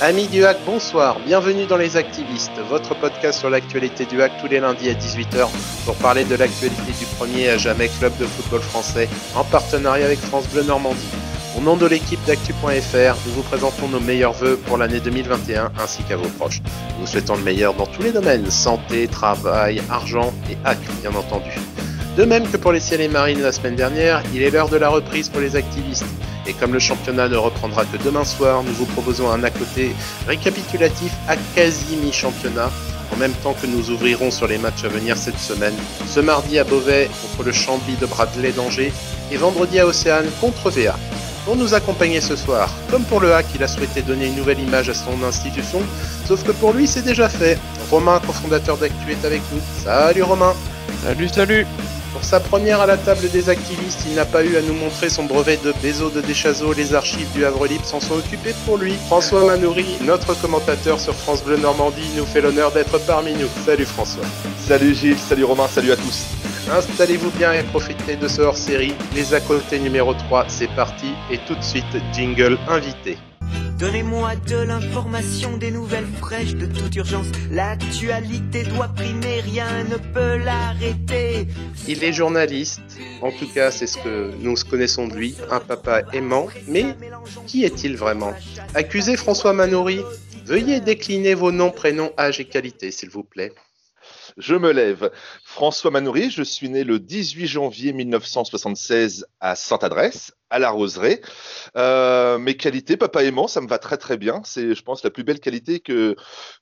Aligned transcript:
Amis 0.00 0.26
du 0.26 0.44
hack, 0.44 0.58
bonsoir, 0.66 1.20
bienvenue 1.24 1.66
dans 1.66 1.76
Les 1.76 1.96
Activistes, 1.96 2.58
votre 2.68 2.96
podcast 2.96 3.38
sur 3.38 3.48
l'actualité 3.48 4.04
du 4.04 4.20
hack 4.20 4.32
tous 4.40 4.48
les 4.48 4.58
lundis 4.58 4.90
à 4.90 4.94
18h 4.94 5.48
pour 5.84 5.94
parler 5.96 6.24
de 6.24 6.34
l'actualité 6.34 6.92
du 6.98 7.04
premier 7.16 7.50
à 7.50 7.58
jamais 7.58 7.88
club 8.00 8.12
de 8.18 8.24
football 8.24 8.60
français 8.60 9.08
en 9.36 9.44
partenariat 9.44 10.04
avec 10.04 10.18
France 10.18 10.48
Bleu 10.48 10.64
Normandie. 10.64 11.08
Au 11.56 11.60
nom 11.60 11.76
de 11.76 11.86
l'équipe 11.86 12.18
d'actu.fr, 12.26 13.16
nous 13.24 13.32
vous 13.34 13.42
présentons 13.42 13.86
nos 13.86 14.00
meilleurs 14.00 14.32
voeux 14.32 14.56
pour 14.56 14.78
l'année 14.78 14.98
2021 14.98 15.70
ainsi 15.80 16.02
qu'à 16.02 16.16
vos 16.16 16.28
proches. 16.28 16.60
Nous 16.98 17.06
souhaitons 17.06 17.36
le 17.36 17.42
meilleur 17.42 17.72
dans 17.74 17.86
tous 17.86 18.02
les 18.02 18.10
domaines, 18.10 18.50
santé, 18.50 19.06
travail, 19.06 19.80
argent 19.88 20.34
et 20.50 20.56
hack 20.64 20.78
bien 21.02 21.14
entendu. 21.14 21.52
De 22.16 22.24
même 22.24 22.48
que 22.48 22.56
pour 22.56 22.70
les 22.70 22.78
ciels 22.78 23.00
et 23.00 23.08
marines 23.08 23.42
la 23.42 23.50
semaine 23.50 23.74
dernière, 23.74 24.22
il 24.32 24.42
est 24.42 24.50
l'heure 24.50 24.68
de 24.68 24.76
la 24.76 24.88
reprise 24.88 25.28
pour 25.28 25.40
les 25.40 25.56
activistes. 25.56 26.04
Et 26.46 26.52
comme 26.52 26.72
le 26.72 26.78
championnat 26.78 27.28
ne 27.28 27.36
reprendra 27.36 27.84
que 27.86 27.96
demain 28.04 28.24
soir, 28.24 28.62
nous 28.62 28.72
vous 28.72 28.86
proposons 28.86 29.32
un 29.32 29.42
à 29.42 29.50
côté 29.50 29.90
récapitulatif 30.28 31.12
à 31.26 31.34
quasi 31.56 31.96
mi-championnat, 31.96 32.70
en 33.12 33.16
même 33.16 33.32
temps 33.42 33.56
que 33.60 33.66
nous 33.66 33.90
ouvrirons 33.90 34.30
sur 34.30 34.46
les 34.46 34.58
matchs 34.58 34.84
à 34.84 34.88
venir 34.88 35.16
cette 35.16 35.40
semaine. 35.40 35.74
Ce 36.06 36.20
mardi 36.20 36.56
à 36.60 36.62
Beauvais 36.62 37.10
contre 37.20 37.42
le 37.42 37.52
Chambly 37.52 37.96
de 38.00 38.06
Bradley 38.06 38.52
d'Angers 38.52 38.92
et 39.32 39.36
vendredi 39.36 39.80
à 39.80 39.86
Océane 39.86 40.26
contre 40.40 40.70
VA. 40.70 40.94
Pour 41.44 41.56
nous 41.56 41.74
accompagner 41.74 42.20
ce 42.20 42.36
soir, 42.36 42.70
comme 42.92 43.02
pour 43.02 43.18
le 43.18 43.34
hack, 43.34 43.46
il 43.56 43.62
a 43.64 43.68
souhaité 43.68 44.02
donner 44.02 44.26
une 44.26 44.36
nouvelle 44.36 44.60
image 44.60 44.88
à 44.88 44.94
son 44.94 45.20
institution, 45.26 45.80
sauf 46.28 46.44
que 46.44 46.52
pour 46.52 46.74
lui 46.74 46.86
c'est 46.86 47.04
déjà 47.04 47.28
fait. 47.28 47.58
Romain, 47.90 48.20
cofondateur 48.24 48.76
d'Actu, 48.76 49.10
est 49.10 49.26
avec 49.26 49.42
nous. 49.52 49.60
Salut 49.82 50.22
Romain 50.22 50.54
Salut, 51.02 51.28
salut 51.28 51.66
pour 52.14 52.22
sa 52.24 52.38
première 52.38 52.80
à 52.80 52.86
la 52.86 52.96
table 52.96 53.28
des 53.28 53.48
activistes, 53.48 54.04
il 54.06 54.14
n'a 54.14 54.24
pas 54.24 54.44
eu 54.44 54.56
à 54.56 54.62
nous 54.62 54.72
montrer 54.72 55.08
son 55.08 55.24
brevet 55.24 55.58
de 55.62 55.74
Bézo 55.82 56.10
de 56.10 56.20
Deschazot, 56.20 56.72
les 56.72 56.94
archives 56.94 57.30
du 57.32 57.44
Havre 57.44 57.66
Libre 57.66 57.84
s'en 57.84 57.98
sont 57.98 58.14
occupées 58.14 58.54
pour 58.64 58.78
lui. 58.78 58.94
François 59.08 59.44
Manoury, 59.44 59.98
notre 60.02 60.40
commentateur 60.40 61.00
sur 61.00 61.14
France 61.14 61.42
Bleu 61.42 61.56
Normandie, 61.56 62.08
nous 62.16 62.24
fait 62.24 62.40
l'honneur 62.40 62.70
d'être 62.70 62.98
parmi 63.04 63.32
nous. 63.32 63.48
Salut 63.66 63.84
François. 63.84 64.24
Salut 64.64 64.94
Gilles, 64.94 65.18
salut 65.18 65.44
Romain, 65.44 65.66
salut 65.66 65.90
à 65.90 65.96
tous. 65.96 66.26
Installez-vous 66.70 67.30
bien 67.32 67.52
et 67.52 67.64
profitez 67.64 68.14
de 68.14 68.28
ce 68.28 68.42
hors-série. 68.42 68.94
Les 69.14 69.34
à 69.34 69.40
côté 69.40 69.80
numéro 69.80 70.14
3, 70.14 70.44
c'est 70.46 70.70
parti. 70.74 71.08
Et 71.32 71.38
tout 71.38 71.56
de 71.56 71.64
suite, 71.64 71.84
jingle 72.12 72.58
invité. 72.68 73.18
Donnez-moi 73.78 74.36
de 74.36 74.56
l'information, 74.56 75.56
des 75.56 75.70
nouvelles 75.70 76.06
fraîches 76.20 76.54
de 76.54 76.66
toute 76.66 76.94
urgence. 76.94 77.26
L'actualité 77.50 78.62
doit 78.62 78.88
primer, 78.88 79.40
rien 79.40 79.84
ne 79.84 79.96
peut 79.96 80.36
l'arrêter. 80.36 81.48
Il 81.88 82.04
est 82.04 82.12
journaliste, 82.12 82.80
en 83.20 83.32
tout 83.32 83.48
cas 83.52 83.70
c'est 83.72 83.88
ce 83.88 83.98
que 83.98 84.32
nous 84.40 84.54
connaissons 84.70 85.08
de 85.08 85.14
lui, 85.14 85.34
un 85.50 85.60
papa 85.60 86.02
aimant, 86.12 86.46
mais 86.68 86.94
qui 87.46 87.64
est-il 87.64 87.96
vraiment? 87.96 88.32
Accusez 88.74 89.16
François 89.16 89.52
Manoury, 89.52 90.00
veuillez 90.46 90.80
décliner 90.80 91.34
vos 91.34 91.50
noms, 91.50 91.70
prénoms, 91.70 92.12
âge 92.16 92.38
et 92.38 92.44
qualité, 92.44 92.90
s'il 92.92 93.10
vous 93.10 93.24
plaît. 93.24 93.52
Je 94.36 94.56
me 94.56 94.72
lève. 94.72 95.10
François 95.44 95.90
Manoury, 95.90 96.30
je 96.30 96.42
suis 96.42 96.68
né 96.68 96.82
le 96.82 96.98
18 96.98 97.46
janvier 97.46 97.92
1976 97.92 99.26
à 99.40 99.54
Sainte-Adresse, 99.54 100.32
à 100.50 100.58
la 100.58 100.70
Roseraie. 100.70 101.20
Euh, 101.76 102.38
mes 102.38 102.56
qualités, 102.56 102.96
papa 102.96 103.22
aimant, 103.22 103.46
ça 103.46 103.60
me 103.60 103.68
va 103.68 103.78
très 103.78 103.96
très 103.96 104.16
bien. 104.16 104.42
C'est, 104.44 104.74
je 104.74 104.82
pense, 104.82 105.04
la 105.04 105.10
plus 105.10 105.22
belle 105.22 105.40
qualité 105.40 105.80
que, 105.80 106.16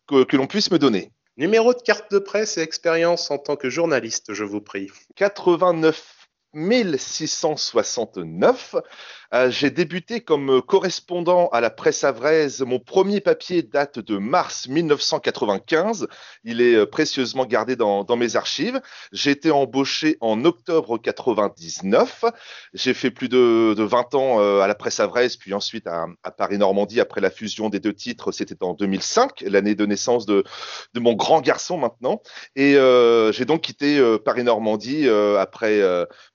que, 0.06 0.24
que 0.24 0.36
l'on 0.36 0.46
puisse 0.46 0.70
me 0.70 0.78
donner. 0.78 1.12
Numéro 1.38 1.72
de 1.72 1.80
carte 1.80 2.12
de 2.12 2.18
presse 2.18 2.58
et 2.58 2.60
expérience 2.60 3.30
en 3.30 3.38
tant 3.38 3.56
que 3.56 3.70
journaliste, 3.70 4.34
je 4.34 4.44
vous 4.44 4.60
prie. 4.60 4.90
89 5.16 6.22
1669. 6.54 8.76
Euh, 9.34 9.50
j'ai 9.50 9.70
débuté 9.70 10.20
comme 10.20 10.60
correspondant 10.62 11.48
à 11.48 11.60
la 11.60 11.70
presse 11.70 12.04
avraise. 12.04 12.60
Mon 12.60 12.78
premier 12.78 13.20
papier 13.20 13.62
date 13.62 13.98
de 13.98 14.18
mars 14.18 14.68
1995. 14.68 16.06
Il 16.44 16.60
est 16.60 16.74
euh, 16.74 16.86
précieusement 16.86 17.46
gardé 17.46 17.76
dans, 17.76 18.04
mes 18.16 18.36
archives. 18.36 18.80
J'ai 19.12 19.30
été 19.30 19.50
embauché 19.50 20.18
en 20.20 20.44
octobre 20.44 20.98
99. 20.98 22.24
J'ai 22.74 22.92
fait 22.92 23.10
plus 23.10 23.28
de, 23.30 23.74
de 23.74 23.82
20 23.82 24.14
ans 24.14 24.40
euh, 24.40 24.60
à 24.60 24.66
la 24.66 24.74
presse 24.74 25.00
avraise, 25.00 25.36
puis 25.36 25.54
ensuite 25.54 25.86
à, 25.86 26.06
Paris-Normandie 26.36 27.00
après 27.00 27.20
la 27.20 27.30
fusion 27.30 27.70
des 27.70 27.80
deux 27.80 27.94
titres. 27.94 28.32
C'était 28.32 28.62
en 28.62 28.74
2005, 28.74 29.42
l'année 29.46 29.74
de 29.74 29.86
naissance 29.86 30.26
de, 30.26 30.44
mon 30.94 31.14
grand 31.14 31.40
garçon 31.40 31.78
maintenant. 31.78 32.22
Et 32.54 32.76
euh, 32.76 33.32
j'ai 33.32 33.44
donc 33.44 33.62
quitté 33.62 33.98
euh, 33.98 34.18
Paris-Normandie 34.18 35.08
euh, 35.08 35.38
après 35.38 35.80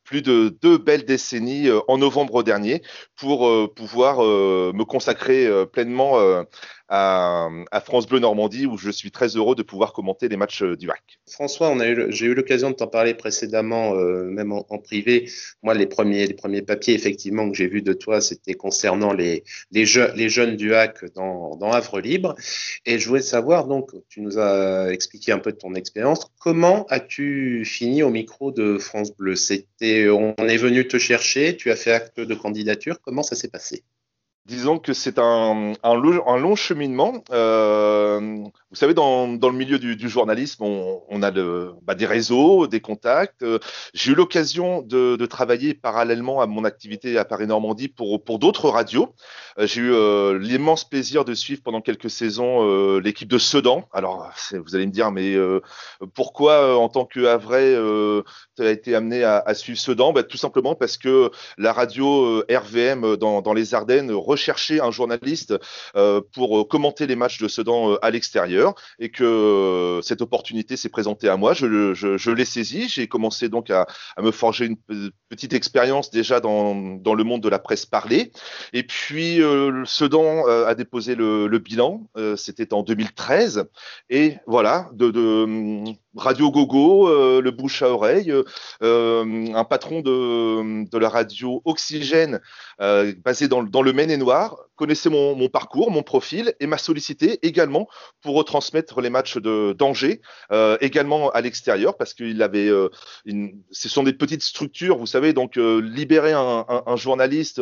plus 0.04 0.22
de 0.22 0.56
deux 0.62 0.78
belles 0.78 1.06
décennies 1.06 1.70
en 1.88 1.98
novembre 1.98 2.42
dernier 2.44 2.82
pour 3.16 3.74
pouvoir 3.74 4.20
me 4.20 4.84
consacrer 4.84 5.50
pleinement 5.68 6.44
à, 6.90 7.50
France 7.84 8.08
Bleu 8.08 8.20
Normandie 8.20 8.66
où 8.66 8.78
je 8.78 8.90
suis 8.90 9.12
très 9.12 9.36
heureux 9.36 9.56
de 9.56 9.64
pouvoir 9.64 9.94
commenter 9.94 10.28
les 10.28 10.38
matchs 10.38 10.64
du 10.64 10.90
HAC. 10.90 11.20
François, 11.30 11.76
j'ai 12.10 12.26
eu 12.26 12.34
l'occasion 12.34 12.72
de 12.72 12.76
t'en 12.76 12.88
parler 12.88 13.14
précédemment, 13.14 13.96
euh, 13.96 14.24
même 14.24 14.52
en, 14.52 14.64
privé. 14.78 15.30
Moi, 15.64 15.74
les 15.74 15.88
premiers, 15.88 16.28
papiers 16.62 16.94
effectivement 16.94 17.50
que 17.50 17.58
j'ai 17.58 17.68
vus 17.68 17.82
de 17.82 17.94
toi, 17.94 18.22
c'était 18.22 18.54
concernant 18.54 19.14
les 19.14 19.44
jeunes 19.74 20.56
du 20.56 20.74
HAC 20.74 21.14
dans, 21.14 21.56
dans 21.58 21.72
Havre 21.72 22.00
Libre. 22.00 22.36
Et 22.86 23.00
je 23.00 23.08
voulais 23.08 23.22
savoir, 23.22 23.68
donc, 23.68 23.92
tu 24.10 24.22
nous 24.22 24.38
as 24.38 24.92
expliqué 24.92 25.32
un 25.32 25.40
peu 25.40 25.52
de 25.52 25.58
ton 25.58 25.76
expérience. 25.76 26.32
Comment 26.40 26.86
as-tu 26.90 27.66
fini 27.66 28.04
au 28.04 28.10
micro 28.10 28.52
de 28.52 28.78
France 28.78 29.16
Bleu? 29.16 29.36
C'était, 29.36 30.10
on 30.10 30.36
est 30.36 30.58
venu 30.58 30.88
te 30.88 30.98
chercher, 30.98 31.56
tu 31.58 31.72
as 31.72 31.76
fait 31.76 31.92
acte 31.92 32.20
de 32.20 32.36
candidature. 32.36 33.00
Comment 33.02 33.24
ça 33.24 33.36
s'est 33.36 33.50
passé? 33.50 33.84
Disons 34.48 34.80
que 34.80 34.94
c'est 34.94 35.20
un, 35.20 35.74
un, 35.84 35.94
long, 35.96 36.56
cheminement. 36.56 37.22
Euh, 37.32 38.20
vous 38.70 38.76
savez, 38.76 38.94
dans, 38.94 39.28
dans, 39.28 39.50
le 39.50 39.58
milieu 39.58 39.78
du, 39.78 40.08
journalisme, 40.08 40.64
on, 40.64 41.22
a 41.22 41.32
bah, 41.82 41.96
des 41.96 42.06
réseaux, 42.06 42.66
des 42.66 42.80
contacts. 42.80 43.44
J'ai 43.94 44.14
eu 44.14 44.16
l'occasion 44.16 44.82
de, 44.82 45.26
travailler 45.26 45.74
parallèlement 45.74 46.40
à 46.40 46.48
mon 46.48 46.64
activité 46.64 47.18
à 47.18 47.26
Paris-Normandie 47.26 47.90
pour, 47.90 48.24
pour 48.24 48.40
d'autres 48.40 48.70
radios. 48.70 49.14
Euh, 49.60 49.68
J'ai 49.68 49.82
eu 49.82 49.92
euh, 49.92 50.40
l'immense 50.40 50.88
plaisir 50.88 51.26
de 51.26 51.34
suivre 51.34 51.62
pendant 51.64 51.82
quelques 51.82 52.10
saisons 52.10 52.64
euh, 52.64 53.02
l'équipe 53.02 53.28
de 53.28 53.38
Sedan. 53.38 53.90
Alors, 53.92 54.32
vous 54.54 54.76
allez 54.76 54.86
me 54.86 54.92
dire, 54.92 55.12
mais 55.12 55.34
euh, 55.34 55.62
pourquoi, 56.14 56.78
en 56.78 56.88
tant 56.88 57.04
que 57.06 58.24
tu 58.56 58.64
as 58.64 58.72
été 58.72 58.96
amené 58.96 59.24
à, 59.24 59.44
à 59.46 59.54
suivre 59.54 59.78
Sedan? 59.78 60.14
Bah, 60.14 60.24
Tout 60.24 60.38
simplement 60.38 60.76
parce 60.76 60.98
que 60.98 61.32
la 61.58 61.74
radio 61.74 62.44
RVM 62.50 63.18
dans, 63.18 63.42
dans 63.42 63.54
les 63.54 63.74
Ardennes 63.74 64.12
rechercher 64.38 64.80
un 64.82 64.92
journaliste 64.92 65.56
euh, 65.96 66.22
pour 66.34 66.68
commenter 66.68 67.08
les 67.08 67.16
matchs 67.16 67.40
de 67.40 67.48
Sedan 67.48 67.94
euh, 67.94 68.06
à 68.06 68.12
l'extérieur 68.12 68.76
et 69.00 69.10
que 69.10 69.24
euh, 69.24 70.02
cette 70.04 70.22
opportunité 70.22 70.78
s'est 70.78 70.90
présentée 70.90 71.28
à 71.28 71.38
moi. 71.38 71.54
Je, 71.54 72.32
l'ai 72.32 72.46
saisi. 72.46 72.88
J'ai 72.88 73.08
commencé 73.08 73.50
donc 73.50 73.72
à, 73.72 73.88
me 74.22 74.32
forger 74.32 74.66
une 74.66 74.78
petite 75.30 75.54
expérience 75.54 76.12
déjà 76.12 76.40
dans, 76.40 76.74
le 76.74 77.24
monde 77.24 77.42
de 77.42 77.50
la 77.50 77.58
presse 77.58 77.88
parlée. 77.88 78.32
Et 78.74 78.84
puis 78.84 79.42
euh, 79.42 79.84
Sedan 79.86 80.46
a 80.46 80.76
déposé 80.76 81.16
le, 81.16 81.58
bilan. 81.58 82.08
C'était 82.36 82.74
en 82.74 82.84
2013. 82.84 83.66
Et 84.10 84.36
voilà, 84.46 84.90
Radio 86.18 86.52
Gogo, 86.52 87.08
euh, 87.08 87.42
le 87.42 87.52
bouche 87.52 87.82
à 87.82 87.90
oreille, 87.90 88.34
euh, 88.82 89.54
un 89.54 89.64
patron 89.64 90.02
de, 90.02 90.98
la 90.98 91.10
radio 91.10 91.62
Oxygène 91.66 92.42
euh, 92.82 93.14
basé 93.24 93.48
dans, 93.48 93.62
le 93.62 93.94
Maine-et-Noir 93.94 94.58
connaissait 94.76 95.10
mon, 95.10 95.48
parcours, 95.50 95.92
mon 95.92 96.04
profil 96.04 96.54
et 96.60 96.68
m'a 96.68 96.78
sollicité 96.78 97.40
également 97.42 97.88
pour 98.22 98.36
retransmettre 98.36 99.02
les 99.02 99.10
matchs 99.10 99.38
de 99.38 99.74
d'Angers, 99.78 100.22
également 100.82 101.32
à 101.32 101.42
l'extérieur 101.42 101.98
parce 101.98 102.14
qu'il 102.14 102.44
avait, 102.44 102.70
ce 103.72 103.90
sont 103.90 104.04
des 104.04 104.14
petites 104.14 104.44
structures, 104.44 104.98
vous 104.98 105.08
savez, 105.08 105.34
donc 105.34 105.56
libérer 105.56 106.34
un, 106.34 106.96
journaliste, 106.96 107.60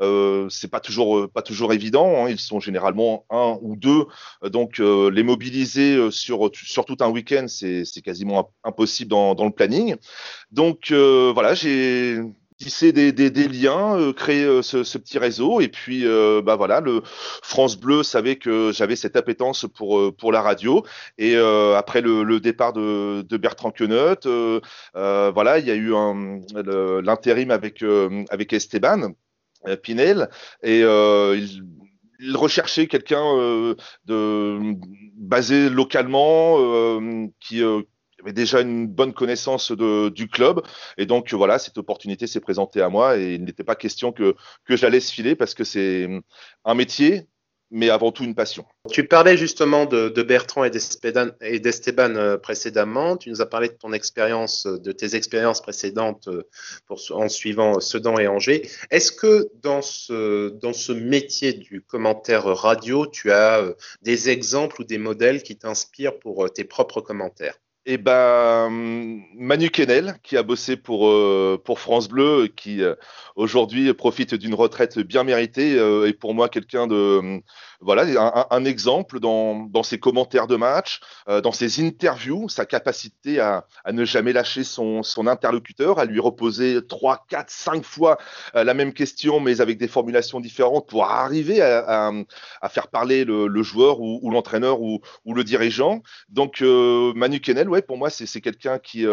c'est 0.00 0.70
pas 0.70 0.80
toujours 0.80 1.28
pas 1.30 1.42
toujours 1.42 1.74
évident. 1.74 2.24
Hein, 2.24 2.30
ils 2.30 2.40
sont 2.40 2.60
généralement 2.60 3.26
un 3.28 3.58
ou 3.60 3.76
deux, 3.76 4.06
donc 4.42 4.78
les 4.78 5.22
mobiliser 5.22 6.10
sur 6.10 6.50
tout 6.50 6.96
un 7.00 7.08
week-end, 7.08 7.44
c'est 7.46 7.77
c'est 7.84 8.02
quasiment 8.02 8.52
impossible 8.64 9.10
dans, 9.10 9.34
le 9.34 9.50
planning. 9.50 9.96
Donc 10.50 10.90
voilà, 10.90 11.54
j'ai 11.54 12.22
tisser 12.58 12.92
des, 12.92 13.30
liens, 13.48 13.96
euh, 13.96 14.12
créer 14.12 14.44
euh, 14.44 14.62
ce, 14.62 14.98
petit 14.98 15.18
réseau. 15.18 15.60
Et 15.60 15.68
puis, 15.68 16.04
euh, 16.04 16.42
bah 16.42 16.56
voilà, 16.56 16.80
le 16.80 17.02
France 17.04 17.76
Bleu 17.78 18.02
savait 18.02 18.36
que 18.36 18.72
j'avais 18.72 18.96
cette 18.96 19.16
appétence 19.16 19.66
pour 19.74 19.98
euh, 19.98 20.32
la 20.32 20.42
radio. 20.42 20.84
Et 21.18 21.36
euh, 21.36 21.76
après 21.76 22.00
le, 22.00 22.40
départ 22.40 22.72
de, 22.72 23.36
Bertrand 23.36 23.70
Queneut, 23.70 24.18
voilà, 24.94 25.58
il 25.58 25.66
y 25.66 25.70
a 25.70 25.74
eu 25.74 25.92
l'intérim 27.02 27.50
avec 27.50 28.52
Esteban 28.52 29.12
Pinel 29.82 30.28
et 30.62 30.80
il 30.80 31.62
recherchait 32.34 32.86
quelqu'un 32.86 33.24
euh, 33.36 33.74
de 34.04 34.74
basé 35.16 35.68
localement 35.68 36.56
euh, 36.58 37.26
qui, 37.40 37.62
euh, 37.62 37.82
avait 38.20 38.32
déjà 38.32 38.60
une 38.60 38.88
bonne 38.88 39.12
connaissance 39.12 39.70
de, 39.70 40.08
du 40.08 40.28
club. 40.28 40.62
Et 40.96 41.06
donc, 41.06 41.32
voilà, 41.32 41.58
cette 41.58 41.78
opportunité 41.78 42.26
s'est 42.26 42.40
présentée 42.40 42.82
à 42.82 42.88
moi 42.88 43.16
et 43.16 43.34
il 43.34 43.44
n'était 43.44 43.64
pas 43.64 43.76
question 43.76 44.10
que, 44.12 44.34
que 44.64 44.76
je 44.76 44.82
la 44.82 44.90
laisse 44.90 45.10
filer 45.10 45.36
parce 45.36 45.54
que 45.54 45.64
c'est 45.64 46.08
un 46.64 46.74
métier 46.74 47.28
mais 47.70 47.90
avant 47.90 48.12
tout 48.12 48.24
une 48.24 48.34
passion. 48.34 48.64
Tu 48.90 49.06
parlais 49.06 49.36
justement 49.36 49.86
de, 49.86 50.22
Bertrand 50.22 50.64
et 50.64 50.70
d'Esteban 50.70 52.16
euh, 52.16 52.38
précédemment. 52.38 53.16
Tu 53.16 53.30
nous 53.30 53.40
as 53.40 53.46
parlé 53.46 53.68
de 53.68 53.74
ton 53.74 53.92
expérience, 53.92 54.66
de 54.66 54.92
tes 54.92 55.14
expériences 55.14 55.60
précédentes 55.60 56.28
euh, 56.28 56.48
en 57.10 57.28
suivant 57.28 57.80
Sedan 57.80 58.18
et 58.18 58.28
Angers. 58.28 58.68
Est-ce 58.90 59.12
que 59.12 59.48
dans 59.62 59.82
ce, 59.82 60.92
métier 60.92 61.52
du 61.52 61.82
commentaire 61.82 62.44
radio, 62.44 63.06
tu 63.06 63.30
as 63.30 63.60
euh, 63.60 63.74
des 64.02 64.30
exemples 64.30 64.80
ou 64.80 64.84
des 64.84 64.98
modèles 64.98 65.42
qui 65.42 65.56
t'inspirent 65.56 66.18
pour 66.18 66.50
tes 66.52 66.64
propres 66.64 67.00
commentaires? 67.00 67.58
Eh 67.90 67.96
ben, 67.96 68.68
Manu 69.34 69.70
Kennel, 69.70 70.16
qui 70.22 70.36
a 70.36 70.42
bossé 70.42 70.76
pour, 70.76 71.10
pour 71.64 71.80
France 71.80 72.08
Bleu, 72.08 72.48
qui 72.54 72.82
aujourd'hui 73.34 73.94
profite 73.94 74.34
d'une 74.34 74.54
retraite 74.54 74.98
bien 74.98 75.24
méritée, 75.24 75.72
est 75.72 76.12
pour 76.12 76.34
moi 76.34 76.50
quelqu'un 76.50 76.86
de, 76.86 77.40
voilà, 77.80 78.46
un, 78.50 78.64
exemple 78.64 79.20
dans, 79.20 79.82
ses 79.84 79.98
commentaires 79.98 80.48
de 80.48 80.56
match, 80.56 81.00
euh, 81.28 81.40
dans 81.40 81.52
ses 81.52 81.84
interviews, 81.84 82.48
sa 82.48 82.66
capacité 82.66 83.38
à, 83.38 83.66
ne 83.92 84.04
jamais 84.04 84.32
lâcher 84.32 84.64
son, 84.64 85.02
interlocuteur, 85.26 85.98
à 85.98 86.04
lui 86.04 86.18
reposer 86.18 86.80
trois, 86.88 87.24
quatre, 87.28 87.50
cinq 87.50 87.84
fois 87.84 88.18
euh, 88.56 88.64
la 88.64 88.74
même 88.74 88.92
question, 88.92 89.38
mais 89.40 89.60
avec 89.60 89.78
des 89.78 89.86
formulations 89.86 90.40
différentes 90.40 90.88
pour 90.88 91.04
arriver 91.04 91.60
à, 91.62 92.12
faire 92.68 92.88
parler 92.88 93.24
le, 93.24 93.62
joueur 93.62 94.00
ou, 94.00 94.30
l'entraîneur 94.30 94.80
ou, 94.80 95.00
le 95.26 95.44
dirigeant. 95.44 96.02
Donc 96.28 96.62
euh, 96.62 97.12
Manu 97.14 97.40
Kennel, 97.40 97.68
ouais, 97.68 97.82
pour 97.82 97.96
moi, 97.96 98.10
c'est 98.10 98.40
quelqu'un 98.40 98.78
qui, 98.78 99.06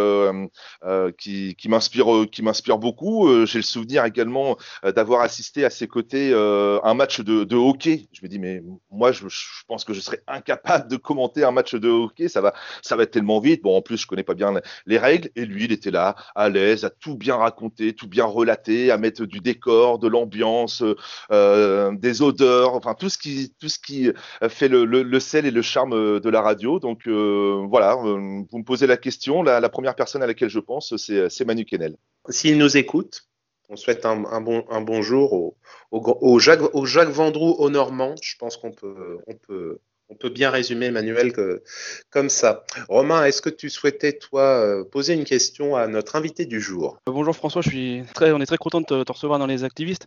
qui, 1.18 1.56
qui 1.56 1.70
m'inspire 1.70 2.78
beaucoup. 2.80 3.46
J'ai 3.46 3.60
le 3.60 3.64
souvenir 3.64 4.06
également 4.06 4.58
d'avoir 4.84 5.22
assisté 5.22 5.66
à 5.66 5.70
ses 5.70 5.88
côtés 5.88 6.34
un 6.34 6.94
match 6.94 7.22
de, 7.22 7.44
de 7.44 7.56
hockey. 7.56 8.08
Je 8.12 8.22
me 8.24 8.28
dis 8.28 8.40
mais 8.40 8.55
moi, 8.92 9.12
je, 9.12 9.26
pense 9.68 9.84
que 9.84 9.94
je 9.94 10.00
serais 10.00 10.22
incapable 10.28 10.90
de 10.90 10.98
commenter 10.98 11.44
un 11.44 11.52
match 11.52 11.76
de 11.76 11.90
hockey. 11.90 12.28
Ça 12.28 12.42
va, 12.42 12.54
ça 12.82 12.96
va 12.96 13.04
être 13.04 13.12
tellement 13.12 13.40
vite. 13.40 13.62
Bon, 13.64 13.78
en 13.78 13.82
plus, 13.82 13.98
je 13.98 14.08
connais 14.08 14.24
pas 14.24 14.34
bien 14.34 14.54
les 14.86 14.98
règles. 14.98 15.30
Et 15.36 15.46
lui, 15.46 15.66
il 15.66 15.72
était 15.72 15.92
là, 15.92 16.16
à 16.36 16.50
l'aise, 16.50 16.86
à 16.86 16.90
tout 16.90 17.16
bien 17.16 17.36
raconter, 17.36 17.94
tout 17.94 18.08
bien 18.08 18.26
relater, 18.26 18.92
à 18.92 18.98
mettre 18.98 19.26
du 19.26 19.40
décor, 19.40 20.00
de 20.00 20.08
l'ambiance, 20.08 20.84
euh, 21.32 21.92
des 21.96 22.22
odeurs, 22.22 22.76
enfin 22.76 22.94
tout 22.94 23.10
ce 23.10 23.18
qui, 23.18 23.54
tout 23.60 23.70
ce 23.70 23.80
qui 23.80 24.12
fait 24.50 24.68
le, 24.68 25.20
sel 25.20 25.46
et 25.46 25.52
le 25.52 25.62
charme 25.62 26.20
de 26.20 26.30
la 26.30 26.42
radio. 26.42 26.80
Donc 26.80 27.08
euh, 27.08 27.66
voilà, 27.70 27.94
euh, 27.94 28.44
vous 28.50 28.58
me 28.58 28.64
posez 28.64 28.88
la 28.88 28.98
question. 28.98 29.44
La, 29.44 29.70
première 29.70 29.96
personne 29.96 30.24
à 30.24 30.28
laquelle 30.28 30.50
je 30.50 30.60
pense, 30.60 30.96
c'est 30.98 31.46
Manu 31.46 31.66
Kennel. 31.66 31.96
S'il 32.30 32.58
nous 32.58 32.78
écoute, 32.78 33.28
on 33.70 33.76
souhaite 33.76 34.06
un, 34.06 34.42
bon, 34.42 34.66
un 34.70 34.82
bonjour 34.82 35.34
au, 35.34 35.58
au, 35.92 36.40
Jacques, 36.40 36.74
au 36.74 36.86
Jacques 36.86 37.10
Vendroux 37.10 37.54
au 37.58 37.70
Normand. 37.70 38.16
Je 38.22 38.36
pense 38.38 38.58
qu'on 38.58 38.72
peut, 38.72 39.20
on 39.28 39.36
peut, 39.36 39.80
on 40.10 40.16
peut 40.16 40.30
bien 40.30 40.50
résumer, 40.50 40.88
Emmanuel, 40.88 41.34
que, 41.34 41.64
comme 42.10 42.30
ça. 42.30 42.64
Romain, 42.90 43.26
est-ce 43.26 43.42
que 43.42 43.50
tu 43.50 43.70
souhaitais, 43.70 44.14
toi, 44.14 44.44
euh, 44.44 44.84
poser 44.84 45.14
une 45.14 45.24
question 45.24 45.76
à 45.76 45.88
notre 45.88 46.16
invité 46.16 46.46
du 46.46 46.62
jour? 46.62 46.98
Euh, 47.08 47.12
Bonjour 47.12 47.36
François, 47.36 47.62
je 47.62 47.70
suis 47.70 48.04
très, 48.14 48.32
on 48.32 48.40
est 48.40 48.46
très 48.46 48.58
content 48.58 48.82
de 48.82 48.86
te, 48.86 49.12
recevoir 49.12 49.40
dans 49.40 49.48
les 49.48 49.64
activistes. 49.64 50.06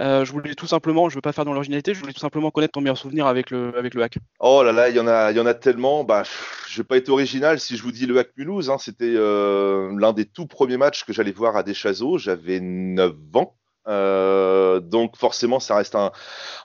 Euh, 0.00 0.24
je 0.24 0.32
voulais 0.32 0.54
tout 0.54 0.66
simplement, 0.66 1.08
je 1.08 1.14
ne 1.14 1.18
veux 1.18 1.22
pas 1.22 1.32
faire 1.32 1.44
dans 1.44 1.52
l'originalité, 1.52 1.92
je 1.92 2.00
voulais 2.00 2.14
tout 2.14 2.20
simplement 2.20 2.50
connaître 2.50 2.72
ton 2.72 2.80
meilleur 2.80 2.96
souvenir 2.96 3.26
avec 3.26 3.50
le, 3.50 3.76
avec 3.76 3.94
le 3.94 4.02
hack. 4.02 4.16
Oh 4.40 4.62
là 4.62 4.72
là, 4.72 4.88
il 4.88 4.96
y 4.96 5.00
en 5.00 5.06
a, 5.06 5.30
il 5.30 5.36
y 5.36 5.40
en 5.40 5.46
a 5.46 5.54
tellement. 5.54 6.02
Bah, 6.04 6.22
je 6.68 6.78
vais 6.78 6.84
pas 6.84 6.96
être 6.96 7.10
original 7.10 7.60
si 7.60 7.76
je 7.76 7.82
vous 7.82 7.92
dis 7.92 8.06
le 8.06 8.18
hack 8.18 8.30
Mulhouse. 8.36 8.70
Hein, 8.70 8.78
C'était 8.78 9.12
l'un 9.12 10.12
des 10.14 10.24
tout 10.24 10.46
premiers 10.46 10.78
matchs 10.78 11.04
que 11.04 11.12
j'allais 11.12 11.32
voir 11.32 11.56
à 11.56 11.62
Deschazos. 11.62 12.18
J'avais 12.18 12.60
9 12.60 13.12
ans. 13.34 13.56
Euh, 13.88 14.80
donc 14.80 15.16
forcément, 15.16 15.60
ça 15.60 15.76
reste 15.76 15.94
un, 15.94 16.12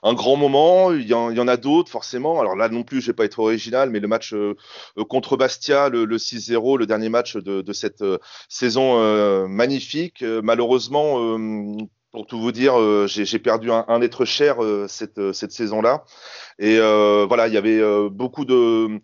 un 0.02 0.14
grand 0.14 0.36
moment. 0.36 0.92
Il 0.92 1.06
y 1.06 1.14
en, 1.14 1.30
il 1.30 1.36
y 1.36 1.40
en 1.40 1.48
a 1.48 1.56
d'autres 1.56 1.90
forcément. 1.90 2.40
Alors 2.40 2.56
là 2.56 2.68
non 2.68 2.82
plus, 2.84 3.00
je 3.00 3.08
vais 3.08 3.12
pas 3.12 3.24
être 3.24 3.38
original, 3.40 3.90
mais 3.90 4.00
le 4.00 4.08
match 4.08 4.34
euh, 4.34 4.54
contre 5.08 5.36
Bastia, 5.36 5.88
le, 5.88 6.04
le 6.04 6.16
6-0, 6.18 6.78
le 6.78 6.86
dernier 6.86 7.08
match 7.08 7.36
de, 7.36 7.62
de 7.62 7.72
cette 7.72 8.02
euh, 8.02 8.18
saison 8.48 9.00
euh, 9.00 9.46
magnifique. 9.48 10.22
malheureusement, 10.42 11.38
pour 12.12 12.26
tout 12.26 12.40
vous 12.40 12.52
dire, 12.52 12.74
j'ai 13.06 13.38
perdu 13.38 13.70
un, 13.70 13.84
un, 13.88 14.00
être 14.00 14.24
cher 14.24 14.56
cette, 14.88 15.32
cette 15.32 15.52
saison-là. 15.52 16.04
Et 16.58 16.78
voilà, 16.78 17.48
il 17.48 17.54
y 17.54 17.56
avait 17.56 17.80
beaucoup 18.10 18.44
de 18.44 19.00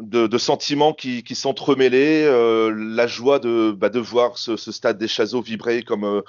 de, 0.00 0.26
de, 0.26 0.38
sentiments 0.38 0.92
qui, 0.92 1.22
qui 1.22 1.34
s'entremêlaient, 1.34 2.24
euh, 2.24 2.72
la 2.74 3.06
joie 3.06 3.38
de, 3.38 3.72
bah, 3.76 3.88
de 3.90 4.00
voir 4.00 4.38
ce, 4.38 4.56
ce 4.56 4.72
stade 4.72 4.98
des 4.98 5.08
Chazos 5.08 5.42
vibrer 5.42 5.82
comme, 5.82 6.22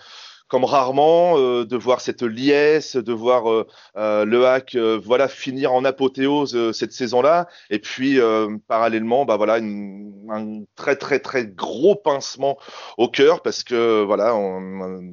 comme 0.52 0.66
rarement, 0.66 1.38
euh, 1.38 1.64
de 1.66 1.78
voir 1.78 2.02
cette 2.02 2.24
liesse, 2.24 2.98
de 2.98 3.14
voir 3.14 3.50
euh, 3.50 3.66
euh, 3.96 4.26
le 4.26 4.46
hack 4.46 4.76
voilà 4.76 5.30
finir 5.30 5.72
en 5.72 5.86
apothéose 5.86 6.74
cette 6.74 6.92
saison-là, 6.92 7.48
et 7.70 7.80
puis 7.80 8.20
parallèlement, 8.68 9.24
bah 9.24 9.38
voilà, 9.38 9.56
un 9.56 10.64
très 10.76 10.98
très 10.98 11.20
très 11.20 11.46
gros 11.48 11.96
pincement 11.96 12.58
au 12.98 13.08
cœur 13.08 13.42
parce 13.42 13.64
que 13.64 14.04
voilà, 14.04 14.36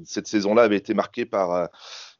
cette 0.04 0.26
saison-là 0.26 0.62
avait 0.62 0.76
été 0.76 0.92
marquée 0.92 1.24
par 1.24 1.68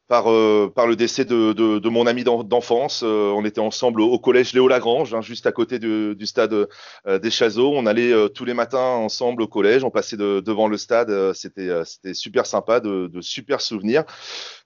par, 0.08 0.30
euh, 0.30 0.72
le 0.86 0.96
décès 0.96 1.24
de, 1.24 1.52
de, 1.52 1.78
de 1.78 1.88
mon 1.88 2.06
ami 2.06 2.24
d'enfance. 2.24 3.02
Euh, 3.04 3.30
on 3.36 3.44
était 3.44 3.60
ensemble 3.60 4.00
au, 4.00 4.18
collège 4.18 4.54
Léo 4.54 4.66
Lagrange, 4.66 5.14
hein, 5.14 5.20
juste 5.20 5.46
à 5.46 5.52
côté 5.52 5.78
du, 5.78 6.26
stade 6.26 6.66
euh, 7.06 7.18
des 7.18 7.30
Chazeaux. 7.30 7.72
On 7.74 7.86
allait 7.86 8.12
tous 8.30 8.44
les 8.44 8.54
matins 8.54 8.78
ensemble 8.78 9.42
au 9.42 9.46
collège, 9.46 9.84
on 9.84 9.90
passait 9.90 10.16
devant 10.16 10.66
le 10.66 10.78
stade. 10.78 11.32
C'était 11.34 11.84
super 12.14 12.46
sympa, 12.46 12.80
de 12.80 13.20
super 13.20 13.60
souvenirs. 13.60 14.04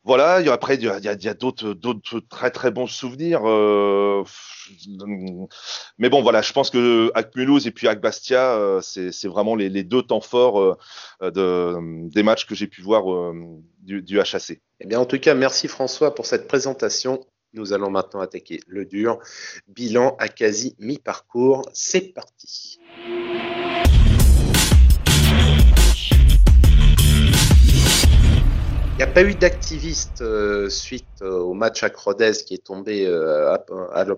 Voilà, 0.04 0.42
après, 0.52 0.74
il 0.74 0.82
y 0.82 0.88
a, 1.28 1.34
d'autres, 1.34 2.20
très 2.28 2.50
très 2.50 2.72
bons 2.72 2.88
souvenirs. 2.88 3.42
Euh, 3.44 4.24
mais 5.96 6.08
bon, 6.08 6.22
voilà, 6.22 6.42
je 6.42 6.52
pense 6.52 6.70
que 6.70 7.12
avec 7.14 7.36
Mulhouse 7.36 7.68
et 7.68 7.70
puis 7.70 7.86
avec 7.86 8.00
Bastia, 8.00 8.54
euh, 8.54 8.80
c'est, 8.80 9.28
vraiment 9.28 9.54
les, 9.54 9.84
deux 9.84 10.02
temps 10.02 10.20
forts 10.20 10.60
euh, 10.60 11.30
de, 11.30 12.08
des 12.10 12.24
matchs 12.24 12.46
que 12.46 12.56
j'ai 12.56 12.66
pu 12.66 12.82
voir 12.82 13.04
du, 13.78 14.02
du 14.02 14.18
HAC. 14.18 14.60
Eh 14.80 14.86
bien, 14.86 14.98
en 14.98 15.06
tout 15.06 15.20
cas, 15.20 15.34
merci 15.34 15.68
François 15.68 16.14
pour 16.14 16.26
cette 16.26 16.48
présentation. 16.48 17.24
Nous 17.54 17.72
allons 17.72 17.90
maintenant 17.90 18.20
attaquer 18.20 18.60
le 18.66 18.84
dur. 18.84 19.18
Bilan 19.68 20.16
à 20.18 20.28
quasi 20.28 20.74
mi-parcours. 20.80 21.68
C'est 21.74 22.12
parti. 22.12 22.80
N'y 29.04 29.10
a 29.10 29.12
pas 29.12 29.22
eu 29.22 29.34
d'activiste 29.34 30.22
euh, 30.22 30.68
suite 30.68 31.22
euh, 31.22 31.40
au 31.40 31.54
match 31.54 31.82
à 31.82 31.90
Crodez 31.90 32.32
qui 32.46 32.54
est 32.54 32.64
tombé 32.64 33.04
euh, 33.06 33.56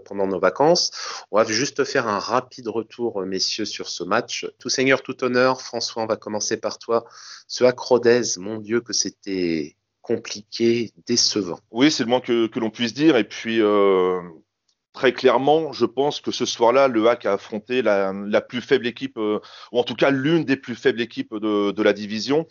pendant 0.04 0.26
nos 0.26 0.38
vacances. 0.38 0.90
On 1.30 1.38
va 1.38 1.44
juste 1.44 1.84
faire 1.84 2.06
un 2.06 2.18
rapide 2.18 2.68
retour, 2.68 3.22
messieurs, 3.22 3.64
sur 3.64 3.88
ce 3.88 4.04
match. 4.04 4.46
Tout 4.58 4.68
seigneur, 4.68 5.02
tout 5.02 5.24
honneur. 5.24 5.62
François, 5.62 6.02
on 6.02 6.06
va 6.06 6.16
commencer 6.16 6.58
par 6.58 6.78
toi. 6.78 7.04
Ce 7.48 7.64
à 7.64 7.72
Crodez, 7.72 8.22
mon 8.36 8.58
Dieu, 8.58 8.80
que 8.80 8.92
c'était 8.92 9.76
compliqué, 10.02 10.92
décevant. 11.06 11.60
Oui, 11.70 11.90
c'est 11.90 12.02
le 12.02 12.10
moins 12.10 12.20
que, 12.20 12.46
que 12.46 12.60
l'on 12.60 12.70
puisse 12.70 12.92
dire. 12.92 13.16
Et 13.16 13.24
puis, 13.24 13.60
très 14.94 15.12
clairement, 15.12 15.72
je 15.72 15.84
pense 15.84 16.20
que 16.20 16.30
ce 16.30 16.46
soir-là, 16.46 16.88
le 16.88 17.06
HAC 17.08 17.26
a 17.26 17.34
affronté 17.34 17.82
la, 17.82 18.40
plus 18.40 18.60
faible 18.60 18.86
équipe, 18.86 19.18
ou 19.18 19.40
en 19.72 19.82
tout 19.82 19.96
cas 19.96 20.10
l'une 20.10 20.44
des 20.44 20.56
plus 20.56 20.76
faibles 20.76 21.00
équipes 21.00 21.34
de, 21.34 21.82
la 21.82 21.92
division. 21.92 22.46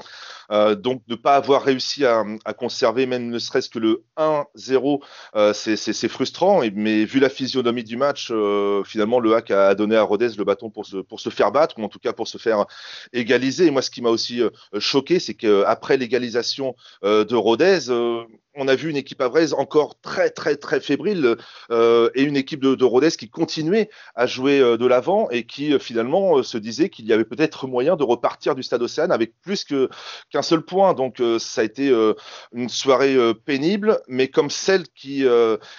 Euh, 0.51 0.75
donc 0.75 1.01
ne 1.07 1.15
pas 1.15 1.35
avoir 1.35 1.63
réussi 1.63 2.05
à, 2.05 2.23
conserver 2.57 3.05
même 3.05 3.29
ne 3.29 3.39
serait-ce 3.39 3.69
que 3.69 3.79
le 3.79 4.03
1-0, 4.17 5.01
euh, 5.35 5.53
c'est 5.53 6.07
frustrant. 6.09 6.61
mais 6.75 7.05
vu 7.05 7.19
la 7.19 7.29
physionomie 7.29 7.83
du 7.83 7.95
match, 7.95 8.29
euh, 8.31 8.83
finalement 8.83 9.19
le 9.19 9.33
HAC 9.35 9.51
a 9.51 9.73
donné 9.73 9.95
à 9.95 10.03
Rodez 10.03 10.29
le 10.37 10.43
bâton 10.43 10.69
pour 10.69 10.85
se, 10.85 10.97
pour 10.97 11.21
se 11.21 11.29
faire 11.29 11.51
battre, 11.51 11.79
ou 11.79 11.83
en 11.83 11.89
tout 11.89 11.99
cas 11.99 12.13
pour 12.13 12.27
se 12.27 12.37
faire 12.37 12.65
égaliser. 13.13 13.67
Et 13.67 13.71
moi, 13.71 13.81
ce 13.81 13.89
qui 13.89 14.01
m'a 14.01 14.09
aussi 14.09 14.41
choqué, 14.79 15.19
c'est 15.19 15.33
qu'après 15.33 15.95
l'égalisation 15.95 16.75
de 17.03 17.35
Rodez, 17.35 17.89
on 18.55 18.67
a 18.67 18.75
vu 18.75 18.89
une 18.89 18.97
équipe 18.97 19.21
avraise 19.21 19.53
encore 19.53 19.99
très 20.01 20.29
très 20.29 20.55
très 20.55 20.79
fébrile 20.79 21.37
euh, 21.71 22.09
et 22.15 22.23
une 22.23 22.37
équipe 22.37 22.61
de, 22.61 22.75
de 22.75 22.85
Rodez 22.85 23.11
qui 23.11 23.29
continuait 23.29 23.89
à 24.15 24.27
jouer 24.27 24.59
euh, 24.59 24.77
de 24.77 24.85
l'avant 24.85 25.29
et 25.29 25.45
qui 25.45 25.73
euh, 25.73 25.79
finalement 25.79 26.43
se 26.43 26.57
disait 26.57 26.89
qu'il 26.89 27.05
y 27.05 27.13
avait 27.13 27.25
peut-être 27.25 27.67
moyen 27.67 27.95
de 27.95 28.03
repartir 28.03 28.55
du 28.55 28.63
Stade 28.63 28.81
Océane 28.81 29.11
avec 29.11 29.33
plus 29.41 29.63
que 29.63 29.89
qu'un 30.29 30.41
seul 30.41 30.61
point. 30.61 30.93
Donc 30.93 31.21
ça 31.39 31.61
a 31.61 31.63
été 31.63 31.91
une 32.53 32.69
soirée 32.69 33.17
pénible, 33.45 34.01
mais 34.07 34.27
comme 34.27 34.49
celle 34.49 34.87
qui 34.89 35.25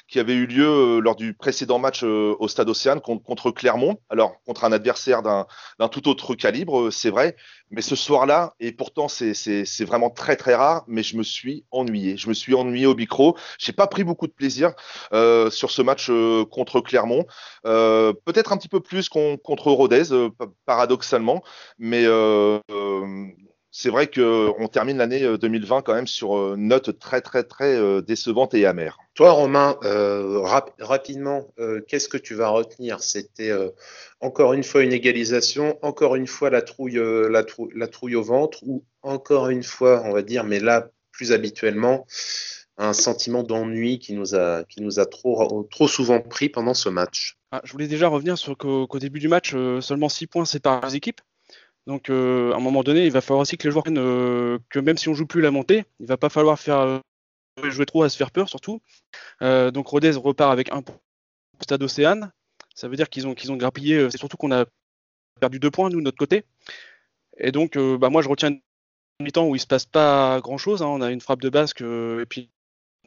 qui 0.09 0.19
avait 0.19 0.35
eu 0.35 0.47
lieu 0.47 1.00
lors 1.00 1.16
du 1.16 1.35
précédent 1.35 1.78
match 1.78 2.02
au 2.02 2.49
Stade 2.49 2.69
Océane 2.69 3.00
contre, 3.00 3.23
contre 3.25 3.50
Clermont. 3.50 3.99
Alors 4.11 4.40
contre 4.45 4.64
un 4.64 4.73
adversaire 4.73 5.23
d'un 5.23 5.88
tout 5.88 6.09
autre 6.09 6.35
calibre, 6.35 6.90
c'est 6.90 7.11
vrai, 7.11 7.37
mais 7.75 7.83
ce 7.83 7.97
soir-là, 7.97 8.54
et 8.61 8.73
pourtant 8.73 9.09
c'est 9.09 9.85
vraiment 9.85 10.11
très 10.11 10.37
très 10.37 10.54
rare, 10.54 10.85
mais 10.87 11.02
je 11.02 11.16
me 11.16 11.23
suis 11.23 11.64
ennuyé. 11.71 12.16
Je 12.16 12.28
me 12.28 12.35
suis 12.35 12.54
ennuyé 12.54 12.87
au 12.87 12.95
micro. 12.95 13.37
J'ai 13.59 13.73
pas 13.73 13.87
pris 13.87 14.04
beaucoup 14.04 14.26
de 14.26 14.33
plaisir 14.33 14.73
euh, 15.12 15.50
sur 15.50 15.71
ce 15.71 15.83
match 15.83 16.09
euh, 16.11 16.45
contre 16.45 16.81
Clermont. 16.81 17.26
Euh, 17.66 18.12
Peut-être 18.25 18.52
un 18.52 18.57
petit 18.57 18.69
peu 18.69 18.81
plus 18.81 19.09
contre 19.09 19.71
Rodez, 19.71 20.12
euh, 20.12 20.31
paradoxalement, 20.66 21.43
mais 21.78 22.04
c'est 23.76 23.90
vrai 23.90 24.07
qu'on 24.07 24.69
termine 24.69 24.99
l'année 24.99 25.37
2020 25.37 25.83
quand 25.83 25.95
même 25.95 26.07
sur 26.07 26.54
une 26.54 26.69
note 26.69 26.97
très 27.00 27.21
très 27.21 27.43
très 27.43 28.02
décevante 28.02 28.54
et 28.54 28.66
amère. 28.66 28.99
Toi, 29.14 29.33
Romain, 29.33 29.76
rapidement, 30.78 31.52
qu'est-ce 31.88 32.09
que 32.09 32.16
tu 32.16 32.37
vas 32.37 32.50
retenir? 32.50 33.02
C'était 33.02 33.52
encore 34.21 34.52
une 34.52 34.62
fois 34.62 34.85
une 34.85 34.93
égalisation, 34.93 35.76
encore 35.83 36.14
une 36.14 36.28
fois 36.28 36.50
la 36.50 36.62
trouille, 36.62 37.00
la, 37.02 37.45
la 37.75 37.88
trouille 37.88 38.14
au 38.14 38.23
ventre, 38.23 38.61
ou 38.62 38.85
encore 39.02 39.49
une 39.49 39.64
fois, 39.64 40.02
on 40.04 40.12
va 40.12 40.23
dire, 40.23 40.45
mais 40.45 40.61
là 40.61 40.88
plus 41.11 41.33
habituellement, 41.33 42.07
un 42.76 42.93
sentiment 42.93 43.43
d'ennui 43.43 43.99
qui 43.99 44.14
nous 44.14 44.35
a, 44.35 44.64
qui 44.64 44.83
nous 44.83 44.99
a 44.99 45.07
trop, 45.07 45.66
trop 45.71 45.88
souvent 45.88 46.21
pris 46.21 46.49
pendant 46.49 46.75
ce 46.75 46.88
match? 46.88 47.38
Ah, 47.52 47.61
je 47.64 47.73
voulais 47.73 47.87
déjà 47.87 48.09
revenir 48.09 48.37
sur 48.37 48.57
qu'au 48.57 48.99
début 48.99 49.21
du 49.21 49.28
match, 49.28 49.52
euh, 49.54 49.81
seulement 49.81 50.09
6 50.09 50.26
points 50.26 50.45
séparent 50.45 50.87
les 50.87 50.97
équipes. 50.97 51.21
Donc 51.87 52.09
euh, 52.09 52.53
à 52.53 52.57
un 52.57 52.61
moment 52.61 52.83
donné, 52.83 53.07
il 53.07 53.12
va 53.12 53.21
falloir 53.21 53.43
aussi 53.43 53.57
que 53.57 53.67
les 53.67 53.73
joueurs 53.73 53.85
euh, 53.88 54.59
que 54.71 54.79
même 54.79 54.97
si 54.97 55.09
on 55.09 55.14
joue 55.14 55.26
plus 55.26 55.41
la 55.41 55.50
montée, 55.50 55.85
il 56.00 56.07
va 56.07 56.17
pas 56.17 56.29
falloir 56.29 56.59
faire 56.59 57.00
jouer 57.62 57.87
trop 57.87 58.03
à 58.03 58.09
se 58.09 58.17
faire 58.17 58.31
peur 58.31 58.49
surtout. 58.49 58.81
donc 59.41 59.87
Rodez 59.87 60.12
repart 60.12 60.53
avec 60.53 60.73
un 60.73 60.83
stade 61.61 61.83
Océane. 61.83 62.33
Ça 62.75 62.88
veut 62.88 62.97
dire 62.97 63.09
qu'ils 63.09 63.26
ont 63.26 63.57
grappillé. 63.57 64.11
C'est 64.11 64.19
surtout 64.19 64.37
qu'on 64.37 64.53
a 64.53 64.64
perdu 65.41 65.59
deux 65.59 65.71
points 65.71 65.91
nous 65.91 65.99
de 65.99 66.05
notre 66.05 66.19
côté. 66.19 66.45
Et 67.38 67.53
donc 67.53 67.76
bah, 67.76 68.11
moi 68.11 68.23
je 68.23 68.29
retiens 68.29 68.49
une 68.49 68.61
mi-temps 69.21 69.47
où 69.47 69.55
il 69.55 69.61
se 69.61 69.67
passe 69.67 69.87
pas 69.87 70.41
grand 70.41 70.59
chose. 70.59 70.83
Hein. 70.83 70.87
On 70.87 71.03
a 71.03 71.12
une 71.12 71.21
frappe 71.21 71.43
de 71.43 71.50
basque 71.50 71.83
et 71.83 72.26
puis 72.29 72.50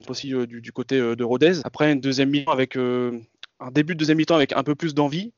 aussi 0.07 0.33
euh, 0.33 0.45
du, 0.45 0.71
côté 0.71 0.99
euh, 0.99 1.15
de 1.15 1.23
Rodez. 1.23 1.61
Après, 1.63 1.91
une 1.91 1.99
deuxième 1.99 2.29
mi-temps 2.29 2.51
avec 2.51 2.75
euh, 2.75 3.19
un 3.59 3.71
début 3.71 3.93
de 3.93 3.99
deuxième 3.99 4.17
mi-temps 4.17 4.35
avec 4.35 4.53
un 4.53 4.63
peu 4.63 4.75
plus 4.75 4.93
d'envie. 4.93 5.33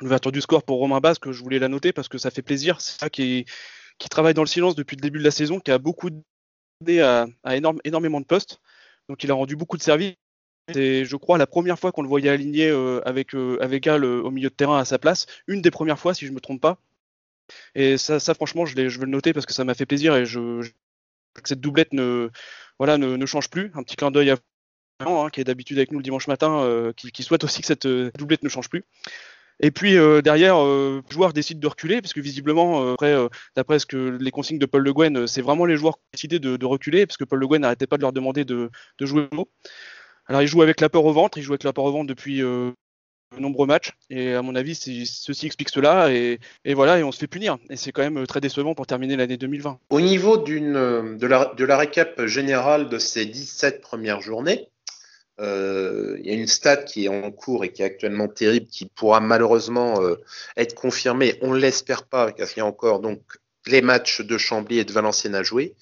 L'ouverture 0.00 0.32
du 0.32 0.40
score 0.40 0.62
pour 0.62 0.78
Romain 0.78 1.00
Basque, 1.00 1.30
je 1.30 1.42
voulais 1.42 1.58
la 1.58 1.68
noter 1.68 1.92
parce 1.92 2.08
que 2.08 2.18
ça 2.18 2.30
fait 2.30 2.42
plaisir. 2.42 2.80
C'est 2.80 2.98
ça 2.98 3.10
qui, 3.10 3.44
travaille 4.10 4.34
dans 4.34 4.42
le 4.42 4.48
silence 4.48 4.74
depuis 4.74 4.96
le 4.96 5.02
début 5.02 5.18
de 5.18 5.24
la 5.24 5.30
saison, 5.30 5.60
qui 5.60 5.70
a 5.70 5.78
beaucoup 5.78 6.08
aidé 6.80 7.00
à, 7.00 7.26
énormément 7.84 8.20
de 8.20 8.26
postes. 8.26 8.60
Donc 9.08 9.22
il 9.24 9.30
a 9.30 9.34
rendu 9.34 9.56
beaucoup 9.56 9.76
de 9.76 9.82
services. 9.82 10.14
C'est, 10.72 11.04
je 11.04 11.16
crois, 11.16 11.36
la 11.36 11.46
première 11.46 11.78
fois 11.78 11.90
qu'on 11.90 12.02
le 12.02 12.08
voyait 12.08 12.30
aligné 12.30 12.70
avec, 13.04 13.34
avec 13.60 13.86
Al 13.86 14.04
au 14.04 14.30
milieu 14.30 14.48
de 14.48 14.54
terrain 14.54 14.78
à 14.78 14.84
sa 14.84 14.98
place. 14.98 15.26
Une 15.46 15.62
des 15.62 15.70
premières 15.70 15.98
fois, 15.98 16.14
si 16.14 16.24
je 16.26 16.30
ne 16.30 16.36
me 16.36 16.40
trompe 16.40 16.60
pas. 16.60 16.78
Et 17.74 17.98
ça, 17.98 18.20
franchement, 18.34 18.66
je, 18.66 18.74
veux 18.76 19.04
le 19.04 19.10
noter 19.10 19.32
parce 19.32 19.46
que 19.46 19.52
ça 19.52 19.64
m'a 19.64 19.74
fait 19.74 19.86
plaisir 19.86 20.16
et 20.16 20.24
que 20.24 20.62
cette 21.44 21.60
doublette 21.60 21.92
ne, 21.92 22.30
voilà, 22.78 22.98
ne, 22.98 23.26
change 23.26 23.50
plus. 23.50 23.70
Un 23.74 23.82
petit 23.82 23.96
clin 23.96 24.10
d'œil 24.10 24.30
à 24.30 24.36
hein, 25.00 25.28
qui 25.30 25.40
est 25.40 25.44
d'habitude 25.44 25.78
avec 25.78 25.92
nous 25.92 25.98
le 25.98 26.04
dimanche 26.04 26.28
matin, 26.28 26.62
euh, 26.62 26.92
qui, 26.92 27.22
souhaite 27.22 27.44
aussi 27.44 27.60
que 27.60 27.66
cette 27.66 27.86
euh, 27.86 28.10
doublette 28.16 28.42
ne 28.42 28.48
change 28.48 28.68
plus. 28.68 28.84
Et 29.60 29.70
puis 29.70 29.96
euh, 29.96 30.22
derrière, 30.22 30.56
le 30.56 31.02
joueur 31.10 31.32
décide 31.32 31.60
de 31.60 31.66
reculer, 31.66 32.00
parce 32.00 32.12
que 32.12 32.20
visiblement, 32.20 32.92
après, 32.92 33.14
d'après 33.56 33.78
ce 33.78 33.86
que 33.86 34.18
les 34.20 34.30
consignes 34.30 34.58
de 34.58 34.66
Paul 34.66 34.82
Le 34.82 34.92
Guen, 34.92 35.26
c'est 35.26 35.42
vraiment 35.42 35.66
les 35.66 35.76
joueurs 35.76 35.94
qui 35.94 36.00
ont 36.00 36.10
décidé 36.12 36.38
de, 36.38 36.66
reculer, 36.66 37.06
parce 37.06 37.16
que 37.16 37.24
Paul 37.24 37.38
Le 37.38 37.46
Guen 37.46 37.60
n'arrêtait 37.60 37.86
pas 37.86 37.96
de 37.96 38.02
leur 38.02 38.12
demander 38.12 38.44
de, 38.44 38.70
jouer 39.00 39.28
haut. 39.36 39.48
Alors 40.26 40.42
il 40.42 40.48
joue 40.48 40.62
avec 40.62 40.80
la 40.80 40.88
peur 40.88 41.04
au 41.04 41.12
ventre, 41.12 41.38
il 41.38 41.42
joue 41.42 41.52
avec 41.52 41.64
la 41.64 41.72
peur 41.72 41.84
au 41.84 41.92
ventre 41.92 42.06
depuis 42.06 42.42
de 43.36 43.40
nombreux 43.40 43.66
matchs. 43.66 43.92
Et 44.08 44.34
à 44.34 44.42
mon 44.42 44.54
avis, 44.54 44.74
ceci 44.74 45.46
explique 45.46 45.68
cela. 45.68 46.12
Et, 46.12 46.38
voilà, 46.74 46.98
et 46.98 47.02
on 47.02 47.12
se 47.12 47.18
fait 47.18 47.26
punir. 47.26 47.58
Et 47.68 47.76
c'est 47.76 47.92
quand 47.92 48.02
même 48.02 48.18
euh, 48.18 48.26
très 48.26 48.40
décevant 48.40 48.74
pour 48.74 48.86
terminer 48.86 49.16
l'année 49.16 49.36
2020. 49.36 49.78
Au 49.90 50.00
niveau 50.00 50.36
euh, 50.48 51.16
de, 51.16 51.26
la, 51.26 51.52
de 51.56 51.64
la 51.64 51.76
récap 51.76 52.26
générale 52.26 52.88
de 52.88 52.98
ces 52.98 53.26
17 53.26 53.80
premières 53.80 54.20
journées, 54.20 54.68
euh, 55.40 56.16
il 56.20 56.26
y 56.26 56.30
a 56.30 56.34
une 56.34 56.46
stat 56.46 56.78
qui 56.78 57.06
est 57.06 57.08
en 57.08 57.30
cours 57.30 57.64
et 57.64 57.72
qui 57.72 57.82
est 57.82 57.86
actuellement 57.86 58.28
terrible, 58.28 58.66
qui 58.66 58.86
pourra 58.86 59.20
malheureusement 59.20 60.00
être 60.56 60.74
confirmée. 60.74 61.38
On 61.42 61.54
ne 61.54 61.58
l'espère 61.58 62.04
pas, 62.04 62.32
car 62.32 62.48
il 62.54 62.58
y 62.58 62.62
a 62.62 62.66
encore 62.66 63.00
donc 63.00 63.20
les 63.66 63.82
matchs 63.82 64.20
de 64.20 64.38
Chambly 64.38 64.78
et 64.78 64.84
de 64.84 64.92
Valenciennes 64.92 65.34
à 65.34 65.42
jouer. 65.42 65.74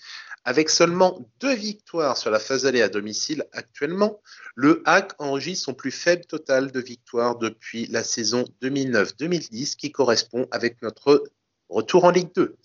Avec 0.45 0.71
seulement 0.71 1.19
deux 1.41 1.55
victoires 1.55 2.17
sur 2.17 2.31
la 2.31 2.39
phase 2.39 2.65
allée 2.65 2.81
à 2.81 2.89
domicile 2.89 3.45
actuellement, 3.53 4.23
le 4.55 4.83
HAC 4.87 5.13
enregistre 5.19 5.67
son 5.67 5.75
plus 5.75 5.91
faible 5.91 6.25
total 6.25 6.73
de 6.73 6.81
victoires 6.81 7.37
depuis 7.37 7.87
la 7.89 8.03
saison 8.03 8.45
2009-2010 8.63 9.77
qui 9.77 9.93
correspond 9.93 10.49
avec 10.51 10.81
notre 10.81 11.25
retour 11.69 12.05
en 12.05 12.11
Ligue 12.11 12.31
2. 12.35 12.57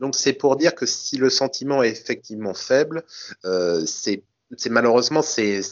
Donc 0.00 0.14
c'est 0.14 0.32
pour 0.32 0.56
dire 0.56 0.74
que 0.74 0.86
si 0.86 1.18
le 1.18 1.28
sentiment 1.28 1.82
est 1.82 1.90
effectivement 1.90 2.54
faible, 2.54 3.04
euh, 3.44 3.84
c'est 3.84 4.22
malheureusement 4.70 5.22
c'est 5.22 5.62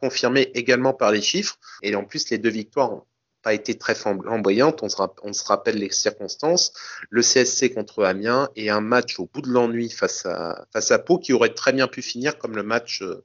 confirmé 0.00 0.50
également 0.54 0.94
par 0.94 1.10
les 1.10 1.22
chiffres 1.22 1.58
et 1.82 1.94
en 1.94 2.04
plus 2.04 2.30
les 2.30 2.38
deux 2.38 2.50
victoires 2.50 3.02
pas 3.44 3.54
été 3.54 3.76
très 3.76 3.94
flamboyante. 3.94 4.82
On 4.82 4.88
se, 4.88 5.44
rappelle 5.44 5.76
les 5.76 5.90
circonstances. 5.90 6.72
Le 7.10 7.20
CSC 7.22 7.72
contre 7.74 8.02
Amiens 8.02 8.48
et 8.56 8.70
un 8.70 8.80
match 8.80 9.20
au 9.20 9.26
bout 9.32 9.42
de 9.42 9.50
l'ennui 9.50 9.90
face 9.90 10.26
à, 10.26 10.98
Pau 10.98 11.18
qui 11.18 11.32
aurait 11.32 11.54
très 11.54 11.72
bien 11.72 11.86
pu 11.86 12.02
finir 12.02 12.38
comme 12.38 12.56
le 12.56 12.62
match, 12.64 13.02
euh, 13.02 13.22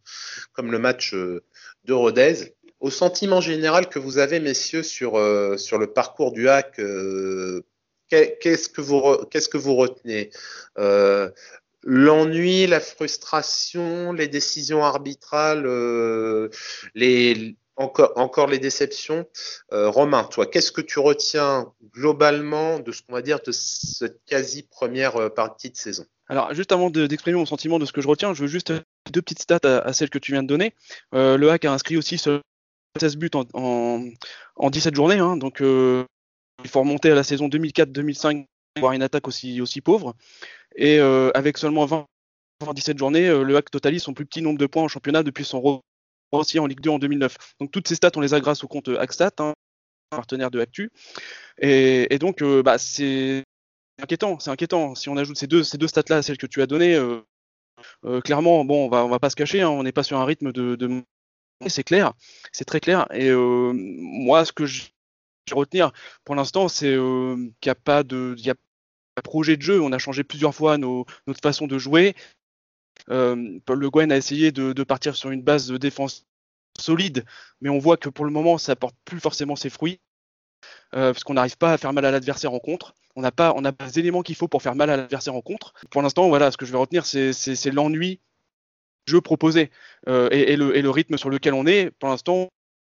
comme 0.54 0.75
euh, 0.75 1.39
de 1.86 1.94
Rodez. 1.94 2.54
Au 2.82 2.89
sentiment 2.89 3.42
général 3.42 3.89
que 3.89 4.00
vous 4.00 4.20
avez, 4.20 4.39
messieurs, 4.39 4.84
sur, 4.84 5.18
euh, 5.18 5.56
le 5.56 5.88
parcours 5.88 6.32
du 6.32 6.50
hack, 6.50 6.75
qu'est-ce 8.10 8.70
que 8.70 8.82
vous 9.58 9.75
retenez? 9.75 10.32
L'ennui, 11.83 12.67
la 12.67 12.79
frustration, 12.79 14.12
les 14.12 14.27
décisions 14.27 14.83
arbitrales, 14.83 15.65
les, 16.95 17.55
encore, 17.79 18.48
les 18.48 18.59
déceptions. 18.59 19.25
Euh, 19.71 19.89
Romain, 19.89 20.24
toi, 20.25 20.45
qu'est-ce 20.45 20.71
que 20.71 20.81
tu 20.81 21.00
retiens 21.00 21.71
globalement 21.93 22.79
de 22.79 22.91
ce 22.91 23.01
qu'on 23.01 23.13
va 23.13 23.21
dire 23.21 23.39
de 23.45 23.51
cette 23.51 24.19
quasi 24.25 24.63
première 24.63 25.15
euh, 25.15 25.29
partie 25.29 25.69
de 25.69 25.77
saison? 25.77 26.05
Alors, 26.27 26.53
juste 26.53 26.71
avant 26.71 26.89
d'exprimer 26.89 27.38
mon 27.38 27.45
sentiment 27.45 27.79
de 27.79 27.86
ce 27.86 27.93
que 27.93 28.01
je 28.01 28.07
retiens, 28.07 28.33
je 28.33 28.41
veux 28.41 28.48
juste 28.48 28.71
deux 29.12 29.21
petites 29.21 29.41
stats 29.41 29.59
à, 29.63 29.93
celles 29.93 30.09
que 30.09 30.19
tu 30.19 30.33
viens 30.33 30.43
de 30.43 30.48
donner. 30.48 30.74
Euh, 31.15 31.38
le 31.38 31.50
hack 31.50 31.65
a 31.65 31.74
inscrit 31.74 31.98
aussi 31.98 32.17
16 32.19 33.17
buts 33.17 33.31
en, 33.33 34.03
en, 34.55 34.69
17 34.69 34.93
journées, 34.93 35.17
hein, 35.17 35.38
donc 35.38 35.59
il 35.62 36.69
faut 36.69 36.81
remonter 36.81 37.09
à 37.09 37.15
la 37.15 37.24
saison 37.24 37.48
2004-2005 37.48 38.45
pour 38.45 38.45
avoir 38.79 38.93
une 38.93 39.03
attaque 39.03 39.27
aussi, 39.27 39.62
aussi 39.62 39.81
pauvre. 39.81 40.15
Et 40.75 41.00
avec 41.00 41.57
seulement 41.57 41.86
20 41.86 42.05
en 42.65 42.74
17 42.74 42.98
journées, 42.98 43.27
le 43.27 43.55
hack 43.55 43.71
totalise 43.71 44.03
son 44.03 44.13
plus 44.13 44.25
petit 44.25 44.41
nombre 44.41 44.59
de 44.59 44.65
points 44.65 44.83
en 44.83 44.88
championnat 44.88 45.24
depuis 45.24 45.45
son 45.45 45.81
aussi 46.31 46.59
en 46.59 46.67
Ligue 46.67 46.81
2 46.81 46.89
en 46.89 47.00
2009. 47.00 47.36
Donc 47.59 47.71
toutes 47.71 47.88
ces 47.88 47.95
stats, 47.95 48.12
on 48.15 48.21
les 48.21 48.33
a 48.33 48.39
grâce 48.39 48.63
au 48.63 48.67
compte 48.67 48.89
Hackstat, 48.89 49.31
hein, 49.39 49.53
partenaire 50.09 50.51
de 50.51 50.59
Actu. 50.59 50.91
Et, 51.59 52.17
donc, 52.19 52.41
euh, 52.41 52.63
bah, 52.63 52.77
c'est 52.77 53.43
inquiétant, 54.01 54.39
c'est 54.39 54.50
inquiétant. 54.50 54.95
Si 54.95 55.09
on 55.09 55.17
ajoute 55.17 55.38
ces 55.38 55.48
deux, 55.48 55.63
ces 55.63 55.77
deux 55.77 55.88
stats-là 55.88 56.17
à 56.17 56.21
celles 56.21 56.38
que 56.38 56.48
tu 56.48 56.62
as 56.62 56.67
données, 56.67 56.95
euh, 56.95 57.21
euh, 58.05 58.21
clairement, 58.21 58.65
bon, 58.65 58.86
on 58.86 58.89
va, 58.89 59.05
on 59.05 59.09
va 59.09 59.19
pas 59.19 59.29
se 59.29 59.36
cacher, 59.36 59.62
hein, 59.62 59.69
on 59.69 59.83
n'est 59.83 59.91
pas 59.91 60.03
sur 60.03 60.17
un 60.19 60.25
rythme 60.25 60.51
de, 60.51 61.03
c'est 61.67 61.83
clair, 61.83 62.13
c'est 62.51 62.65
très 62.65 62.79
clair. 62.79 63.07
Et 63.13 63.31
moi, 63.33 64.45
ce 64.45 64.51
que 64.53 64.65
je 64.65 64.83
vais 65.50 65.55
retenir 65.55 65.91
pour 66.24 66.36
l'instant, 66.36 66.67
c'est 66.67 66.93
qu'il 66.93 67.51
n'y 67.65 67.71
a 67.71 67.75
pas 67.75 68.03
de, 68.03 68.36
projet 69.22 69.58
de 69.58 69.62
jeu. 69.62 69.82
On 69.82 69.92
a 69.92 69.98
changé 69.98 70.24
plusieurs 70.24 70.54
fois 70.54 70.78
notre 70.78 71.42
façon 71.42 71.68
de 71.68 71.78
jouer. 71.78 72.16
Euh, 73.10 73.60
Le 73.68 73.90
Guen 73.90 74.12
a 74.12 74.18
essayé 74.18 74.52
de, 74.52 74.84
partir 74.84 75.16
sur 75.16 75.32
une 75.32 75.42
base 75.42 75.68
de 75.68 75.78
défense 75.78 76.28
solide, 76.80 77.26
mais 77.62 77.70
on 77.70 77.80
voit 77.80 77.98
que 77.98 78.10
pour 78.10 78.26
le 78.26 78.32
moment, 78.32 78.58
ça 78.58 78.76
porte 78.76 78.96
plus 79.06 79.20
forcément 79.20 79.56
ses 79.56 79.70
fruits, 79.70 80.00
euh, 80.96 81.12
parce 81.14 81.24
qu'on 81.24 81.34
n'arrive 81.34 81.58
pas 81.58 81.74
à 81.74 81.78
faire 81.78 81.94
mal 81.94 82.06
à 82.06 82.12
l'adversaire 82.12 82.54
en 82.54 82.60
contre. 82.60 82.94
On 83.16 83.22
n'a 83.22 83.32
pas, 83.32 83.54
les 83.86 84.00
éléments 84.00 84.22
qu'il 84.22 84.36
faut 84.36 84.48
pour 84.48 84.62
faire 84.62 84.76
mal 84.76 84.90
à 84.90 84.96
l'adversaire 84.96 85.36
en 85.36 85.42
contre. 85.42 85.74
Pour 85.90 86.02
l'instant, 86.02 86.30
voilà, 86.30 86.52
ce 86.52 86.58
que 86.58 86.66
je 86.66 86.72
vais 86.72 86.78
retenir, 86.78 87.06
c'est 87.06 87.72
l'ennui 87.72 88.20
jeu 89.08 89.22
proposé 89.22 89.72
euh, 90.08 90.30
et, 90.32 90.56
le, 90.56 90.90
rythme 90.90 91.18
sur 91.18 91.30
lequel 91.30 91.54
on 91.54 91.66
est. 91.66 91.92
Pour 91.92 92.10
l'instant, 92.10 92.50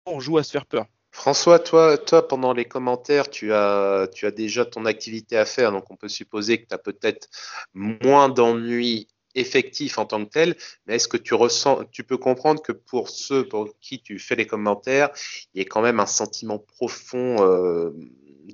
on 0.06 0.20
joue 0.20 0.38
à 0.38 0.44
se 0.44 0.51
faire 0.51 0.65
peur. 0.65 0.86
François, 1.13 1.60
toi, 1.60 1.98
toi, 2.00 2.27
pendant 2.27 2.53
les 2.53 2.65
commentaires, 2.65 3.29
tu 3.29 3.53
as, 3.53 4.08
tu 4.13 4.25
as 4.25 4.32
déjà 4.32 4.65
ton 4.65 4.86
activité 4.86 5.38
à 5.38 5.46
faire, 5.46 5.72
donc 5.72 5.89
on 5.91 5.96
peut 5.96 6.10
supposer 6.10 6.60
que 6.60 6.67
tu 6.67 6.74
as 6.74 6.79
peut-être 6.79 7.29
moins 7.75 8.29
d'ennui 8.29 9.08
effectif 9.36 10.00
en 10.00 10.05
tant 10.05 10.25
que 10.25 10.32
tel, 10.32 10.55
mais 10.86 10.96
est-ce 10.96 11.08
que 11.08 11.17
tu 11.17 11.36
ressens, 11.36 11.84
tu 11.91 12.03
peux 12.03 12.17
comprendre 12.17 12.63
que 12.63 12.72
pour 12.72 13.10
ceux 13.10 13.48
pour 13.48 13.70
qui 13.79 14.01
tu 14.01 14.17
fais 14.17 14.36
les 14.36 14.48
commentaires, 14.48 15.12
il 15.53 15.62
y 15.62 15.62
a 15.62 15.67
quand 15.67 15.84
même 15.84 16.00
un 16.00 16.08
sentiment 16.08 16.58
profond 16.58 17.38
euh, 17.41 17.91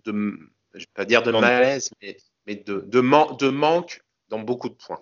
de, 0.04 0.38
je 0.74 0.80
vais 0.80 0.86
pas 0.94 1.06
dire 1.06 1.24
de 1.24 1.32
malaise, 1.32 1.92
mais, 2.02 2.56
de, 2.56 2.82
de, 2.82 3.50
manque 3.50 4.02
dans 4.28 4.40
beaucoup 4.40 4.68
de 4.68 4.76
points. 4.76 5.02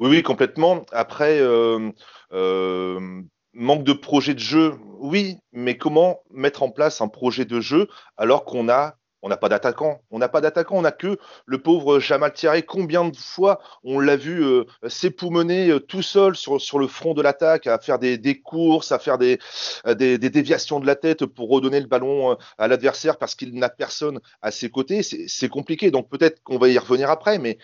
Oui, 0.00 0.08
oui, 0.08 0.22
complètement. 0.22 0.86
Après, 0.92 1.38
euh, 1.38 1.90
euh, 2.32 3.22
manque 3.52 3.84
de 3.84 3.92
projet 3.92 4.34
de 4.34 4.38
jeu, 4.38 4.74
oui, 4.98 5.38
mais 5.52 5.76
comment 5.76 6.20
mettre 6.30 6.62
en 6.62 6.70
place 6.70 7.00
un 7.00 7.08
projet 7.08 7.44
de 7.44 7.60
jeu 7.60 7.88
alors 8.16 8.44
qu'on 8.44 8.68
a 8.68 8.98
n'a 9.28 9.36
pas 9.36 9.48
d'attaquant. 9.48 10.00
On 10.10 10.18
n'a 10.18 10.28
pas 10.28 10.40
d'attaquant. 10.40 10.76
On 10.76 10.82
n'a 10.82 10.92
que 10.92 11.18
le 11.46 11.58
pauvre 11.58 12.00
Jamal 12.00 12.32
Thierry. 12.32 12.64
Combien 12.64 13.04
de 13.04 13.16
fois 13.16 13.60
on 13.84 14.00
l'a 14.00 14.16
vu 14.16 14.42
euh, 14.42 14.64
s'époumoner 14.88 15.68
euh, 15.70 15.80
tout 15.80 16.02
seul 16.02 16.34
sur, 16.34 16.60
sur 16.60 16.78
le 16.78 16.88
front 16.88 17.14
de 17.14 17.22
l'attaque, 17.22 17.66
à 17.66 17.78
faire 17.78 17.98
des, 17.98 18.18
des, 18.18 18.40
courses, 18.40 18.92
à 18.92 18.98
faire 18.98 19.18
des, 19.18 19.38
euh, 19.86 19.94
déviations 19.94 20.80
de 20.80 20.86
la 20.86 20.96
tête 20.96 21.24
pour 21.26 21.48
redonner 21.48 21.80
le 21.80 21.86
ballon 21.86 22.36
à 22.58 22.68
l'adversaire 22.68 23.18
parce 23.18 23.34
qu'il 23.34 23.54
n'a 23.54 23.68
personne 23.68 24.20
à 24.42 24.50
ses 24.50 24.70
côtés. 24.70 25.02
C'est 25.02 25.48
compliqué. 25.48 25.90
Donc 25.90 26.08
peut-être 26.08 26.42
qu'on 26.42 26.58
va 26.58 26.68
y 26.68 26.78
revenir 26.78 27.10
après. 27.10 27.38
Mais 27.38 27.58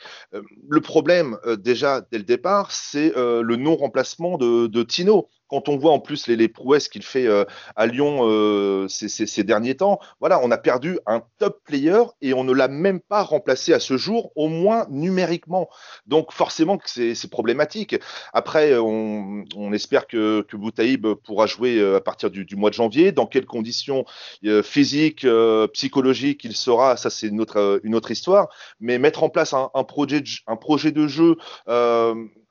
le 0.68 0.80
problème, 0.80 1.38
déjà, 1.58 2.02
dès 2.12 2.18
le 2.18 2.24
départ, 2.24 2.70
c'est 2.70 3.12
le 3.16 3.56
non-remplacement 3.56 4.38
de 4.38 4.82
Tino 4.82 5.28
quand 5.54 5.68
on 5.68 5.76
voit 5.76 5.92
en 5.92 6.00
plus 6.00 6.26
les, 6.26 6.48
prouesses 6.48 6.88
qu'il 6.88 7.04
fait 7.04 7.28
euh, 7.28 7.44
à 7.76 7.86
Lyon 7.86 8.22
euh, 8.22 8.88
ces, 8.88 9.44
derniers 9.44 9.76
temps, 9.76 10.00
voilà, 10.18 10.40
on 10.42 10.50
a 10.50 10.58
perdu 10.58 10.98
un 11.06 11.22
top 11.38 11.60
player 11.64 12.02
et 12.22 12.34
on 12.34 12.42
ne 12.42 12.52
l'a 12.52 12.66
même 12.66 12.98
pas 12.98 13.22
remplacé 13.22 13.72
à 13.72 13.78
ce 13.78 13.96
jour, 13.96 14.32
au 14.34 14.48
moins 14.48 14.86
numériquement. 14.90 15.68
Donc 16.06 16.32
forcément 16.32 16.76
que 16.76 16.88
c'est 16.88 17.30
problématique. 17.30 17.94
Après, 18.32 18.76
on, 18.76 19.44
espère 19.72 20.08
que, 20.08 20.42
que 20.42 20.56
Boutaïb 20.56 21.06
pourra 21.24 21.46
jouer 21.46 21.78
euh, 21.78 21.98
à 21.98 22.00
partir 22.00 22.30
du, 22.30 22.56
mois 22.56 22.70
de 22.70 22.74
janvier. 22.74 23.12
Dans 23.12 23.26
quelles 23.26 23.46
conditions 23.46 24.04
physiques, 24.64 25.26
psychologiques 25.72 26.44
il 26.44 26.56
sera, 26.56 26.96
ça 26.96 27.10
c'est 27.10 27.28
une 27.28 27.40
autre, 27.40 28.10
histoire. 28.10 28.48
Mais 28.80 28.98
mettre 28.98 29.22
en 29.22 29.28
place 29.28 29.54
un 29.54 29.84
projet 29.84 30.20
de 30.20 31.06
jeu 31.06 31.36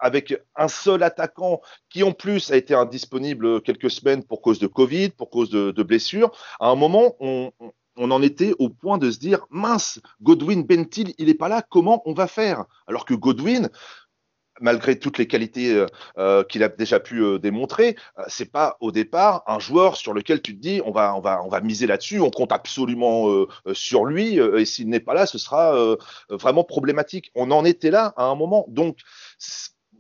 avec 0.04 0.36
un 0.56 0.68
seul 0.68 1.02
attaquant 1.02 1.62
qui 1.90 2.04
en 2.04 2.12
plus 2.12 2.52
a 2.52 2.58
été 2.58 2.76
indisponible 2.76 3.62
quelques 3.62 3.90
semaines 3.90 4.24
pour 4.24 4.42
cause 4.42 4.60
de 4.60 4.68
Covid, 4.68 5.10
pour 5.10 5.30
cause 5.30 5.50
de, 5.50 5.84
blessures, 5.84 6.32
à 6.60 6.68
un 6.68 6.76
moment, 6.76 7.16
on, 7.20 7.52
en 7.98 8.22
était 8.22 8.54
au 8.60 8.70
point 8.70 8.98
de 8.98 9.10
se 9.10 9.18
dire 9.18 9.46
mince, 9.50 10.02
Godwin 10.22 10.64
Bentil, 10.64 11.16
il 11.18 11.28
n'est 11.28 11.34
pas 11.34 11.48
là, 11.48 11.64
comment 11.68 12.02
on 12.06 12.14
va 12.14 12.28
faire? 12.28 12.66
Alors 12.86 13.06
que 13.06 13.14
Godwin, 13.14 13.70
malgré 14.60 15.00
toutes 15.00 15.18
les 15.18 15.28
qualités 15.28 15.74
euh, 15.74 15.86
euh, 16.18 16.44
qu'il 16.44 16.64
a 16.64 16.70
déjà 16.70 17.00
pu 17.00 17.24
euh, 17.24 17.40
démontrer, 17.40 17.96
c'est 18.28 18.52
pas 18.52 18.78
au 18.82 18.92
départ 18.92 19.44
un 19.48 19.60
joueur 19.60 19.96
sur 19.96 20.14
lequel 20.14 20.42
tu 20.42 20.56
te 20.56 20.62
dis 20.62 20.82
on 20.86 20.92
va 20.92 21.16
on 21.16 21.22
va 21.22 21.44
on 21.44 21.50
va 21.50 21.62
miser 21.62 21.88
là-dessus, 21.88 22.20
on 22.20 22.30
compte 22.30 22.52
absolument 22.52 23.46
sur 23.74 24.06
lui 24.06 24.38
et 24.38 24.66
s'il 24.66 24.90
n'est 24.90 25.00
pas 25.00 25.14
là, 25.14 25.26
ce 25.26 25.38
sera 25.38 25.76
vraiment 26.30 26.64
problématique. 26.64 27.32
On 27.36 27.52
en 27.52 27.66
était 27.66 27.92
là 27.92 28.14
à 28.18 28.26
un 28.26 28.36
moment, 28.36 28.66
donc 28.68 28.98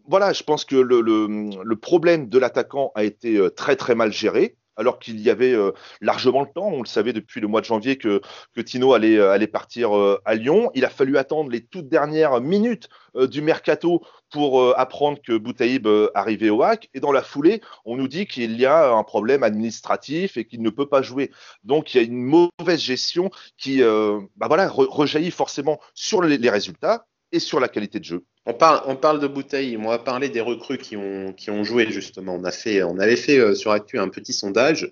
voilà, 0.07 0.33
je 0.33 0.43
pense 0.43 0.65
que 0.65 0.75
le, 0.75 1.75
problème 1.75 2.29
de 2.29 2.37
l'attaquant 2.37 2.91
a 2.95 3.03
été 3.03 3.37
euh, 3.37 3.49
très 3.49 3.75
très 3.75 3.95
mal 3.95 4.11
géré 4.11 4.57
alors 4.75 4.97
qu'il 4.97 5.19
y 5.19 5.29
avait 5.29 5.53
euh, 5.53 5.71
largement 6.01 6.41
le 6.41 6.47
temps. 6.47 6.67
On 6.67 6.81
le 6.81 6.87
savait 6.87 7.13
depuis 7.13 7.39
le 7.39 7.47
mois 7.47 7.61
de 7.61 7.65
janvier 7.65 7.97
que, 7.97 8.21
Tino 8.65 8.93
allait, 8.93 9.19
euh, 9.19 9.45
partir 9.45 9.91
à 10.25 10.35
Lyon. 10.35 10.71
Il 10.73 10.83
a 10.83 10.89
fallu 10.89 11.17
attendre 11.17 11.51
les 11.51 11.63
toutes 11.63 11.89
dernières 11.89 12.41
minutes 12.41 12.89
du 13.15 13.43
mercato 13.43 14.01
pour 14.31 14.75
apprendre 14.79 15.19
que 15.21 15.37
Boutaïb 15.37 15.87
arrivait 16.15 16.49
au 16.49 16.63
HAC. 16.63 16.89
Et 16.95 16.99
dans 16.99 17.11
la 17.11 17.21
foulée, 17.21 17.61
on 17.85 17.97
nous 17.97 18.07
dit 18.07 18.25
qu'il 18.25 18.59
y 18.59 18.65
a 18.65 18.91
un 18.93 19.03
problème 19.03 19.43
administratif 19.43 20.37
et 20.37 20.45
qu'il 20.45 20.63
ne 20.63 20.71
peut 20.71 20.89
pas 20.89 21.03
jouer. 21.03 21.29
Donc 21.63 21.93
il 21.93 21.97
y 21.97 21.99
a 21.99 22.03
une 22.03 22.23
mauvaise 22.23 22.79
gestion 22.79 23.29
qui 23.57 23.83
bah 23.83 24.47
rejaillit 24.47 25.29
forcément 25.29 25.79
sur 25.93 26.23
les 26.23 26.49
résultats 26.49 27.05
et 27.31 27.37
sur 27.37 27.59
la 27.59 27.67
qualité 27.67 27.99
de 27.99 28.05
jeu. 28.05 28.25
On 28.45 28.53
parle, 28.53 29.19
de 29.19 29.27
bouteilles. 29.27 29.77
On 29.77 29.87
va 29.87 29.99
parler 29.99 30.29
des 30.29 30.41
recrues 30.41 30.77
qui 30.77 30.97
ont, 30.97 31.33
qui 31.33 31.49
ont 31.49 31.63
joué 31.63 31.89
justement. 31.91 32.35
On 32.35 32.43
a 32.43 32.51
fait, 32.51 32.83
on 32.83 32.99
avait 32.99 33.15
fait 33.15 33.39
euh, 33.39 33.55
sur 33.55 33.71
Actu 33.71 33.99
un 33.99 34.09
petit 34.09 34.33
sondage. 34.33 34.91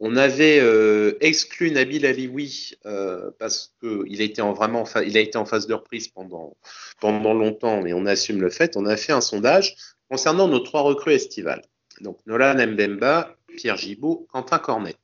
On 0.00 0.16
avait 0.16 0.60
euh, 0.60 1.16
exclu 1.20 1.70
Nabil 1.70 2.06
Alioui 2.06 2.74
euh, 2.86 3.30
parce 3.38 3.74
qu'il 3.80 4.20
a 4.20 4.24
été 4.24 4.42
en 4.42 4.52
vraiment, 4.52 4.84
il 5.04 5.16
a 5.16 5.20
été 5.20 5.36
en 5.38 5.44
phase 5.44 5.66
de 5.66 5.74
reprise 5.74 6.08
pendant 6.08 6.56
pendant 7.00 7.34
longtemps, 7.34 7.82
mais 7.82 7.92
on 7.92 8.06
assume 8.06 8.40
le 8.40 8.50
fait. 8.50 8.76
On 8.76 8.86
a 8.86 8.96
fait 8.96 9.12
un 9.12 9.20
sondage 9.20 9.76
concernant 10.10 10.48
nos 10.48 10.60
trois 10.60 10.82
recrues 10.82 11.12
estivales. 11.12 11.62
Donc 12.00 12.18
Nolan 12.26 12.54
Mbemba, 12.66 13.36
Pierre 13.56 13.76
Gibaud, 13.76 14.26
Quentin 14.30 14.58
Cornet. 14.58 14.96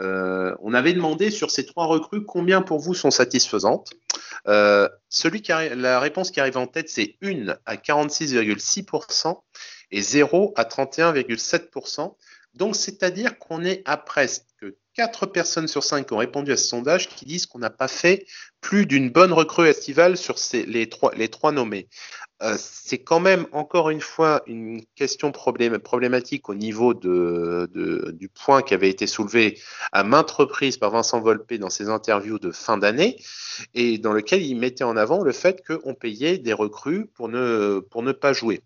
Euh, 0.00 0.54
on 0.60 0.74
avait 0.74 0.92
demandé 0.92 1.30
sur 1.30 1.50
ces 1.50 1.66
trois 1.66 1.86
recrues 1.86 2.24
combien 2.24 2.62
pour 2.62 2.78
vous 2.78 2.94
sont 2.94 3.10
satisfaisantes. 3.10 3.90
Euh, 4.46 4.88
la 5.76 6.00
réponse 6.00 6.30
qui 6.30 6.40
arrive 6.40 6.56
en 6.56 6.66
tête, 6.66 6.88
c'est 6.88 7.16
une 7.20 7.58
à 7.66 7.76
46,6% 7.76 9.40
et 9.90 10.00
0 10.00 10.52
à 10.56 10.64
31,7%. 10.64 12.14
Donc, 12.54 12.76
c'est-à-dire 12.76 13.38
qu'on 13.38 13.64
est 13.64 13.82
à 13.84 13.96
presque 13.96 14.44
4 14.98 15.26
personnes 15.26 15.68
sur 15.68 15.84
5 15.84 16.08
qui 16.08 16.12
ont 16.12 16.18
répondu 16.18 16.50
à 16.50 16.56
ce 16.56 16.66
sondage 16.66 17.08
qui 17.08 17.24
disent 17.24 17.46
qu'on 17.46 17.60
n'a 17.60 17.70
pas 17.70 17.86
fait 17.86 18.26
plus 18.60 18.84
d'une 18.84 19.10
bonne 19.10 19.32
recrue 19.32 19.68
estivale 19.68 20.16
sur 20.16 20.34
les, 20.52 20.88
trois, 20.88 21.52
nommés. 21.52 21.88
Euh, 22.42 22.56
c'est 22.58 22.98
quand 22.98 23.20
même 23.20 23.46
encore 23.52 23.90
une 23.90 24.00
fois 24.00 24.42
une 24.48 24.84
question 24.96 25.30
problématique 25.30 26.48
au 26.48 26.56
niveau 26.56 26.94
du 26.94 28.28
point 28.30 28.62
qui 28.62 28.74
avait 28.74 28.90
été 28.90 29.06
soulevé 29.06 29.60
à 29.92 30.02
maintes 30.02 30.32
reprises 30.32 30.78
par 30.78 30.90
Vincent 30.90 31.20
Volpe 31.20 31.54
dans 31.54 31.70
ses 31.70 31.88
interviews 31.88 32.40
de 32.40 32.50
fin 32.50 32.76
d'année 32.76 33.22
et 33.74 33.98
dans 33.98 34.12
lequel 34.12 34.42
il 34.42 34.56
mettait 34.56 34.82
en 34.82 34.96
avant 34.96 35.22
le 35.22 35.32
fait 35.32 35.64
qu'on 35.64 35.94
payait 35.94 36.38
des 36.38 36.52
recrues 36.52 37.06
pour 37.06 37.28
ne, 37.28 38.12
pas 38.12 38.32
jouer 38.32 38.62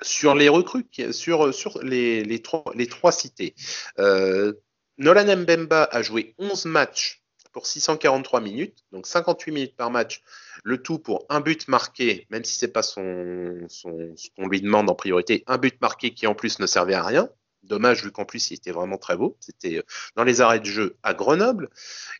sur 0.00 0.34
les 0.34 0.48
recrues, 0.48 0.86
sur, 1.12 1.52
les 1.84 2.42
trois 2.42 3.12
cités. 3.12 3.54
Euh, 4.00 4.54
Nolan 4.98 5.36
Mbemba 5.36 5.84
a 5.90 6.02
joué 6.02 6.34
11 6.38 6.66
matchs 6.66 7.22
pour 7.52 7.66
643 7.66 8.40
minutes, 8.40 8.84
donc 8.92 9.06
58 9.06 9.52
minutes 9.52 9.76
par 9.76 9.90
match, 9.90 10.22
le 10.64 10.82
tout 10.82 10.98
pour 10.98 11.26
un 11.28 11.40
but 11.40 11.68
marqué, 11.68 12.26
même 12.30 12.44
si 12.44 12.56
c'est 12.56 12.72
pas 12.72 12.82
son, 12.82 13.66
son 13.68 14.14
ce 14.16 14.28
qu'on 14.36 14.48
lui 14.48 14.60
demande 14.60 14.88
en 14.90 14.94
priorité, 14.94 15.44
un 15.46 15.58
but 15.58 15.80
marqué 15.80 16.14
qui 16.14 16.26
en 16.26 16.34
plus 16.34 16.58
ne 16.58 16.66
servait 16.66 16.94
à 16.94 17.02
rien. 17.02 17.28
Dommage 17.62 18.02
vu 18.02 18.10
qu'en 18.10 18.24
plus 18.24 18.50
il 18.50 18.54
était 18.54 18.72
vraiment 18.72 18.98
très 18.98 19.16
beau. 19.16 19.36
C'était 19.38 19.78
euh, 19.78 19.82
dans 20.16 20.24
les 20.24 20.40
arrêts 20.40 20.58
de 20.58 20.64
jeu 20.64 20.96
à 21.04 21.14
Grenoble. 21.14 21.70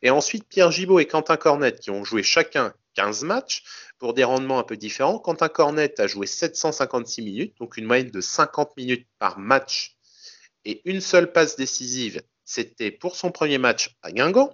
Et 0.02 0.10
ensuite 0.10 0.46
Pierre 0.48 0.70
Gibaud 0.70 1.00
et 1.00 1.06
Quentin 1.06 1.36
Cornet 1.36 1.72
qui 1.72 1.90
ont 1.90 2.04
joué 2.04 2.22
chacun 2.22 2.72
15 2.94 3.24
matchs 3.24 3.64
pour 3.98 4.14
des 4.14 4.22
rendements 4.22 4.60
un 4.60 4.64
peu 4.64 4.76
différents. 4.76 5.18
Quentin 5.18 5.48
Cornet 5.48 6.00
a 6.00 6.06
joué 6.06 6.26
756 6.26 7.22
minutes, 7.22 7.58
donc 7.58 7.76
une 7.76 7.86
moyenne 7.86 8.10
de 8.10 8.20
50 8.20 8.76
minutes 8.76 9.08
par 9.18 9.38
match 9.38 9.96
et 10.64 10.80
une 10.88 11.00
seule 11.00 11.32
passe 11.32 11.56
décisive. 11.56 12.22
C'était 12.52 12.90
pour 12.90 13.16
son 13.16 13.30
premier 13.30 13.56
match 13.56 13.96
à 14.02 14.12
Guingamp. 14.12 14.50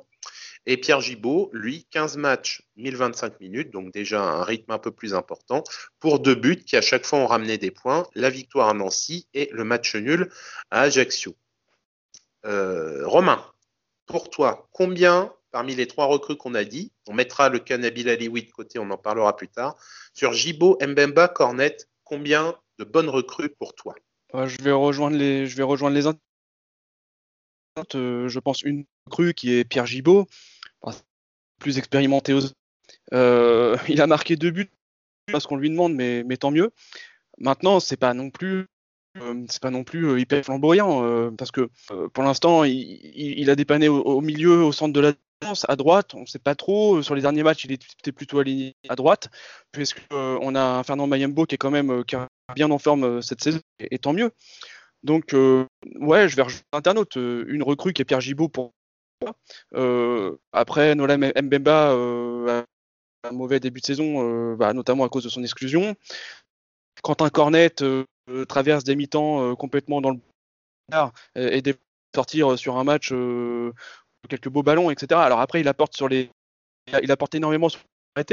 Et 0.66 0.76
Pierre 0.76 1.00
Gibaud, 1.00 1.50
lui, 1.52 1.86
15 1.90 2.16
matchs, 2.16 2.62
1025 2.76 3.40
minutes, 3.40 3.70
donc 3.70 3.92
déjà 3.92 4.22
un 4.22 4.44
rythme 4.44 4.70
un 4.70 4.78
peu 4.78 4.90
plus 4.92 5.14
important, 5.14 5.64
pour 5.98 6.20
deux 6.20 6.34
buts 6.34 6.62
qui 6.64 6.76
à 6.76 6.80
chaque 6.80 7.06
fois 7.06 7.18
ont 7.18 7.26
ramené 7.26 7.58
des 7.58 7.70
points, 7.70 8.06
la 8.14 8.30
victoire 8.30 8.68
à 8.68 8.74
Nancy 8.74 9.26
et 9.34 9.48
le 9.50 9.64
match 9.64 9.96
nul 9.96 10.30
à 10.70 10.82
Ajaccio. 10.82 11.34
Euh, 12.44 13.06
Romain, 13.06 13.44
pour 14.06 14.30
toi, 14.30 14.68
combien 14.72 15.32
parmi 15.50 15.74
les 15.74 15.88
trois 15.88 16.04
recrues 16.04 16.36
qu'on 16.36 16.54
a 16.54 16.64
dit, 16.64 16.92
on 17.08 17.14
mettra 17.14 17.48
le 17.48 17.58
Canabil 17.58 18.08
Alioui 18.08 18.42
de 18.42 18.50
côté, 18.50 18.78
on 18.78 18.90
en 18.90 18.98
parlera 18.98 19.34
plus 19.34 19.48
tard, 19.48 19.76
sur 20.12 20.34
Gibaud, 20.34 20.78
Mbemba, 20.80 21.26
Cornet, 21.28 21.76
combien 22.04 22.54
de 22.78 22.84
bonnes 22.84 23.08
recrues 23.08 23.48
pour 23.48 23.74
toi? 23.74 23.94
Je 24.34 24.62
vais 24.62 24.72
rejoindre 24.72 25.16
les, 25.16 25.46
je 25.46 25.56
vais 25.56 25.62
rejoindre 25.62 25.96
les 25.96 26.06
euh, 26.06 26.12
je 27.92 28.38
pense 28.38 28.62
une 28.62 28.84
recrue 29.06 29.34
qui 29.34 29.52
est 29.52 29.64
Pierre 29.64 29.86
Gibaud, 29.86 30.26
plus 31.58 31.78
expérimenté 31.78 32.32
aux... 32.32 32.40
Euh, 33.12 33.76
il 33.88 34.00
a 34.00 34.06
marqué 34.06 34.36
deux 34.36 34.50
buts 34.50 34.70
parce 35.30 35.46
qu'on 35.46 35.56
lui 35.56 35.70
demande, 35.70 35.94
mais, 35.94 36.24
tant 36.36 36.50
mieux. 36.50 36.70
Maintenant, 37.38 37.80
c'est 37.80 37.96
pas 37.96 38.14
non 38.14 38.30
plus 38.30 38.66
euh, 39.18 39.46
pas 39.60 39.70
non 39.70 39.84
plus 39.84 40.20
hyper 40.20 40.44
flamboyant 40.44 41.32
parce 41.36 41.50
que 41.50 41.70
pour 42.12 42.22
l'instant 42.22 42.62
il, 42.64 43.50
a 43.50 43.56
dépanné 43.56 43.88
au, 43.88 44.20
milieu, 44.20 44.62
au 44.62 44.72
centre 44.72 44.92
de 44.92 45.00
la 45.00 45.12
défense, 45.40 45.64
à 45.68 45.76
droite. 45.76 46.14
On 46.14 46.20
ne 46.20 46.26
sait 46.26 46.38
pas 46.38 46.54
trop. 46.54 47.02
Sur 47.02 47.14
les 47.14 47.22
derniers 47.22 47.42
matchs, 47.42 47.64
il 47.64 47.72
était 47.72 48.12
plutôt 48.12 48.38
aligné 48.38 48.74
à 48.88 48.96
droite, 48.96 49.28
puisque 49.72 50.02
on 50.10 50.54
a 50.54 50.82
Fernand 50.84 51.06
Mayembo 51.06 51.46
qui 51.46 51.56
est 51.56 51.58
quand 51.58 51.70
même 51.70 52.04
bien 52.54 52.70
en 52.70 52.78
forme 52.78 53.22
cette 53.22 53.42
saison, 53.42 53.60
et, 53.80 53.98
tant 53.98 54.12
mieux. 54.12 54.30
Donc 55.02 55.32
ouais, 55.32 56.28
je 56.28 56.36
vais 56.36 56.42
rejoindre 56.42 56.64
internaute. 56.72 57.16
Une 57.16 57.62
recrue 57.62 57.92
qui 57.92 58.02
est 58.02 58.04
Pierre 58.04 58.20
Gibaud 58.20 58.48
pour 58.48 58.72
euh, 59.74 60.36
après, 60.52 60.94
Nolan 60.94 61.18
Mbemba 61.18 61.92
euh, 61.92 62.62
a 63.24 63.28
un 63.28 63.32
mauvais 63.32 63.60
début 63.60 63.80
de 63.80 63.86
saison, 63.86 64.52
euh, 64.52 64.56
bah, 64.56 64.72
notamment 64.72 65.04
à 65.04 65.08
cause 65.08 65.24
de 65.24 65.28
son 65.28 65.42
exclusion. 65.42 65.96
Quentin 67.02 67.30
Cornet 67.30 67.76
traverse 68.48 68.84
des 68.84 68.96
mi-temps 68.96 69.54
complètement 69.56 70.00
dans 70.00 70.10
le 70.10 70.18
et, 71.36 71.58
et 71.58 71.74
sortir 72.14 72.58
sur 72.58 72.76
un 72.76 72.84
match 72.84 73.12
quelques 74.28 74.48
beaux 74.48 74.64
ballons, 74.64 74.90
etc. 74.90 75.20
Alors 75.20 75.40
après, 75.40 75.60
il 75.60 75.68
apporte 75.68 75.94
sur 75.94 76.08
les, 76.08 76.28
il 77.02 77.10
apporte 77.12 77.34
énormément 77.34 77.68
sur 77.68 77.80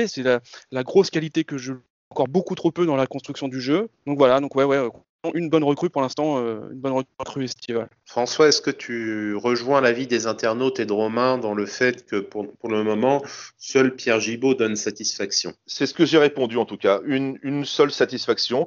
C'est 0.08 0.24
la, 0.72 0.84
grosse 0.84 1.12
qualité 1.12 1.44
que 1.44 1.58
je 1.58 1.74
encore 2.10 2.28
beaucoup 2.28 2.56
trop 2.56 2.72
peu 2.72 2.86
dans 2.86 2.96
la 2.96 3.08
construction 3.08 3.48
du 3.48 3.62
jeu. 3.62 3.90
Donc 4.08 4.18
voilà, 4.18 4.40
donc 4.40 4.56
ouais, 4.56 4.64
ouais, 4.64 4.90
une 5.34 5.50
bonne 5.50 5.64
recrue 5.64 5.90
pour 5.90 6.02
l'instant, 6.02 6.38
euh, 6.38 6.70
une 6.72 6.80
bonne 6.80 7.04
recrue 7.20 7.44
estivale. 7.44 7.90
François, 8.06 8.48
est-ce 8.48 8.62
que 8.62 8.72
tu 8.72 9.36
rejoins 9.36 9.82
l'avis 9.82 10.08
des 10.08 10.28
internautes 10.28 10.80
et 10.80 10.86
de 10.86 10.94
Romain 10.94 11.38
dans 11.38 11.54
le 11.54 11.66
fait 11.66 12.06
que 12.06 12.18
pour, 12.18 12.46
le 12.64 12.84
moment, 12.84 13.24
seul 13.58 13.96
Pierre 13.96 14.20
Gibaud 14.20 14.54
donne 14.54 14.76
satisfaction? 14.76 15.54
C'est 15.66 15.86
ce 15.86 15.94
que 15.94 16.06
j'ai 16.06 16.18
répondu 16.18 16.58
en 16.58 16.66
tout 16.66 16.78
cas, 16.78 17.02
une, 17.06 17.40
une 17.44 17.66
seule 17.66 17.92
satisfaction 17.92 18.66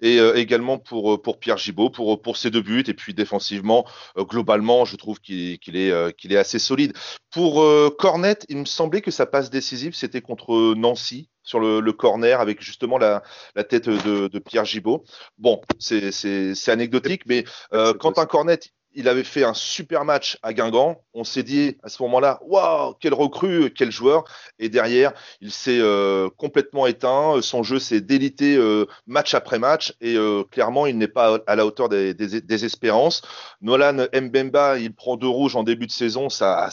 et 0.00 0.18
euh, 0.18 0.34
également 0.34 0.78
pour, 0.78 1.20
pour 1.22 1.38
Pierre 1.38 1.58
Gibaud, 1.58 1.90
pour, 1.90 2.20
pour 2.20 2.36
ses 2.36 2.50
deux 2.50 2.62
buts 2.62 2.84
et 2.86 2.94
puis 2.94 3.14
défensivement, 3.14 3.86
euh, 4.16 4.24
globalement, 4.24 4.84
je 4.84 4.96
trouve 4.96 5.20
qu'il 5.20 5.58
est, 5.74 6.16
qu'il 6.16 6.32
est 6.32 6.38
assez 6.38 6.58
solide. 6.58 6.92
Pour 7.30 7.64
Cornet, 7.96 8.36
il 8.48 8.58
me 8.58 8.64
semblait 8.64 9.00
que 9.00 9.10
sa 9.10 9.24
passe 9.24 9.48
décisive, 9.48 9.94
c'était 9.94 10.20
contre 10.20 10.74
Nancy 10.74 11.28
sur 11.42 11.60
le, 11.60 11.92
corner 11.92 12.40
avec 12.40 12.62
justement 12.62 12.98
la, 12.98 13.22
tête 13.68 13.88
de, 13.88 14.38
Pierre 14.38 14.64
Gibaud. 14.64 15.04
Bon, 15.38 15.60
c'est 15.78 16.68
anecdotique, 16.68 17.22
mais 17.26 17.44
euh, 17.72 17.94
quand 17.94 18.18
un 18.18 18.26
cornet 18.26 18.60
il 18.94 19.08
avait 19.08 19.24
fait 19.24 19.44
un 19.44 19.54
super 19.54 20.04
match 20.04 20.38
à 20.42 20.52
Guingamp. 20.52 21.02
On 21.14 21.24
s'est 21.24 21.42
dit 21.42 21.76
à 21.82 21.88
ce 21.88 22.02
moment-là, 22.02 22.40
waouh, 22.46 22.94
quel 23.00 23.14
recrue, 23.14 23.72
quel 23.74 23.90
joueur. 23.90 24.24
Et 24.58 24.68
derrière, 24.68 25.12
il 25.40 25.50
s'est 25.50 25.78
euh, 25.80 26.28
complètement 26.36 26.86
éteint. 26.86 27.40
Son 27.40 27.62
jeu 27.62 27.78
s'est 27.78 28.00
délité 28.00 28.56
euh, 28.56 28.86
match 29.06 29.34
après 29.34 29.58
match. 29.58 29.94
Et 30.00 30.16
euh, 30.16 30.44
clairement, 30.44 30.86
il 30.86 30.98
n'est 30.98 31.08
pas 31.08 31.40
à 31.46 31.56
la 31.56 31.66
hauteur 31.66 31.88
des, 31.88 32.64
espérances. 32.64 33.22
Nolan 33.60 34.06
Mbemba, 34.14 34.78
il 34.78 34.94
prend 34.94 35.16
deux 35.16 35.28
rouges 35.28 35.56
en 35.56 35.62
début 35.62 35.86
de 35.86 35.92
saison. 35.92 36.28
Ça, 36.28 36.68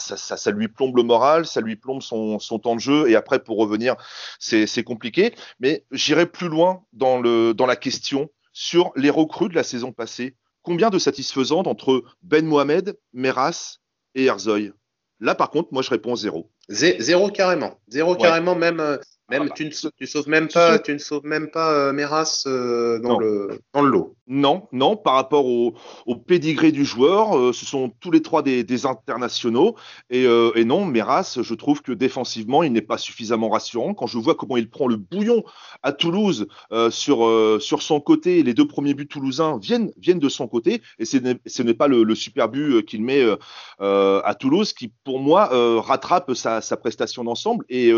lui 0.54 0.68
plombe 0.68 0.96
le 0.96 1.02
moral, 1.02 1.46
ça 1.46 1.60
lui 1.60 1.76
plombe 1.76 2.02
son, 2.02 2.38
temps 2.62 2.74
de 2.74 2.80
jeu. 2.80 3.08
Et 3.08 3.16
après, 3.16 3.38
pour 3.38 3.58
revenir, 3.58 3.96
c'est 4.38 4.84
compliqué. 4.84 5.34
Mais 5.60 5.84
j'irai 5.92 6.26
plus 6.26 6.48
loin 6.48 6.82
dans 6.92 7.20
la 7.20 7.76
question 7.76 8.30
sur 8.52 8.92
les 8.96 9.10
recrues 9.10 9.48
de 9.48 9.54
la 9.54 9.62
saison 9.62 9.92
passée 9.92 10.36
combien 10.62 10.90
de 10.90 10.98
satisfaisantes 10.98 11.66
entre 11.66 12.04
Ben 12.22 12.46
Mohamed, 12.46 12.98
Meras 13.12 13.78
et 14.14 14.24
Herzoy 14.24 14.72
Là, 15.20 15.34
par 15.34 15.50
contre, 15.50 15.68
moi, 15.72 15.82
je 15.82 15.90
réponds 15.90 16.16
zéro. 16.16 16.50
Zéro 16.70 17.30
carrément. 17.30 17.78
Zéro 17.88 18.14
carrément, 18.14 18.54
même, 18.54 18.80
euh, 18.80 18.96
même, 19.30 19.48
tu, 19.54 19.64
ne, 19.64 19.70
tu 19.70 20.06
sauves 20.06 20.28
même 20.28 20.48
pas, 20.48 20.78
tu 20.78 20.92
ne 20.92 20.98
sauves 20.98 21.24
même 21.24 21.50
pas 21.50 21.72
euh, 21.72 21.92
Meras 21.92 22.44
euh, 22.46 22.98
dans, 22.98 23.18
le, 23.18 23.60
dans 23.72 23.82
le 23.82 23.88
lot. 23.88 24.16
Non, 24.26 24.68
non, 24.72 24.96
par 24.96 25.14
rapport 25.14 25.46
au, 25.46 25.74
au 26.06 26.16
pédigré 26.16 26.70
du 26.72 26.84
joueur, 26.84 27.36
euh, 27.36 27.52
ce 27.52 27.64
sont 27.64 27.92
tous 28.00 28.10
les 28.10 28.22
trois 28.22 28.42
des, 28.42 28.64
des 28.64 28.86
internationaux. 28.86 29.76
Et, 30.08 30.24
et, 30.24 30.64
non, 30.64 30.84
Meras, 30.84 31.38
je 31.42 31.54
trouve 31.54 31.82
que 31.82 31.92
défensivement, 31.92 32.62
il 32.62 32.72
n'est 32.72 32.80
pas 32.80 32.98
suffisamment 32.98 33.48
rassurant. 33.48 33.94
Quand 33.94 34.06
je 34.06 34.18
vois 34.18 34.34
comment 34.34 34.56
il 34.56 34.68
prend 34.68 34.86
le 34.86 34.96
bouillon 34.96 35.42
à 35.82 35.92
Toulouse 35.92 36.46
sur, 36.90 37.60
sur 37.60 37.82
son 37.82 38.00
côté, 38.00 38.42
les 38.42 38.54
deux 38.54 38.66
premiers 38.66 38.94
buts 38.94 39.08
toulousains 39.08 39.58
viennent, 39.58 39.92
viennent 39.96 40.20
de 40.20 40.28
son 40.28 40.46
côté. 40.46 40.82
Et 40.98 41.04
ce 41.04 41.62
n'est 41.62 41.74
pas 41.74 41.88
le, 41.88 42.04
le, 42.04 42.14
super 42.14 42.48
but 42.48 42.84
qu'il 42.84 43.02
met 43.02 43.24
à 43.80 44.34
Toulouse 44.38 44.72
qui, 44.72 44.92
pour 45.04 45.18
moi, 45.18 45.48
rattrape 45.80 46.34
sa, 46.34 46.59
sa 46.60 46.76
prestation 46.76 47.24
d'ensemble. 47.24 47.64
Et 47.68 47.92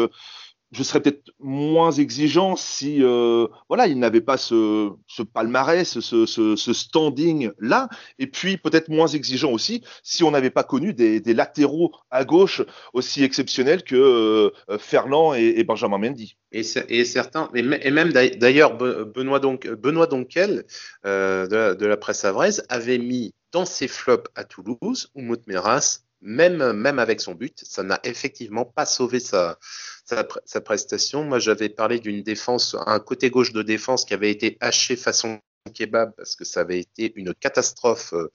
je 0.73 0.83
serais 0.83 1.01
peut-être 1.01 1.31
moins 1.39 1.93
exigeant 1.93 2.57
si 2.57 3.03
euh, 3.03 3.47
voilà 3.69 3.87
il 3.87 3.99
n'avait 3.99 4.23
pas 4.23 4.39
ce, 4.39 4.91
ce 5.07 5.23
palmarès, 5.23 6.01
ce, 6.01 6.27
ce, 6.27 6.73
standing 6.73 7.51
là, 7.59 7.89
et 8.19 8.27
puis 8.27 8.57
peut-être 8.57 8.89
moins 8.89 9.07
exigeant 9.07 9.53
aussi 9.53 9.85
si 10.03 10.25
on 10.25 10.31
n'avait 10.31 10.51
pas 10.51 10.65
connu 10.65 10.95
des, 10.95 11.21
des, 11.21 11.35
latéraux 11.35 11.93
à 12.11 12.25
gauche 12.25 12.63
aussi 12.95 13.23
exceptionnels 13.23 13.85
que 13.85 13.95
euh, 13.95 14.79
Ferland 14.79 15.35
et, 15.35 15.63
Benjamin 15.65 15.99
Mendy. 15.99 16.37
Et, 16.51 16.63
et 16.89 17.05
certains, 17.05 17.51
et, 17.55 17.63
même 17.63 18.13
d'ailleurs 18.13 18.77
Benoît 18.77 19.39
donc 19.39 19.69
Benoît 19.69 20.07
Donquel 20.07 20.65
euh, 21.05 21.75
de, 21.75 21.87
la 21.87 21.97
presse 21.97 22.25
avraise 22.25 22.65
avait 22.69 22.99
mis 22.99 23.35
dans 23.53 23.67
ses 23.67 23.89
flops 23.89 24.31
à 24.35 24.45
Toulouse 24.45 25.11
Oumout 25.15 25.47
Meras 25.47 26.01
même, 26.23 26.73
même 26.73 26.99
avec 26.99 27.21
son 27.21 27.35
but, 27.35 27.63
ça 27.65 27.83
n'a 27.83 28.01
effectivement 28.05 28.65
pas 28.65 28.87
sauvé 28.87 29.21
sa, 29.21 29.59
sa, 30.05 30.61
prestation. 30.61 31.25
Moi, 31.25 31.39
j'avais 31.39 31.69
parlé 31.69 31.99
d'une 31.99 32.23
défense, 32.23 32.77
un 32.87 33.01
côté 33.01 33.31
gauche 33.31 33.53
de 33.53 33.63
défense 33.63 34.05
qui 34.05 34.15
avait 34.15 34.31
été 34.31 34.57
haché 34.61 34.97
façon 34.97 35.41
kebab 35.71 36.13
parce 36.17 36.37
que 36.37 36.45
ça 36.45 36.61
avait 36.61 36.81
été 36.81 37.13
une 37.17 37.35
catastrophe 37.35 38.13
euh, 38.15 38.31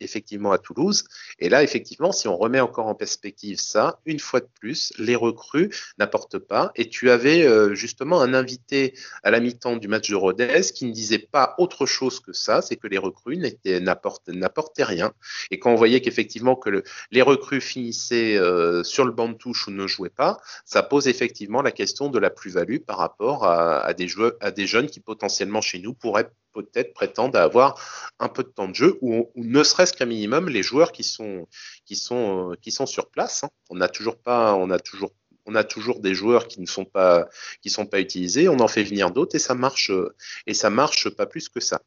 effectivement 0.00 0.52
à 0.52 0.58
Toulouse. 0.58 1.04
Et 1.38 1.48
là, 1.48 1.62
effectivement, 1.62 2.12
si 2.12 2.28
on 2.28 2.36
remet 2.36 2.60
encore 2.60 2.86
en 2.86 2.94
perspective 2.94 3.58
ça, 3.58 4.00
une 4.06 4.20
fois 4.20 4.40
de 4.40 4.48
plus, 4.60 4.92
les 4.98 5.16
recrues 5.16 5.70
n'apportent 5.98 6.38
pas. 6.38 6.72
Et 6.76 6.88
tu 6.88 7.10
avais 7.10 7.44
euh, 7.44 7.74
justement 7.74 8.20
un 8.20 8.34
invité 8.34 8.94
à 9.22 9.30
la 9.30 9.40
mi-temps 9.40 9.76
du 9.76 9.88
match 9.88 10.10
de 10.10 10.16
Rodez 10.16 10.62
qui 10.74 10.86
ne 10.86 10.92
disait 10.92 11.18
pas 11.18 11.54
autre 11.58 11.86
chose 11.86 12.20
que 12.20 12.32
ça, 12.32 12.62
c'est 12.62 12.76
que 12.76 12.86
les 12.86 12.98
recrues 12.98 13.38
n'apportaient 13.64 14.84
rien. 14.84 15.12
Et 15.50 15.58
quand 15.58 15.72
on 15.72 15.76
voyait 15.76 16.00
qu'effectivement 16.00 16.56
que 16.56 16.70
le, 16.70 16.84
les 17.10 17.22
recrues 17.22 17.60
finissaient 17.60 18.36
euh, 18.36 18.82
sur 18.84 19.04
le 19.04 19.12
banc 19.12 19.28
de 19.28 19.34
touche 19.34 19.66
ou 19.66 19.70
ne 19.70 19.86
jouaient 19.86 20.08
pas, 20.08 20.40
ça 20.64 20.82
pose 20.82 21.08
effectivement 21.08 21.62
la 21.62 21.72
question 21.72 22.08
de 22.08 22.18
la 22.18 22.30
plus-value 22.30 22.78
par 22.78 22.98
rapport 22.98 23.44
à 23.44 23.92
des 23.94 24.66
jeunes 24.66 24.86
qui 24.86 25.00
potentiellement 25.00 25.60
chez 25.60 25.78
nous 25.78 25.94
pourraient 25.94 26.30
peut-être 26.52 26.94
prétendent 26.94 27.36
avoir 27.36 27.80
un 28.18 28.28
peu 28.28 28.42
de 28.42 28.48
temps 28.48 28.68
de 28.68 28.74
jeu 28.74 28.98
ou, 29.00 29.30
ne 29.36 29.62
serait-ce 29.62 29.92
qu'un 29.92 30.06
minimum 30.06 30.48
les 30.48 30.62
joueurs 30.62 30.92
qui 30.92 31.04
sont 31.04 31.46
qui 31.84 31.96
sont 31.96 32.52
euh, 32.52 32.86
sur 32.86 33.08
place. 33.10 33.44
Hein. 33.44 33.50
On 33.70 33.76
n'a 33.76 33.88
toujours 33.88 34.16
pas, 34.16 34.54
on 34.54 34.70
a 34.70 34.78
toujours 34.78 35.12
on 35.46 35.54
a 35.54 35.64
toujours 35.64 36.00
des 36.00 36.14
joueurs 36.14 36.46
qui 36.46 36.60
ne 36.60 36.66
sont 36.66 36.84
pas 36.84 37.28
qui 37.62 37.70
sont 37.70 37.86
pas 37.86 38.00
utilisés. 38.00 38.48
On 38.48 38.60
en 38.60 38.68
fait 38.68 38.84
venir 38.84 39.10
d'autres 39.10 39.36
et 39.36 39.40
ça 39.40 39.54
marche 39.54 39.90
euh, 39.90 40.14
et 40.46 40.54
ça 40.54 40.70
marche 40.70 41.10
pas 41.10 41.26
plus 41.26 41.48
que 41.48 41.60
ça. 41.60 41.82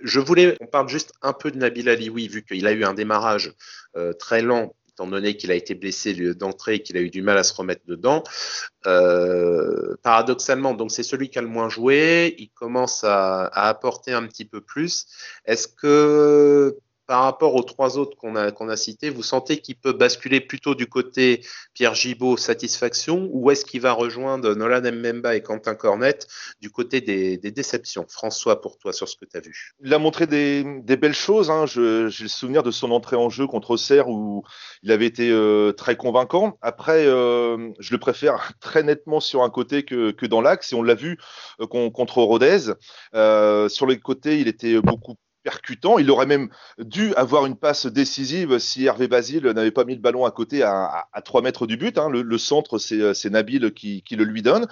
Je 0.00 0.20
voulais, 0.20 0.56
on 0.60 0.66
parle 0.66 0.88
juste 0.88 1.12
un 1.22 1.32
peu 1.32 1.50
de 1.50 1.58
Nabil 1.58 1.88
Alioui, 1.88 2.28
vu 2.28 2.44
qu'il 2.44 2.66
a 2.68 2.72
eu 2.72 2.84
un 2.84 2.94
démarrage 2.94 3.52
euh, 3.96 4.12
très 4.12 4.42
lent 4.42 4.74
étant 4.98 5.06
donné 5.06 5.36
qu'il 5.36 5.52
a 5.52 5.54
été 5.54 5.76
blessé 5.76 6.34
d'entrée 6.34 6.76
et 6.76 6.82
qu'il 6.82 6.96
a 6.96 7.00
eu 7.00 7.10
du 7.10 7.22
mal 7.22 7.38
à 7.38 7.44
se 7.44 7.54
remettre 7.54 7.82
dedans. 7.86 8.24
Euh, 8.86 9.94
paradoxalement, 10.02 10.74
donc 10.74 10.90
c'est 10.90 11.04
celui 11.04 11.30
qui 11.30 11.38
a 11.38 11.42
le 11.42 11.48
moins 11.48 11.68
joué, 11.68 12.34
il 12.38 12.50
commence 12.50 13.04
à, 13.04 13.44
à 13.44 13.68
apporter 13.68 14.12
un 14.12 14.26
petit 14.26 14.44
peu 14.44 14.60
plus. 14.60 15.06
Est-ce 15.44 15.68
que 15.68 16.76
par 17.08 17.22
rapport 17.22 17.54
aux 17.54 17.62
trois 17.62 17.96
autres 17.96 18.18
qu'on 18.18 18.36
a, 18.36 18.76
cités, 18.76 19.08
vous 19.08 19.22
sentez 19.22 19.62
qu'il 19.62 19.76
peut 19.76 19.94
basculer 19.94 20.42
plutôt 20.42 20.74
du 20.74 20.86
côté 20.86 21.40
Pierre 21.72 21.94
Gibault, 21.94 22.36
satisfaction, 22.36 23.30
ou 23.32 23.50
est-ce 23.50 23.64
qu'il 23.64 23.80
va 23.80 23.92
rejoindre 23.92 24.54
Nolan 24.54 24.82
Mbemba 24.92 25.34
et 25.34 25.42
Quentin 25.42 25.74
Cornet 25.74 26.18
du 26.60 26.70
côté 26.70 27.00
des, 27.00 27.38
déceptions? 27.38 28.04
François, 28.10 28.60
pour 28.60 28.76
toi, 28.76 28.92
sur 28.92 29.08
ce 29.08 29.16
que 29.16 29.24
tu 29.24 29.38
as 29.38 29.40
vu. 29.40 29.72
Il 29.82 29.94
a 29.94 29.98
montré 29.98 30.26
des, 30.26 30.62
belles 30.96 31.14
choses. 31.14 31.50
Hein. 31.50 31.64
j'ai 31.64 31.80
le 31.80 32.10
souvenir 32.10 32.62
de 32.62 32.70
son 32.70 32.90
entrée 32.90 33.16
en 33.16 33.30
jeu 33.30 33.46
contre 33.46 33.70
Auxerre 33.70 34.10
où 34.10 34.44
il 34.82 34.92
avait 34.92 35.06
été 35.06 35.30
euh, 35.30 35.72
très 35.72 35.96
convaincant. 35.96 36.58
Après, 36.60 37.06
euh, 37.06 37.70
je 37.78 37.90
le 37.92 37.98
préfère 37.98 38.52
très 38.60 38.82
nettement 38.82 39.20
sur 39.20 39.42
un 39.42 39.50
côté 39.50 39.82
que, 39.82 40.26
dans 40.26 40.42
l'axe, 40.42 40.74
et 40.74 40.76
on 40.76 40.82
l'a 40.82 40.94
vu 40.94 41.16
euh, 41.62 41.66
contre 41.66 42.20
Rodez. 42.20 42.74
Sur 43.14 43.86
les 43.86 43.98
côtés, 43.98 44.40
il 44.40 44.48
était 44.48 44.78
beaucoup 44.82 45.16
percutant. 45.48 45.98
Il 45.98 46.10
aurait 46.10 46.26
même 46.26 46.50
dû 46.76 47.14
avoir 47.14 47.46
une 47.46 47.56
passe 47.56 47.86
décisive 47.86 48.58
si 48.58 48.84
Hervé 48.84 49.08
Basile 49.08 49.44
n'avait 49.46 49.70
pas 49.70 49.86
mis 49.86 49.94
le 49.94 50.00
ballon 50.00 50.26
à 50.26 50.30
côté 50.30 50.62
à, 50.62 51.06
à, 51.10 51.22
3 51.22 51.40
mètres 51.40 51.66
du 51.66 51.78
but. 51.78 51.96
Hein. 51.96 52.10
Le, 52.10 52.38
centre, 52.38 52.76
c'est 52.76 53.30
Nabil 53.30 53.72
qui, 53.72 54.02
qui, 54.02 54.14
le 54.14 54.24
lui 54.24 54.42
donne. 54.42 54.66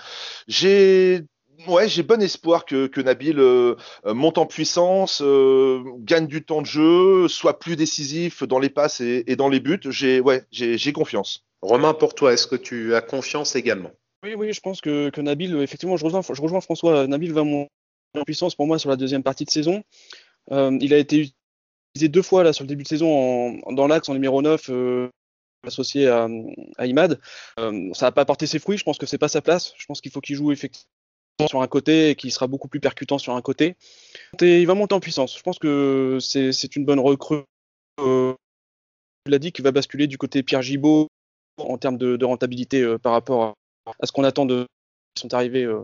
J'ai 0.49 1.23
ouais, 1.67 1.89
j'ai 1.89 2.03
bon 2.03 2.21
espoir 2.21 2.67
que, 2.67 2.89
que 2.89 3.01
Nabil 3.01 3.39
euh, 3.39 3.75
monte 4.05 4.37
en 4.37 4.45
puissance, 4.45 5.23
euh, 5.25 5.83
gagne 6.01 6.27
du 6.27 6.45
temps 6.45 6.61
de 6.61 6.67
jeu, 6.67 7.27
soit 7.29 7.59
plus 7.59 7.77
décisif 7.77 8.43
dans 8.43 8.59
les 8.59 8.69
passes 8.69 9.01
et, 9.01 9.25
et 9.27 9.35
dans 9.35 9.49
les 9.49 9.61
buts. 9.61 9.81
J'ai 9.89 10.21
ouais, 10.21 10.45
j'ai 10.51 10.93
confiance. 10.93 11.47
Romain, 11.63 11.95
pour 11.95 12.15
toi, 12.15 12.35
est-ce 12.35 12.47
que 12.47 12.57
tu 12.57 12.95
as 12.95 13.01
confiance 13.01 13.57
également? 13.57 13.93
Oui, 14.23 14.35
oui, 14.35 14.53
je 14.53 14.61
pense 14.61 14.83
que, 14.83 15.09
que 15.09 15.23
Nabil, 15.23 15.57
effectivement, 15.63 15.97
je 15.97 16.05
rejoins, 16.05 16.21
je 16.21 16.43
rejoins 16.43 16.61
François. 16.61 17.07
Nabil 17.07 17.33
va 17.33 17.45
monter 17.45 17.71
en 18.15 18.25
puissance 18.25 18.55
pour 18.55 18.67
moi 18.67 18.79
sur 18.79 18.91
la 18.91 18.97
deuxième 18.97 19.23
partie 19.23 19.47
de 19.47 19.51
saison. 19.51 19.83
Euh, 20.53 20.77
il 20.81 20.95
a 20.95 20.99
été 20.99 21.33
utilisé 21.95 22.09
deux 22.09 22.23
fois 22.23 22.45
là 22.45 22.53
sur 22.53 22.65
le 22.65 22.69
début 22.69 22.83
de 22.83 22.89
saison 22.89 23.59
dans 23.73 23.87
l'axe 23.87 24.09
en 24.09 24.15
numéro 24.15 24.43
9 24.43 24.71
euh, 24.71 25.09
associé 25.67 26.09
à, 26.09 26.29
Imad. 26.81 27.21
Euh, 27.59 27.93
ça 27.95 28.07
n'a 28.07 28.13
pas 28.13 28.23
apporté 28.23 28.47
ses 28.47 28.59
fruits, 28.59 28.79
je 28.79 28.85
pense 28.85 28.99
que 28.99 29.07
c'est 29.07 29.19
pas 29.19 29.29
sa 29.29 29.43
place. 29.43 29.73
Je 29.77 29.87
pense 29.87 30.01
qu'il 30.01 30.13
faut 30.13 30.21
qu'il 30.21 30.37
joue 30.37 30.53
effectivement 30.53 30.87
sur 31.49 31.61
un 31.61 31.69
côté 31.69 32.11
et 32.11 32.15
qu'il 32.15 32.33
sera 32.33 32.47
beaucoup 32.47 32.69
plus 32.69 32.81
percutant 32.81 33.19
sur 33.19 33.35
un 33.35 33.43
côté. 33.43 33.77
Il 34.41 34.67
va 34.67 34.75
monter 34.75 34.95
en 34.95 35.01
puissance. 35.01 35.37
Je 35.37 35.43
pense 35.43 35.59
que 35.59 36.19
c'est 36.21 36.77
une 36.77 36.85
bonne 36.85 37.01
recrue. 37.01 37.43
Il 37.99 39.35
a 39.35 39.39
dit 39.39 39.53
qu'il 39.53 39.65
va 39.65 39.73
basculer 39.73 40.07
du 40.07 40.19
côté 40.19 40.43
Pierre 40.43 40.63
Gibaud 40.63 41.09
en 41.59 41.79
termes 41.79 41.99
de, 41.99 42.25
rentabilité 42.25 42.97
par 43.03 43.13
rapport 43.13 43.43
à, 43.43 43.55
à 44.01 44.07
ce 44.07 44.13
qu'on 44.13 44.25
attend 44.25 44.47
de 44.47 44.67
sont 45.19 45.35
arrivés 45.35 45.65
euh, 45.65 45.83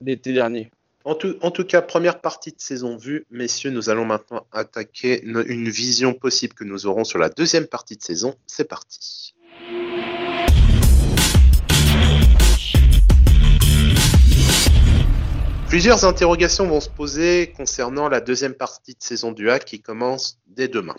l'été 0.00 0.32
dernier. 0.32 0.70
En 1.06 1.14
tout, 1.14 1.64
cas, 1.64 1.82
première 1.82 2.20
partie 2.20 2.50
de 2.50 2.58
saison 2.58 2.96
vue, 2.96 3.26
messieurs, 3.30 3.70
nous 3.70 3.90
allons 3.90 4.04
maintenant 4.04 4.44
attaquer 4.50 5.22
une, 5.22 5.68
vision 5.68 6.12
possible 6.12 6.52
que 6.52 6.64
nous 6.64 6.86
aurons 6.86 7.04
sur 7.04 7.20
la 7.20 7.28
deuxième 7.28 7.68
partie 7.68 7.96
de 7.96 8.02
saison. 8.02 8.34
C'est 8.48 8.64
parti. 8.64 9.32
Plusieurs 15.68 16.04
interrogations 16.04 16.66
vont 16.66 16.80
se 16.80 16.90
poser 16.90 17.52
concernant 17.56 18.08
la 18.08 18.20
deuxième 18.20 18.54
partie 18.54 18.94
de 18.94 19.02
saison 19.02 19.30
du 19.30 19.48
HAC 19.48 19.64
qui 19.64 19.80
commence 19.80 20.40
dès 20.48 20.66
demain. 20.66 20.96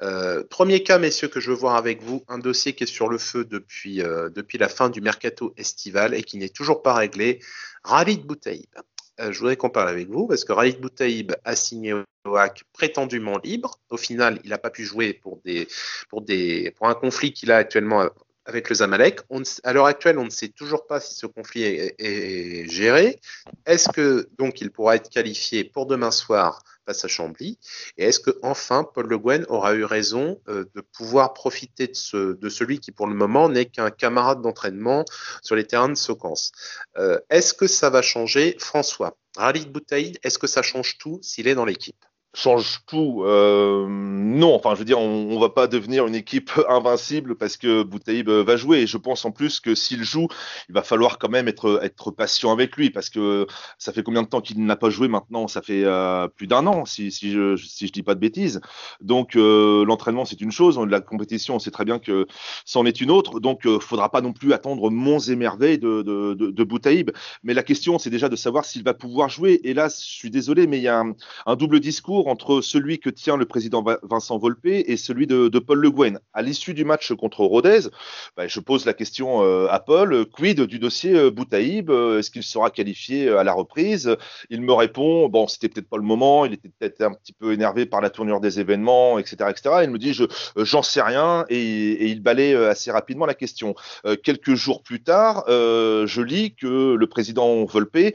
Euh, 0.00 0.42
premier 0.48 0.82
cas, 0.82 0.98
messieurs, 0.98 1.28
que 1.28 1.40
je 1.40 1.50
veux 1.50 1.56
voir 1.56 1.76
avec 1.76 2.02
vous, 2.02 2.24
un 2.28 2.38
dossier 2.38 2.72
qui 2.72 2.84
est 2.84 2.86
sur 2.86 3.10
le 3.10 3.18
feu 3.18 3.44
depuis, 3.44 4.00
euh, 4.00 4.30
la 4.54 4.68
fin 4.70 4.88
du 4.88 5.02
mercato 5.02 5.52
estival 5.58 6.14
et 6.14 6.22
qui 6.22 6.38
n'est 6.38 6.48
toujours 6.48 6.80
pas 6.80 6.94
réglé. 6.94 7.40
Ralid 7.82 8.24
Boutaïb. 8.24 8.64
Euh, 8.78 8.80
je 9.18 9.38
voudrais 9.38 9.56
qu'on 9.56 9.70
parle 9.70 9.88
avec 9.88 10.08
vous 10.08 10.26
parce 10.26 10.44
que 10.44 10.52
Ralid 10.52 10.80
Boutaïb 10.80 11.32
a 11.44 11.56
signé 11.56 11.92
au 11.92 12.36
HAC 12.36 12.64
prétendument 12.72 13.38
libre. 13.38 13.78
Au 13.90 13.96
final, 13.96 14.40
il 14.44 14.50
n'a 14.50 14.58
pas 14.58 14.70
pu 14.70 14.84
jouer 14.84 15.12
pour, 15.12 15.40
des, 15.44 15.68
pour, 16.08 16.22
des, 16.22 16.72
pour 16.76 16.88
un 16.88 16.94
conflit 16.94 17.32
qu'il 17.32 17.52
a 17.52 17.56
actuellement 17.56 18.08
avec 18.46 18.68
le 18.68 18.76
Zamalek. 18.76 19.20
On, 19.30 19.42
à 19.62 19.72
l'heure 19.72 19.86
actuelle, 19.86 20.18
on 20.18 20.24
ne 20.24 20.30
sait 20.30 20.48
toujours 20.48 20.86
pas 20.86 21.00
si 21.00 21.14
ce 21.14 21.26
conflit 21.26 21.62
est, 21.62 22.68
géré. 22.68 23.18
Est-ce 23.66 23.88
que 23.88 24.28
donc 24.38 24.60
il 24.60 24.70
pourra 24.70 24.96
être 24.96 25.08
qualifié 25.08 25.64
pour 25.64 25.86
demain 25.86 26.10
soir 26.10 26.62
face 26.86 27.04
à 27.04 27.08
Chambly? 27.08 27.58
Et 27.96 28.04
est-ce 28.04 28.20
que 28.20 28.38
enfin 28.42 28.84
Paul 28.84 29.06
Le 29.06 29.18
Guen 29.18 29.46
aura 29.48 29.74
eu 29.74 29.84
raison 29.84 30.40
euh, 30.48 30.64
de 30.74 30.80
pouvoir 30.80 31.32
profiter 31.32 31.86
de, 31.86 32.48
celui 32.48 32.80
qui 32.80 32.92
pour 32.92 33.06
le 33.06 33.14
moment 33.14 33.48
n'est 33.48 33.66
qu'un 33.66 33.90
camarade 33.90 34.42
d'entraînement 34.42 35.04
sur 35.42 35.56
les 35.56 35.66
terrains 35.66 35.88
de 35.88 35.94
Socance 35.94 36.52
euh, 36.98 37.18
Est-ce 37.30 37.54
que 37.54 37.66
ça 37.66 37.90
va 37.90 38.02
changer? 38.02 38.56
François 38.58 39.16
Ralid 39.36 39.70
Boutaïd, 39.72 40.18
est-ce 40.22 40.38
que 40.38 40.46
ça 40.46 40.62
change 40.62 40.98
tout 40.98 41.18
s'il 41.22 41.48
est 41.48 41.54
dans 41.54 41.64
l'équipe? 41.64 42.04
Change 42.34 42.80
tout. 42.86 43.22
Euh, 43.24 43.86
non, 43.88 44.54
enfin, 44.54 44.74
je 44.74 44.80
veux 44.80 44.84
dire, 44.84 44.98
on, 44.98 45.28
on, 45.30 45.38
va 45.38 45.48
pas 45.48 45.66
devenir 45.66 46.06
une 46.06 46.14
équipe 46.14 46.50
invincible 46.68 47.36
parce 47.36 47.56
que 47.56 47.82
Boutaïb 47.82 48.28
va 48.28 48.56
jouer. 48.56 48.80
Et 48.80 48.86
je 48.86 48.98
pense 48.98 49.24
en 49.24 49.30
plus 49.30 49.60
que 49.60 49.74
s'il 49.74 50.02
joue, 50.02 50.28
il 50.68 50.74
va 50.74 50.82
falloir 50.82 51.18
quand 51.18 51.28
même 51.28 51.48
être, 51.48 51.80
être 51.82 52.10
patient 52.10 52.52
avec 52.52 52.76
lui 52.76 52.90
parce 52.90 53.08
que 53.08 53.46
ça 53.78 53.92
fait 53.92 54.02
combien 54.02 54.22
de 54.22 54.28
temps 54.28 54.40
qu'il 54.40 54.64
n'a 54.64 54.76
pas 54.76 54.90
joué 54.90 55.08
maintenant? 55.08 55.48
Ça 55.48 55.62
fait 55.62 55.84
euh, 55.84 56.28
plus 56.28 56.46
d'un 56.46 56.66
an, 56.66 56.84
si, 56.84 57.10
si, 57.10 57.30
je, 57.30 57.56
si 57.56 57.86
je 57.86 57.92
dis 57.92 58.02
pas 58.02 58.14
de 58.14 58.20
bêtises. 58.20 58.60
Donc, 59.00 59.36
euh, 59.36 59.84
l'entraînement, 59.84 60.24
c'est 60.24 60.40
une 60.40 60.52
chose. 60.52 60.78
La 60.88 61.00
compétition, 61.00 61.56
on 61.56 61.58
sait 61.58 61.70
très 61.70 61.84
bien 61.84 61.98
que 61.98 62.26
c'en 62.64 62.84
est 62.84 63.00
une 63.00 63.10
autre. 63.10 63.40
Donc, 63.40 63.66
euh, 63.66 63.78
faudra 63.78 64.10
pas 64.10 64.20
non 64.20 64.32
plus 64.32 64.52
attendre 64.52 64.90
monts 64.90 65.20
et 65.20 65.36
merveilles 65.36 65.78
de, 65.78 66.02
de, 66.02 66.34
de, 66.34 66.64
Boutaïb. 66.64 67.10
Mais 67.42 67.54
la 67.54 67.62
question, 67.62 67.98
c'est 67.98 68.10
déjà 68.10 68.28
de 68.28 68.36
savoir 68.36 68.64
s'il 68.64 68.82
va 68.82 68.94
pouvoir 68.94 69.28
jouer. 69.28 69.60
Et 69.64 69.74
là, 69.74 69.88
je 69.88 69.94
suis 69.94 70.30
désolé, 70.30 70.66
mais 70.66 70.78
il 70.78 70.82
y 70.82 70.88
a 70.88 71.04
un 71.46 71.56
double 71.56 71.80
discours 71.80 72.23
entre 72.26 72.60
celui 72.60 72.98
que 72.98 73.10
tient 73.10 73.36
le 73.36 73.46
président 73.46 73.84
Vincent 74.02 74.38
Volpe 74.38 74.66
et 74.66 74.96
celui 74.96 75.26
de, 75.26 75.58
Paul 75.58 75.78
Le 75.78 75.90
Guen. 75.90 76.18
À 76.32 76.42
l'issue 76.42 76.74
du 76.74 76.84
match 76.84 77.12
contre 77.14 77.44
Rodez, 77.44 77.88
bah, 78.36 78.46
je 78.46 78.60
pose 78.60 78.84
la 78.84 78.94
question 78.94 79.42
euh, 79.44 79.66
à 79.70 79.80
Paul, 79.80 80.26
quid 80.26 80.60
du 80.62 80.78
dossier 80.78 81.14
euh, 81.14 81.30
Boutaïb 81.30 81.90
euh, 81.90 82.18
Est-ce 82.18 82.30
qu'il 82.30 82.42
sera 82.42 82.70
qualifié 82.70 83.28
à 83.30 83.44
la 83.44 83.52
reprise? 83.52 84.16
Il 84.50 84.60
me 84.60 84.72
répond, 84.72 85.28
bon, 85.28 85.46
c'était 85.48 85.68
peut-être 85.68 85.88
pas 85.88 85.96
le 85.96 86.02
moment, 86.02 86.44
il 86.44 86.52
était 86.52 86.68
peut-être 86.68 87.00
un 87.02 87.14
petit 87.14 87.32
peu 87.32 87.52
énervé 87.52 87.86
par 87.86 88.00
la 88.00 88.10
tournure 88.10 88.40
des 88.40 88.60
événements, 88.60 89.18
etc. 89.18 89.50
etc. 89.50 89.76
Il 89.84 89.90
me 89.90 89.98
dit, 89.98 90.12
je 90.12 90.24
j'en 90.56 90.82
sais 90.82 91.02
rien, 91.02 91.44
et, 91.48 91.56
et, 91.56 92.06
il 92.06 92.22
balaye 92.22 92.54
assez 92.54 92.90
rapidement 92.90 93.26
la 93.26 93.34
question. 93.34 93.74
quelques 94.22 94.54
jours 94.54 94.82
plus 94.82 95.02
tard, 95.02 95.44
je 95.48 96.20
lis 96.20 96.54
que 96.54 96.94
le 96.94 97.06
président 97.06 97.64
Volpe 97.64 98.14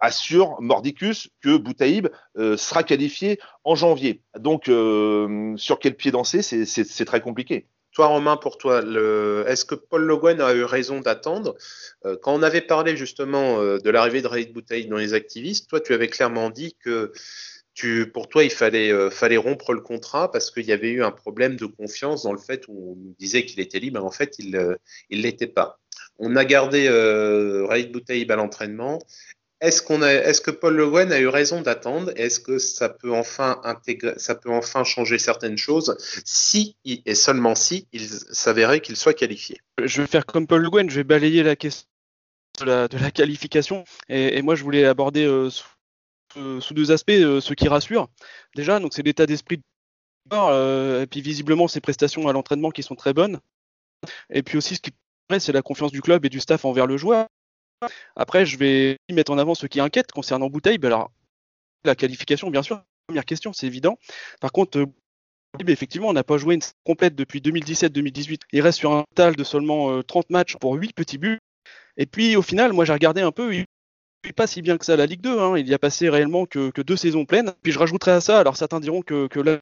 assure 0.00 0.60
mordicus 0.60 1.28
que 1.40 1.56
Boutaïb 1.56 2.08
sera 2.36 2.82
qualifié 2.82 3.38
en 3.64 3.74
janvier. 3.74 4.22
Donc, 4.38 4.68
euh, 4.68 5.54
sur 5.56 5.78
quel 5.78 5.94
pied 5.94 6.10
danser, 6.10 6.42
c'est 6.42 7.04
très 7.04 7.20
compliqué. 7.20 7.66
Toi, 7.92 8.06
Romain, 8.06 8.38
pour 8.38 8.56
toi, 8.56 8.80
est-ce 9.46 9.66
que 9.66 9.74
Paul 9.74 10.04
Le 10.04 10.16
Guen 10.16 10.40
a 10.40 10.54
eu 10.54 10.64
raison 10.64 11.00
d'attendre? 11.00 11.56
Euh, 12.06 12.16
Quand 12.22 12.34
on 12.34 12.42
avait 12.42 12.62
parlé 12.62 12.96
justement 12.96 13.60
euh, 13.60 13.78
de 13.78 13.90
l'arrivée 13.90 14.22
de 14.22 14.28
Raïd 14.28 14.50
Boutaïd 14.52 14.88
dans 14.88 14.96
les 14.96 15.12
activistes, 15.12 15.68
toi, 15.68 15.78
tu 15.78 15.92
avais 15.92 16.08
clairement 16.08 16.48
dit 16.48 16.74
que 16.82 17.12
pour 18.12 18.28
toi, 18.28 18.44
il 18.44 18.50
fallait, 18.50 18.90
euh, 18.90 19.10
rompre 19.38 19.74
le 19.74 19.80
contrat 19.80 20.30
parce 20.30 20.50
qu'il 20.50 20.64
y 20.64 20.72
avait 20.72 20.90
eu 20.90 21.02
un 21.02 21.10
problème 21.10 21.56
de 21.56 21.66
confiance 21.66 22.22
dans 22.22 22.32
le 22.32 22.38
fait 22.38 22.64
où 22.68 22.96
on 22.96 23.14
disait 23.18 23.44
qu'il 23.44 23.60
était 23.60 23.78
libre, 23.78 24.00
mais 24.00 24.06
en 24.06 24.10
fait, 24.10 24.36
il 24.38 24.52
ne 24.52 24.76
l'était 25.10 25.46
pas. 25.46 25.78
On 26.18 26.36
a 26.36 26.44
gardé 26.44 26.86
euh, 26.88 27.66
Raïd 27.66 27.92
Boutaïb 27.92 28.30
à 28.30 28.36
l'entraînement. 28.36 29.00
Est-ce 29.62 30.40
que 30.40 30.50
Paul 30.50 30.74
Le 30.74 30.90
Guen 30.90 31.12
a 31.12 31.20
eu 31.20 31.28
raison 31.28 31.60
d'attendre? 31.60 32.10
Est-ce 32.16 32.40
que 32.40 32.58
ça 32.58 32.88
peut 32.88 33.14
enfin 33.14 33.60
intégrer, 33.62 34.14
ça 34.16 34.34
peut 34.34 34.50
enfin 34.50 34.82
changer 34.82 35.20
certaines 35.20 35.56
choses 35.56 35.96
si 36.24 36.76
et 36.84 37.14
seulement 37.14 37.54
si 37.54 37.86
il 37.92 38.08
s'avérait 38.08 38.80
qu'il 38.80 38.96
soit 38.96 39.14
qualifié? 39.14 39.60
Je 39.80 40.02
vais 40.02 40.08
faire 40.08 40.26
comme 40.26 40.48
Paul 40.48 40.62
Le 40.62 40.68
Guen, 40.68 40.90
je 40.90 40.96
vais 40.96 41.04
balayer 41.04 41.44
la 41.44 41.54
question 41.54 41.86
de 42.60 42.64
la, 42.66 43.10
qualification 43.12 43.84
et, 44.08 44.42
moi 44.42 44.56
je 44.56 44.64
voulais 44.64 44.84
aborder 44.84 45.24
euh, 45.24 45.48
sous, 45.48 45.64
euh, 46.36 46.60
sous, 46.60 46.74
deux 46.74 46.90
aspects 46.90 47.10
euh, 47.10 47.40
ce 47.40 47.54
qui 47.54 47.68
rassure. 47.68 48.08
Déjà, 48.56 48.80
donc 48.80 48.92
c'est 48.94 49.02
l'état 49.02 49.26
d'esprit 49.26 49.58
de 49.58 51.02
et 51.02 51.06
puis 51.06 51.20
visiblement 51.20 51.68
ses 51.68 51.80
prestations 51.80 52.26
à 52.26 52.32
l'entraînement 52.32 52.70
qui 52.70 52.82
sont 52.82 52.96
très 52.96 53.12
bonnes. 53.12 53.38
Et 54.28 54.42
puis 54.42 54.58
aussi 54.58 54.74
ce 54.74 54.80
qui 54.80 54.90
c'est 55.38 55.52
la 55.52 55.62
confiance 55.62 55.92
du 55.92 56.02
club 56.02 56.26
et 56.26 56.28
du 56.28 56.40
staff 56.40 56.64
envers 56.64 56.86
le 56.86 56.96
joueur. 56.96 57.26
Après, 58.16 58.46
je 58.46 58.56
vais 58.56 58.98
mettre 59.10 59.32
en 59.32 59.38
avant 59.38 59.54
ce 59.54 59.66
qui 59.66 59.80
inquiète 59.80 60.12
concernant 60.12 60.48
Bouteille. 60.48 60.78
Alors, 60.82 61.10
la 61.84 61.94
qualification, 61.94 62.50
bien 62.50 62.62
sûr, 62.62 62.82
première 63.06 63.24
question, 63.24 63.52
c'est 63.52 63.66
évident. 63.66 63.98
Par 64.40 64.52
contre, 64.52 64.78
euh, 64.78 64.86
effectivement, 65.66 66.08
on 66.08 66.12
n'a 66.12 66.24
pas 66.24 66.38
joué 66.38 66.54
une 66.54 66.62
complète 66.84 67.14
depuis 67.14 67.40
2017-2018. 67.40 68.40
Il 68.52 68.60
reste 68.60 68.78
sur 68.78 68.92
un 68.92 69.04
total 69.14 69.36
de 69.36 69.44
seulement 69.44 70.02
30 70.02 70.24
euh, 70.24 70.26
matchs 70.30 70.56
pour 70.56 70.74
8 70.74 70.94
petits 70.94 71.18
buts. 71.18 71.38
Et 71.96 72.06
puis, 72.06 72.36
au 72.36 72.42
final, 72.42 72.72
moi, 72.72 72.84
j'ai 72.84 72.92
regardé 72.92 73.20
un 73.20 73.32
peu, 73.32 73.54
il 73.54 73.64
n'est 74.24 74.32
pas 74.32 74.46
si 74.46 74.62
bien 74.62 74.78
que 74.78 74.84
ça 74.84 74.96
la 74.96 75.06
Ligue 75.06 75.20
2. 75.20 75.38
Hein. 75.38 75.58
Il 75.58 75.68
y 75.68 75.74
a 75.74 75.78
passé 75.78 76.08
réellement 76.08 76.46
que, 76.46 76.70
deux 76.80 76.96
saisons 76.96 77.24
pleines. 77.24 77.52
Puis, 77.62 77.72
je 77.72 77.78
rajouterai 77.78 78.12
à 78.12 78.20
ça, 78.20 78.40
alors 78.40 78.56
certains 78.56 78.80
diront 78.80 79.02
que, 79.02 79.26
que 79.26 79.40
là, 79.40 79.58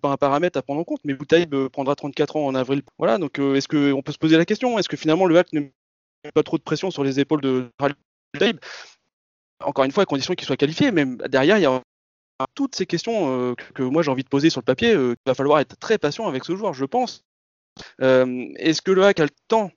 pas 0.00 0.10
un 0.10 0.16
paramètre 0.16 0.56
à 0.56 0.62
prendre 0.62 0.80
en 0.80 0.84
compte, 0.84 1.00
mais 1.04 1.14
Boutaïb 1.14 1.52
euh, 1.52 1.68
prendra 1.68 1.96
34 1.96 2.36
ans 2.36 2.46
en 2.46 2.54
avril. 2.54 2.82
Voilà, 2.98 3.18
donc 3.18 3.38
est-ce 3.38 3.66
qu'on 3.66 4.02
peut 4.02 4.12
se 4.12 4.18
poser 4.18 4.36
la 4.36 4.44
question? 4.44 4.78
Est-ce 4.78 4.88
que 4.88 4.96
finalement 4.96 5.26
le 5.26 5.36
hack 5.36 5.52
ne 5.52 5.62
pas 6.34 6.42
trop 6.42 6.58
de 6.58 6.62
pression 6.62 6.90
sur 6.90 7.04
les 7.04 7.20
épaules 7.20 7.40
de 7.40 7.70
Taib. 8.38 8.58
Encore 9.62 9.84
une 9.84 9.92
fois, 9.92 10.04
à 10.04 10.06
condition 10.06 10.34
qu'il 10.34 10.46
soit 10.46 10.56
qualifié, 10.56 10.90
mais 10.90 11.04
derrière, 11.28 11.58
il 11.58 11.62
y 11.62 11.66
a 11.66 11.82
toutes 12.54 12.74
ces 12.74 12.86
questions 12.86 13.50
euh, 13.50 13.54
que, 13.74 13.82
moi 13.82 14.02
j'ai 14.02 14.10
envie 14.10 14.24
de 14.24 14.28
poser 14.28 14.50
sur 14.50 14.60
le 14.60 14.64
papier. 14.64 14.94
Euh, 14.94 15.14
il 15.26 15.28
va 15.28 15.34
falloir 15.34 15.60
être 15.60 15.76
très 15.78 15.98
patient 15.98 16.26
avec 16.26 16.44
ce 16.44 16.56
joueur, 16.56 16.74
je 16.74 16.84
pense. 16.84 17.24
Euh, 18.00 18.46
est-ce 18.56 18.82
que 18.82 18.90
le 18.90 19.04
hack 19.04 19.20
a 19.20 19.24
le 19.24 19.30
temps 19.48 19.70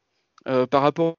par 0.70 0.82
rapport 0.82 1.16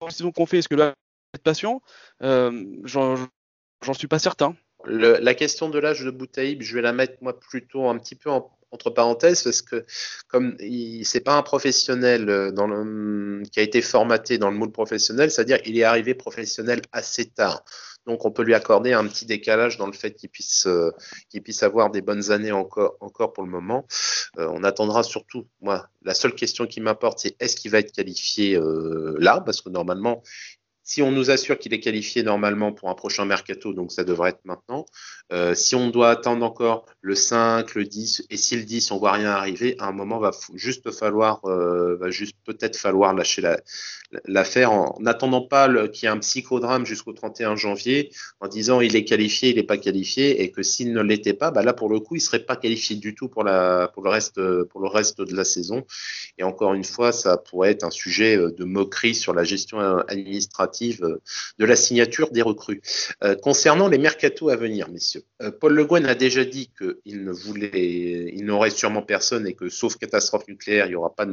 à 0.00 0.06
la 0.06 0.10
saison 0.10 0.30
qu'on 0.30 0.46
fait 0.46 0.58
Est-ce 0.58 0.68
que 0.68 0.74
le 0.74 0.82
hack 0.84 0.94
être 1.34 1.42
patient? 1.42 1.82
J'en 2.20 3.94
suis 3.94 4.08
pas 4.08 4.18
certain. 4.18 4.56
La 4.84 5.34
question 5.34 5.68
de 5.68 5.78
l'âge 5.78 6.02
de 6.02 6.10
Boutaïb, 6.10 6.62
je 6.62 6.74
vais 6.74 6.82
la 6.82 6.92
mettre 6.92 7.14
moi 7.20 7.38
plutôt 7.38 7.88
un 7.88 7.98
petit 7.98 8.14
peu 8.14 8.30
en 8.30 8.57
entre 8.70 8.90
parenthèses 8.90 9.42
parce 9.42 9.62
que 9.62 9.84
comme 10.28 10.56
c'est 11.04 11.20
pas 11.20 11.36
un 11.36 11.42
professionnel 11.42 12.28
euh, 12.28 13.42
qui 13.50 13.60
a 13.60 13.62
été 13.62 13.80
formaté 13.80 14.38
dans 14.38 14.50
le 14.50 14.56
moule 14.56 14.72
professionnel, 14.72 15.30
c'est-à-dire 15.30 15.58
il 15.64 15.78
est 15.78 15.84
arrivé 15.84 16.14
professionnel 16.14 16.82
assez 16.92 17.26
tard. 17.26 17.64
Donc 18.06 18.24
on 18.24 18.30
peut 18.30 18.42
lui 18.42 18.54
accorder 18.54 18.92
un 18.92 19.06
petit 19.06 19.26
décalage 19.26 19.76
dans 19.76 19.86
le 19.86 19.92
fait 19.92 20.12
qu'il 20.12 20.30
puisse 20.30 20.66
euh, 20.66 20.90
puisse 21.44 21.62
avoir 21.62 21.90
des 21.90 22.00
bonnes 22.00 22.30
années 22.30 22.52
encore 22.52 22.96
encore 23.00 23.32
pour 23.32 23.44
le 23.44 23.50
moment. 23.50 23.86
Euh, 24.38 24.48
on 24.52 24.64
attendra 24.64 25.02
surtout 25.02 25.46
moi 25.60 25.88
la 26.02 26.14
seule 26.14 26.34
question 26.34 26.66
qui 26.66 26.80
m'importe 26.80 27.20
c'est 27.20 27.36
est-ce 27.40 27.56
qu'il 27.56 27.70
va 27.70 27.78
être 27.78 27.92
qualifié 27.92 28.58
là? 29.18 29.42
Parce 29.44 29.60
que 29.60 29.68
normalement 29.68 30.22
si 30.88 31.02
on 31.02 31.12
nous 31.12 31.30
assure 31.30 31.58
qu'il 31.58 31.74
est 31.74 31.80
qualifié 31.80 32.22
normalement 32.22 32.72
pour 32.72 32.88
un 32.88 32.94
prochain 32.94 33.26
mercato, 33.26 33.74
donc 33.74 33.92
ça 33.92 34.04
devrait 34.04 34.30
être 34.30 34.40
maintenant. 34.44 34.86
Euh, 35.34 35.54
si 35.54 35.74
on 35.74 35.90
doit 35.90 36.08
attendre 36.08 36.46
encore 36.46 36.86
le 37.02 37.14
5, 37.14 37.74
le 37.74 37.84
10, 37.84 38.24
et 38.30 38.38
si 38.38 38.56
le 38.56 38.62
10, 38.62 38.90
on 38.92 38.96
voit 38.96 39.12
rien 39.12 39.30
arriver, 39.30 39.76
à 39.80 39.88
un 39.88 39.92
moment 39.92 40.18
va 40.18 40.30
juste 40.54 40.90
falloir, 40.90 41.44
euh, 41.44 41.98
va 42.00 42.08
juste 42.08 42.36
peut-être 42.42 42.78
falloir 42.78 43.12
lâcher 43.12 43.42
l'affaire 44.24 44.70
la, 44.70 44.76
en 44.76 44.96
n'attendant 45.00 45.42
pas 45.42 45.68
qu'il 45.88 46.04
y 46.04 46.06
ait 46.06 46.14
un 46.14 46.18
psychodrame 46.18 46.86
jusqu'au 46.86 47.12
31 47.12 47.56
janvier, 47.56 48.10
en 48.40 48.48
disant 48.48 48.80
il 48.80 48.96
est 48.96 49.04
qualifié, 49.04 49.50
il 49.50 49.56
n'est 49.56 49.62
pas 49.62 49.78
qualifié, 49.78 50.42
et 50.42 50.50
que 50.50 50.62
s'il 50.62 50.92
ne 50.92 51.02
l'était 51.02 51.34
pas, 51.34 51.50
bah 51.50 51.62
là 51.62 51.72
pour 51.72 51.88
le 51.88 52.00
coup, 52.00 52.16
il 52.16 52.20
serait 52.20 52.44
pas 52.44 52.56
qualifié 52.56 52.96
du 52.96 53.14
tout 53.14 53.28
pour 53.28 53.44
la 53.44 53.90
pour 53.92 54.02
le 54.02 54.10
reste 54.10 54.40
pour 54.64 54.80
le 54.80 54.88
reste 54.88 55.20
de 55.20 55.34
la 55.34 55.44
saison. 55.44 55.84
Et 56.38 56.42
encore 56.42 56.74
une 56.74 56.84
fois, 56.84 57.12
ça 57.12 57.36
pourrait 57.36 57.70
être 57.70 57.84
un 57.84 57.90
sujet 57.90 58.36
de 58.36 58.64
moquerie 58.64 59.14
sur 59.14 59.34
la 59.34 59.44
gestion 59.44 59.78
administrative 59.78 61.18
de 61.58 61.64
la 61.64 61.76
signature 61.76 62.30
des 62.30 62.42
recrues. 62.42 62.80
Euh, 63.22 63.34
concernant 63.34 63.88
les 63.88 63.98
mercatos 63.98 64.50
à 64.50 64.56
venir, 64.56 64.88
messieurs, 64.90 65.22
euh, 65.42 65.50
Paul 65.50 65.74
Le 65.74 65.84
Guen 65.84 66.06
a 66.06 66.14
déjà 66.14 66.44
dit 66.44 66.70
qu'il 66.78 67.24
ne 67.24 67.32
voulait, 67.32 68.32
il 68.34 68.44
n'aurait 68.44 68.70
sûrement 68.70 69.02
personne 69.02 69.46
et 69.46 69.54
que 69.54 69.68
sauf 69.68 69.96
catastrophe 69.96 70.46
nucléaire, 70.48 70.86
il 70.86 70.90
n'y 70.90 70.94
aura 70.94 71.14
pas 71.14 71.26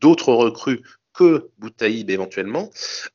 d'autres 0.00 0.32
recrues 0.32 0.82
que 1.18 1.50
Boutaïb 1.58 2.10
éventuellement. 2.10 2.70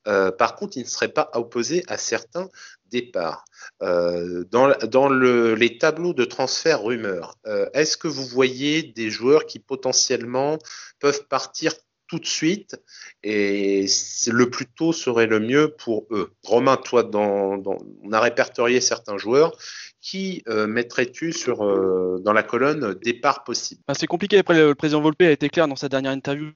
Euh, 0.07 0.29
par 0.29 0.57
contre, 0.57 0.75
il 0.75 0.83
ne 0.83 0.89
serait 0.89 1.13
pas 1.13 1.31
opposé 1.35 1.83
à 1.87 1.97
certains 1.97 2.49
départs. 2.87 3.45
Euh, 3.81 4.43
dans, 4.51 4.73
dans 4.89 5.07
le, 5.07 5.55
les 5.55 5.77
tableaux 5.77 6.13
de 6.13 6.25
transfert 6.25 6.83
rumeurs, 6.83 7.37
euh, 7.47 7.69
est-ce 7.73 7.95
que 7.95 8.09
vous 8.09 8.25
voyez 8.25 8.83
des 8.83 9.09
joueurs 9.09 9.45
qui 9.45 9.59
potentiellement 9.59 10.59
peuvent 10.99 11.25
partir 11.29 11.73
tout 12.07 12.19
de 12.19 12.25
suite 12.25 12.75
et 13.23 13.85
le 14.27 14.49
plus 14.49 14.65
tôt 14.65 14.91
serait 14.91 15.25
le 15.25 15.39
mieux 15.39 15.69
pour 15.69 16.05
eux? 16.11 16.33
Romain, 16.43 16.75
toi, 16.75 17.03
dans, 17.03 17.63
on 18.03 18.11
a 18.11 18.19
répertorié 18.19 18.81
certains 18.81 19.17
joueurs. 19.17 19.55
Qui 20.01 20.43
mettrais-tu 20.49 21.33
dans 21.47 22.33
la 22.33 22.43
colonne 22.43 22.95
départ 22.95 23.45
possible 23.45 23.79
bah, 23.87 23.93
C'est 23.93 24.05
compliqué. 24.05 24.39
Après, 24.39 24.61
le 24.61 24.75
président 24.75 24.99
Volpe 24.99 25.21
a 25.21 25.31
été 25.31 25.47
clair 25.47 25.69
dans 25.69 25.77
sa 25.77 25.87
dernière 25.87 26.11
interview 26.11 26.51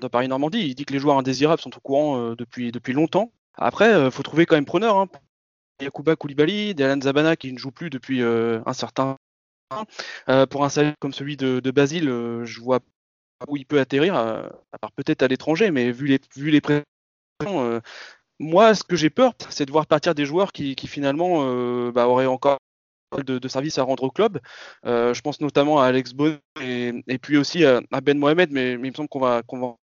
de 0.00 0.08
Paris 0.08 0.28
Normandie. 0.28 0.68
Il 0.68 0.74
dit 0.74 0.84
que 0.84 0.92
les 0.92 0.98
joueurs 0.98 1.18
indésirables 1.18 1.60
sont 1.60 1.76
au 1.76 1.80
courant 1.80 2.34
depuis, 2.34 2.72
depuis 2.72 2.92
longtemps. 2.92 3.32
Après, 3.54 4.06
il 4.06 4.10
faut 4.10 4.22
trouver 4.22 4.46
quand 4.46 4.56
même 4.56 4.64
preneur. 4.64 4.98
Hein. 4.98 5.08
Yakuba 5.80 6.16
Koulibaly, 6.16 6.74
Dylan 6.74 7.02
Zabana 7.02 7.36
qui 7.36 7.52
ne 7.52 7.58
joue 7.58 7.70
plus 7.70 7.90
depuis 7.90 8.22
euh, 8.22 8.60
un 8.66 8.72
certain 8.72 9.16
temps. 9.70 9.86
Euh, 10.28 10.46
pour 10.46 10.64
un 10.64 10.68
salaire 10.68 10.94
comme 11.00 11.12
celui 11.12 11.36
de, 11.36 11.70
Basile, 11.70 12.08
euh, 12.08 12.44
je 12.44 12.60
vois 12.60 12.80
où 13.48 13.56
il 13.56 13.66
peut 13.66 13.80
atterrir, 13.80 14.14
à 14.14 14.78
part 14.80 14.92
peut-être 14.92 15.22
à 15.22 15.28
l'étranger, 15.28 15.70
mais 15.70 15.90
vu 15.92 16.06
les, 16.06 16.20
vu 16.36 16.50
les 16.50 16.62
moi, 18.38 18.74
ce 18.74 18.82
que 18.82 18.96
j'ai 18.96 19.10
peur, 19.10 19.34
c'est 19.50 19.66
de 19.66 19.72
voir 19.72 19.86
partir 19.86 20.14
des 20.14 20.24
joueurs 20.24 20.52
qui, 20.52 20.74
finalement 20.86 21.90
bah, 21.92 22.08
auraient 22.08 22.26
encore 22.26 22.58
de, 23.26 23.38
de 23.38 23.48
services 23.48 23.76
à 23.76 23.82
rendre 23.82 24.04
au 24.04 24.10
club. 24.10 24.40
je 24.84 25.20
pense 25.20 25.40
notamment 25.40 25.80
à 25.80 25.86
Alex 25.86 26.14
Bonnet 26.14 26.40
et, 26.58 27.18
puis 27.18 27.36
aussi 27.36 27.66
à, 27.66 27.82
Ben 28.02 28.18
Mohamed, 28.18 28.52
mais, 28.52 28.72
il 28.72 28.78
me 28.78 28.94
semble 28.94 29.10
qu'on 29.10 29.20
va, 29.20 29.42
va 29.52 29.76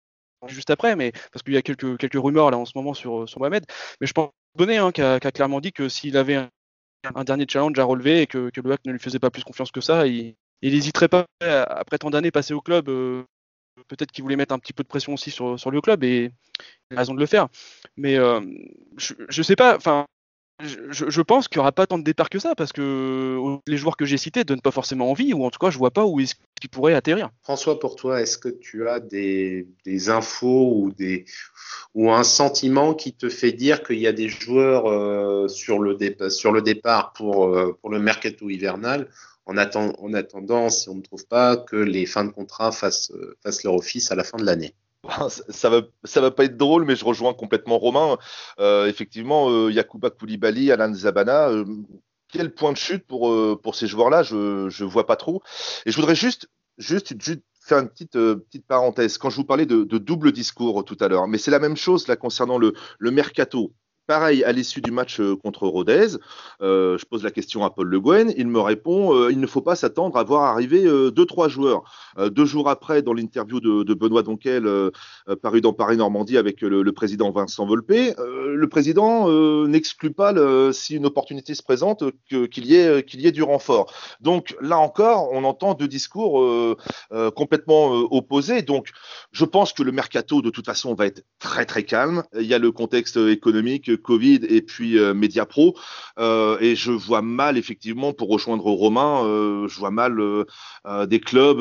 juste 0.48 0.70
après, 0.70 0.96
mais 0.96 1.12
parce 1.32 1.44
qu'il 1.44 1.54
y 1.54 1.58
a 1.58 1.62
quelques, 1.62 1.98
quelques 1.98 2.22
rumeurs 2.22 2.52
là 2.52 2.58
en 2.58 2.66
ce 2.66 2.74
moment 2.76 2.94
sur, 2.94 3.28
sur 3.28 3.40
Mohamed. 3.40 3.66
Mais 4.02 4.08
je 4.08 4.14
pense 4.14 4.30
Bonnet 4.56 4.78
hein, 4.78 4.92
qui, 4.92 5.02
a, 5.02 5.20
clairement 5.20 5.62
dit 5.62 5.72
que 5.74 5.90
s'il 5.90 6.16
avait 6.16 6.36
un, 6.36 7.24
dernier 7.24 7.46
challenge 7.50 7.78
à 7.80 7.84
relever 7.84 8.22
et 8.22 8.28
que, 8.28 8.50
que 8.52 8.62
le 8.62 8.72
hack 8.72 8.82
ne 8.86 8.92
lui 8.92 9.00
faisait 9.00 9.20
pas 9.20 9.32
plus 9.32 9.44
confiance 9.44 9.72
que 9.72 9.82
ça, 9.82 10.06
il 10.06 10.36
n'hésiterait 10.62 11.08
pas 11.08 11.26
après 11.42 11.98
tant 11.98 12.12
d'années 12.12 12.32
passées 12.32 12.54
au 12.54 12.62
club. 12.62 12.88
Euh, 12.90 13.24
peut-être 13.88 14.12
qu'il 14.12 14.24
voulait 14.24 14.36
mettre 14.36 14.54
un 14.54 14.60
petit 14.60 14.74
peu 14.74 14.84
de 14.84 14.88
pression 14.88 15.14
aussi 15.14 15.32
sur, 15.32 15.60
sur 15.60 15.72
le 15.72 15.82
club 15.82 16.04
et 16.04 16.32
il 16.92 16.96
a 16.96 17.00
raison 17.00 17.16
de 17.16 17.20
le 17.20 17.26
faire. 17.26 17.48
Mais 17.98 18.18
euh, 18.18 18.42
je, 18.98 19.16
ne 19.36 19.44
sais 19.44 19.56
pas, 19.56 19.76
enfin, 19.76 20.06
je, 20.64 21.22
pense 21.22 21.48
qu'il 21.48 21.60
n'y 21.60 21.62
aura 21.62 21.72
pas 21.72 21.88
tant 21.88 21.98
de 21.98 22.04
départs 22.04 22.30
que 22.30 22.40
ça 22.40 22.56
parce 22.56 22.72
que 22.72 23.58
les 23.68 23.78
joueurs 23.78 23.98
que 23.98 24.06
j'ai 24.06 24.18
cités 24.18 24.44
donnent 24.44 24.62
pas 24.62 24.72
forcément 24.72 25.10
envie 25.10 25.34
ou 25.34 25.46
en 25.46 25.50
tout 25.50 25.60
cas 25.60 25.70
je 25.70 25.78
vois 25.78 25.92
pas 25.92 26.06
où 26.06 26.20
est-ce 26.20 26.36
qu'ils 26.60 26.70
pourraient 26.70 26.94
atterrir. 26.94 27.30
François, 27.42 27.80
pour 27.80 27.96
toi, 27.96 28.22
est-ce 28.22 28.38
que 28.38 28.50
tu 28.50 28.88
as 28.88 29.00
des, 29.00 29.68
infos 30.10 30.92
ou, 31.94 32.12
un 32.12 32.24
sentiment 32.24 32.94
qui 32.94 33.14
te 33.14 33.30
fait 33.30 33.52
dire 33.52 33.84
qu'il 33.84 34.00
y 34.00 34.08
a 34.08 34.14
des 34.14 34.30
joueurs 34.30 34.88
euh, 34.88 35.48
sur, 35.48 35.80
le 35.80 35.96
départ 35.96 37.14
pour, 37.14 37.48
euh, 37.48 37.78
le 37.90 38.00
mercato 38.00 38.50
hivernal 38.50 39.10
en, 39.46 39.58
en 39.58 40.14
attendant, 40.14 40.70
si 40.70 40.90
on 40.90 40.96
ne 40.96 41.02
trouve 41.02 41.26
pas, 41.28 41.58
que 41.58 41.76
les 41.76 42.06
fins 42.06 42.26
de 42.26 42.32
contrat 42.32 42.72
fassent 42.72 43.12
leur 43.64 43.74
office 43.74 44.12
à 44.12 44.16
la 44.16 44.24
fin 44.24 44.38
de 44.38 44.46
l'année? 44.46 44.74
Ça 45.50 45.70
va, 45.70 45.82
ça 46.04 46.22
va 46.22 46.32
pas 46.32 46.46
être 46.46 46.58
drôle, 46.58 46.86
mais 46.86 46.96
je 46.96 47.06
rejoins 47.06 47.34
complètement 47.34 47.78
Romain. 47.78 48.18
Euh, 48.60 48.88
effectivement, 48.88 49.50
euh, 49.50 49.72
Yakuba 49.72 50.10
Koulibaly, 50.10 50.72
Alan 50.72 50.94
Zabana, 50.94 51.50
euh, 51.50 51.66
quel 52.30 52.54
point 52.54 52.72
de 52.72 52.78
chute 52.78 53.06
pour, 53.06 53.30
euh, 53.30 53.60
pour 53.62 53.76
ces 53.76 53.88
joueurs-là 53.88 54.24
Je 54.24 54.36
ne 54.68 54.90
vois 54.90 55.06
pas 55.06 55.16
trop. 55.16 55.44
Et 55.86 55.92
je 55.92 55.96
voudrais 55.98 56.16
juste, 56.16 56.48
juste, 56.78 57.14
faire 57.62 57.80
une 57.80 57.90
petite, 57.90 58.14
petite 58.14 58.66
parenthèse. 58.66 59.18
Quand 59.18 59.30
je 59.30 59.38
vous 59.38 59.46
parlais 59.46 59.66
de, 59.66 59.84
de 59.84 59.98
double 59.98 60.32
discours 60.32 60.84
tout 60.84 60.98
à 61.00 61.08
l'heure, 61.08 61.28
mais 61.28 61.38
c'est 61.38 61.52
la 61.52 61.60
même 61.60 61.78
chose 61.78 62.08
là 62.08 62.16
concernant 62.16 62.58
le, 62.58 62.74
le 62.98 63.12
mercato. 63.12 63.74
Pareil, 64.06 64.44
à 64.44 64.52
l'issue 64.52 64.82
du 64.82 64.92
match 64.92 65.22
euh, 65.22 65.38
contre 65.38 65.66
Rodez, 65.66 66.18
euh, 66.62 66.98
je 66.98 67.06
pose 67.06 67.24
la 67.24 67.32
question 67.32 67.64
à 67.64 67.70
Paul 67.70 67.88
Le 67.88 68.02
Guen. 68.02 68.34
Il 68.36 68.50
me 68.50 68.60
répond 68.60 69.16
euh, 69.16 69.32
il 69.32 69.40
ne 69.40 69.48
faut 69.48 69.62
pas 69.62 69.78
s'attendre 69.78 70.18
à 70.18 70.24
voir 70.24 70.44
arriver 70.44 70.84
deux, 70.84 71.26
trois 71.26 71.48
joueurs. 71.48 71.84
deux 72.18 72.44
jours 72.44 72.70
après, 72.70 73.02
dans 73.02 73.14
l'interview 73.14 73.62
de, 73.62 73.94
Benoît 73.94 74.24
Donquel, 74.24 74.68
paru 75.42 75.62
dans 75.62 75.72
Paris 75.72 75.98
Normandie 75.98 76.38
avec 76.38 76.62
le, 76.62 76.92
président 76.92 77.32
Vincent 77.32 77.66
Volpe, 77.66 77.92
le 77.92 78.66
président 78.68 79.30
n'exclut 79.68 80.12
pas, 80.12 80.34
si 80.74 80.96
une 80.96 81.06
opportunité 81.06 81.56
se 81.56 81.64
présente, 81.64 82.04
qu'il 82.30 82.66
y, 82.66 82.76
ait, 82.76 83.04
qu'il 83.04 83.22
y 83.22 83.28
ait 83.28 83.32
du 83.32 83.44
renfort. 83.44 83.94
Donc 84.20 84.56
là 84.62 84.78
encore, 84.78 85.30
on 85.32 85.44
entend 85.44 85.74
deux 85.74 85.88
discours 85.88 86.46
complètement 87.36 87.92
opposés. 88.12 88.62
Donc 88.62 88.90
je 89.32 89.46
pense 89.46 89.74
que 89.74 89.84
le 89.84 89.92
mercato, 89.92 90.42
de 90.42 90.50
toute 90.50 90.66
façon, 90.66 90.94
va 90.94 91.06
être 91.06 91.24
très 91.40 91.66
très 91.66 91.84
calme. 91.84 92.24
Il 92.38 92.46
y 92.46 92.54
a 92.54 92.60
le 92.60 92.72
contexte 92.72 93.18
économique 93.18 93.93
Covid 93.96 94.42
et 94.50 94.62
puis 94.62 94.98
euh, 94.98 95.14
Mediapro. 95.14 95.76
Euh, 96.20 96.58
et 96.60 96.76
je 96.76 96.92
vois 96.92 97.22
mal, 97.22 97.58
effectivement, 97.58 98.14
pour 98.14 98.30
rejoindre 98.30 98.66
Romain, 98.66 99.26
euh, 99.26 99.68
je 99.68 99.80
vois 99.80 99.92
mal 99.92 100.20
des 101.08 101.20
clubs 101.20 101.60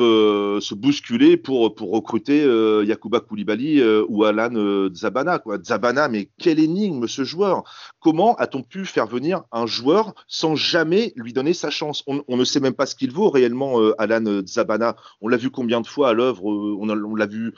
se 0.59 0.73
bousculer 0.75 1.37
pour, 1.37 1.75
pour 1.75 1.91
recruter 1.91 2.43
Yakuba 2.85 3.19
Koulibaly 3.19 3.81
ou 4.07 4.23
Alan 4.25 4.89
Zabana. 4.93 5.39
Quoi. 5.39 5.57
Zabana, 5.63 6.07
mais 6.09 6.29
quelle 6.37 6.59
énigme 6.59 7.07
ce 7.07 7.23
joueur 7.23 7.63
Comment 7.99 8.35
a-t-on 8.35 8.63
pu 8.63 8.85
faire 8.85 9.07
venir 9.07 9.43
un 9.51 9.65
joueur 9.65 10.13
sans 10.27 10.55
jamais 10.55 11.13
lui 11.15 11.33
donner 11.33 11.53
sa 11.53 11.69
chance? 11.69 12.03
On, 12.07 12.37
ne 12.37 12.43
sait 12.43 12.59
même 12.59 12.73
pas 12.73 12.85
ce 12.85 12.95
qu'il 12.95 13.11
vaut 13.11 13.29
réellement, 13.29 13.79
Alan 13.97 14.41
Zabana. 14.45 14.95
On 15.21 15.27
l'a 15.27 15.37
vu 15.37 15.49
combien 15.49 15.81
de 15.81 15.87
fois 15.87 16.09
à 16.09 16.13
l'œuvre 16.13 16.43
On 16.45 17.15
l'a 17.15 17.25
vu 17.25 17.53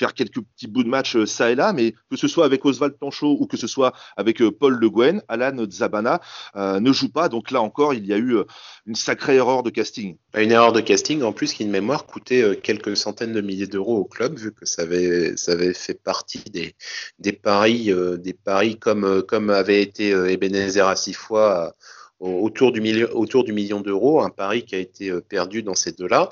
faire 0.00 0.14
quelques 0.14 0.40
petits 0.40 0.66
bouts 0.66 0.82
de 0.82 0.88
match 0.88 1.14
euh, 1.14 1.26
ça 1.26 1.50
et 1.50 1.54
là, 1.54 1.74
mais 1.74 1.92
que 2.10 2.16
ce 2.16 2.26
soit 2.26 2.46
avec 2.46 2.64
Oswald 2.64 2.94
Planchot 2.94 3.36
ou 3.38 3.46
que 3.46 3.58
ce 3.58 3.66
soit 3.66 3.92
avec 4.16 4.40
euh, 4.40 4.50
Paul 4.50 4.74
Le 4.74 4.88
Guen, 4.88 5.22
Alan 5.28 5.54
Zabana 5.70 6.20
euh, 6.56 6.80
ne 6.80 6.90
joue 6.90 7.10
pas. 7.10 7.28
Donc 7.28 7.50
là 7.50 7.60
encore, 7.60 7.92
il 7.92 8.06
y 8.06 8.14
a 8.14 8.16
eu 8.16 8.38
une 8.86 8.94
sacrée 8.94 9.36
erreur 9.36 9.62
de 9.62 9.68
casting. 9.68 10.16
Une 10.34 10.52
erreur 10.52 10.72
de 10.72 10.80
casting 10.80 11.22
en 11.22 11.32
plus 11.32 11.52
qui, 11.52 11.66
de 11.66 11.70
mémoire, 11.70 12.06
coûtait 12.06 12.58
quelques 12.62 12.96
centaines 12.96 13.34
de 13.34 13.42
milliers 13.42 13.66
d'euros 13.66 13.98
au 13.98 14.04
club, 14.04 14.38
vu 14.38 14.52
que 14.52 14.64
ça 14.64 14.82
avait, 14.82 15.34
fait 15.74 16.00
partie 16.02 16.44
des, 16.50 17.32
paris, 17.32 17.92
des 18.18 18.32
paris 18.32 18.78
comme, 18.78 19.22
comme 19.22 19.50
avait 19.50 19.82
été 19.82 20.10
Ebenezer 20.10 20.88
à 20.88 20.96
six 20.96 21.12
fois 21.12 21.74
autour 22.20 22.72
du, 22.72 23.04
autour 23.04 23.44
du 23.44 23.52
million 23.52 23.80
d'euros, 23.80 24.22
un 24.22 24.30
pari 24.30 24.64
qui 24.64 24.74
a 24.74 24.78
été 24.78 25.12
perdu 25.28 25.62
dans 25.62 25.74
ces 25.74 25.92
deux-là 25.92 26.30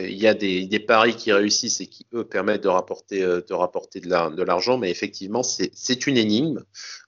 il 0.00 0.18
y 0.18 0.26
a, 0.26 0.34
des, 0.34 0.80
paris 0.80 1.14
qui 1.14 1.32
réussissent 1.32 1.80
et 1.80 1.86
qui, 1.86 2.06
eux, 2.14 2.24
permettent 2.24 2.62
de 2.62 2.68
rapporter, 2.68 3.22
euh, 3.22 3.40
de, 3.40 4.42
l'argent, 4.42 4.78
mais 4.78 4.90
effectivement, 4.90 5.42
c'est 5.42 6.06
une 6.06 6.16
énigme. 6.16 6.64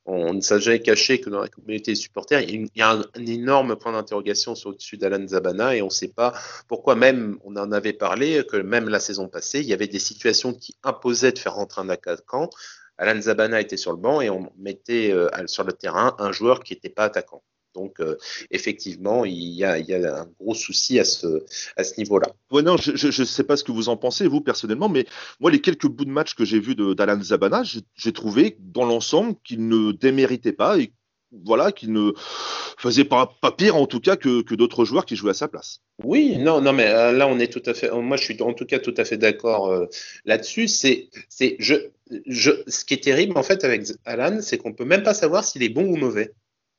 On 0.07 0.35
ne 0.35 0.41
s'est 0.41 0.61
jamais 0.61 0.81
caché 0.81 1.21
que 1.21 1.31
dans 1.31 1.41
la 1.41 1.49
communauté 1.49 1.93
des 1.93 1.97
supporters, 1.97 2.43
il 2.43 2.69
y 2.75 2.83
a 2.83 2.93
un, 2.93 3.27
énorme 3.27 3.77
point 3.77 3.93
d'interrogation 3.93 4.55
sur 4.55 4.71
au-dessus 4.71 4.99
d'Alan 4.99 5.27
Zabana 5.27 5.75
et 5.75 5.83
on 5.83 5.87
ne 5.87 5.91
sait 5.91 6.09
pas 6.09 6.35
pourquoi 6.69 6.95
même, 6.95 7.39
on 7.45 7.57
en 7.57 7.73
avait 7.73 7.95
parlé, 7.95 8.45
que 8.47 8.59
même 8.59 8.89
la 8.89 9.01
saison 9.01 9.29
passée, 9.29 9.61
il 9.61 9.67
y 9.67 9.73
avait 9.73 9.89
des 9.89 9.99
situations 9.99 10.53
qui 10.53 10.77
imposaient 10.83 11.33
de 11.33 11.39
faire 11.39 11.55
rentrer 11.55 11.81
un 11.81 11.89
attaquant. 11.89 12.51
Alan 12.99 13.21
Zabana 13.21 13.61
était 13.61 13.77
sur 13.77 13.93
le 13.93 13.99
banc 13.99 14.21
et 14.21 14.31
on 14.31 14.53
mettait 14.59 15.11
euh, 15.13 15.29
sur 15.47 15.65
le 15.65 15.73
terrain 15.73 16.15
un 16.19 16.33
joueur 16.33 16.63
qui 16.63 16.75
n'était 16.75 16.91
pas 16.91 17.05
attaquant. 17.05 17.43
Donc, 17.75 18.01
euh, 18.01 18.17
effectivement, 18.51 19.25
il 19.25 19.35
y, 19.35 19.65
a, 19.65 19.75
un 19.75 20.27
gros 20.41 20.55
souci 20.55 20.99
à 20.99 21.05
ce, 21.05 21.45
à 21.77 21.85
ce 21.85 21.99
niveau-là. 21.99 22.29
Ouais, 22.51 22.63
non, 22.63 22.77
je 22.77 23.07
ne 23.07 23.27
sais 23.27 23.45
pas 23.45 23.57
ce 23.57 23.65
que 23.65 23.73
vous 23.73 23.89
en 23.89 23.97
pensez, 23.97 24.27
vous, 24.27 24.41
personnellement, 24.41 24.89
mais 24.89 25.07
moi, 25.41 25.51
les 25.51 25.61
quelques 25.61 25.89
bouts 25.89 26.05
de 26.05 26.11
match 26.11 26.35
que 26.35 26.45
j'ai 26.45 26.61
vus 26.61 26.75
d'Alan 26.75 27.23
Zabana, 27.23 27.63
j'ai 27.65 28.13
trouvé, 28.13 28.57
dans 28.61 28.85
l'ensemble, 28.85 29.35
qu'il 29.45 29.69
ne 29.69 29.93
déméritait 29.93 30.53
pas 30.53 30.79
et 30.79 30.93
voilà, 31.45 31.73
qu'il 31.73 31.93
ne 31.93 32.13
faisait 32.79 33.05
pas, 33.05 33.37
pas, 33.41 33.53
pire, 33.53 33.77
en 33.77 33.87
tout 33.87 34.01
cas, 34.01 34.17
que, 34.17 34.43
que 34.43 34.55
d'autres 34.55 34.85
joueurs 34.85 35.07
qui 35.07 35.17
jouaient 35.17 35.31
à 35.31 35.35
sa 35.35 35.49
place. 35.49 35.81
Oui, 36.03 36.37
non, 36.39 36.61
non, 36.61 36.73
mais 36.73 36.87
euh, 36.87 37.13
là, 37.13 37.27
on 37.27 37.39
est 37.39 37.53
tout 37.53 37.63
à 37.67 37.75
fait. 37.75 37.91
Moi, 37.91 38.17
je 38.17 38.25
suis 38.25 38.41
en 38.43 38.53
tout 38.53 38.67
cas 38.67 38.79
tout 38.79 38.95
à 38.97 39.05
fait 39.05 39.17
d'accord 39.17 39.71
euh, 39.71 39.87
là-dessus. 40.25 40.69
C'est, 40.69 41.09
c'est, 41.29 41.57
je, 41.59 41.75
je, 42.27 42.51
ce 42.67 42.85
qui 42.85 42.95
est 42.95 43.03
terrible, 43.03 43.37
en 43.37 43.43
fait, 43.43 43.65
avec 43.65 43.87
Alan, 44.05 44.39
c'est 44.41 44.59
qu'on 44.59 44.73
peut 44.73 44.85
même 44.85 45.03
pas 45.03 45.15
savoir 45.15 45.45
s'il 45.45 45.63
est 45.63 45.69
bon 45.69 45.85
ou 45.85 45.97
mauvais. 45.97 46.33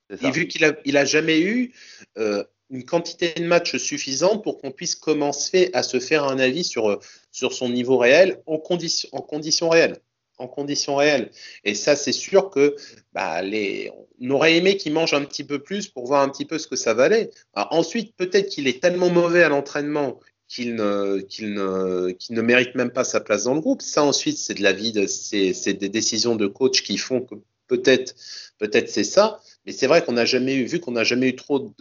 Et 0.10 0.32
vu 0.32 0.48
qu'il 0.48 0.66
a, 0.66 0.74
il 0.86 0.98
a 0.98 1.06
jamais 1.06 1.42
eu 1.42 1.74
euh, 2.18 2.44
une 2.70 2.86
quantité 2.86 3.34
de 3.34 3.46
matchs 3.46 3.78
suffisante 3.78 4.44
pour 4.44 4.60
qu'on 4.60 4.72
puisse 4.72 4.96
commencer 4.96 5.70
à 5.74 5.84
se 5.84 6.00
faire 6.00 6.24
un 6.24 6.40
avis 6.40 6.64
sur, 6.64 7.00
sur 7.32 7.54
son 7.54 7.70
niveau 7.70 7.98
réel 7.98 8.42
en, 8.46 8.58
condition, 8.58 9.10
en 9.12 9.22
conditions 9.22 9.70
réelles. 9.70 9.98
En 10.38 10.48
conditions 10.48 10.98
réelles. 10.98 11.32
Et 11.64 11.76
ça, 11.76 11.96
c'est 11.96 12.12
sûr 12.12 12.50
que 12.50 12.76
bah, 13.14 13.42
les, 13.42 13.90
on 14.20 14.30
aurait 14.32 14.58
aimé 14.58 14.78
qu'il 14.78 14.94
mange 14.94 15.14
un 15.14 15.24
petit 15.24 15.44
peu 15.44 15.60
plus 15.60 15.88
pour 15.88 16.06
voir 16.06 16.22
un 16.22 16.30
petit 16.30 16.46
peu 16.46 16.60
ce 16.60 16.68
que 16.68 16.76
ça 16.76 16.94
valait. 16.94 17.30
ensuite, 17.54 18.16
peut-être 18.16 18.50
qu'il 18.50 18.68
est 18.68 18.82
tellement 18.82 19.10
mauvais 19.10 19.44
à 19.44 19.50
l'entraînement 19.50 20.20
qu'il 20.48 20.76
ne, 20.76 22.42
mérite 22.42 22.76
même 22.76 22.92
pas 22.92 23.04
sa 23.04 23.22
place 23.22 23.46
dans 23.46 23.56
le 23.56 23.62
groupe. 23.62 23.82
Ça, 23.82 24.04
ensuite, 24.04 24.38
c'est 24.38 24.54
de 24.56 24.64
la 24.64 24.74
vie, 24.74 24.92
de, 24.92 25.08
c'est 25.08 25.74
des 25.74 25.90
décisions 25.90 26.36
de 26.36 26.48
coach 26.48 26.84
qui 26.84 26.98
font 26.98 27.22
que 27.22 27.36
peut-être, 27.68 28.16
peut-être 28.60 28.90
c'est 28.90 29.04
ça. 29.04 29.40
Mais 29.66 29.72
c'est 29.72 29.88
vrai 29.88 30.04
qu'on 30.04 30.14
n'a 30.14 30.26
jamais 30.26 30.56
eu, 30.56 30.66
vu 30.66 30.80
qu'on 30.80 30.92
n'a 30.92 31.04
jamais 31.04 31.30
eu 31.30 31.36
trop 31.36 31.74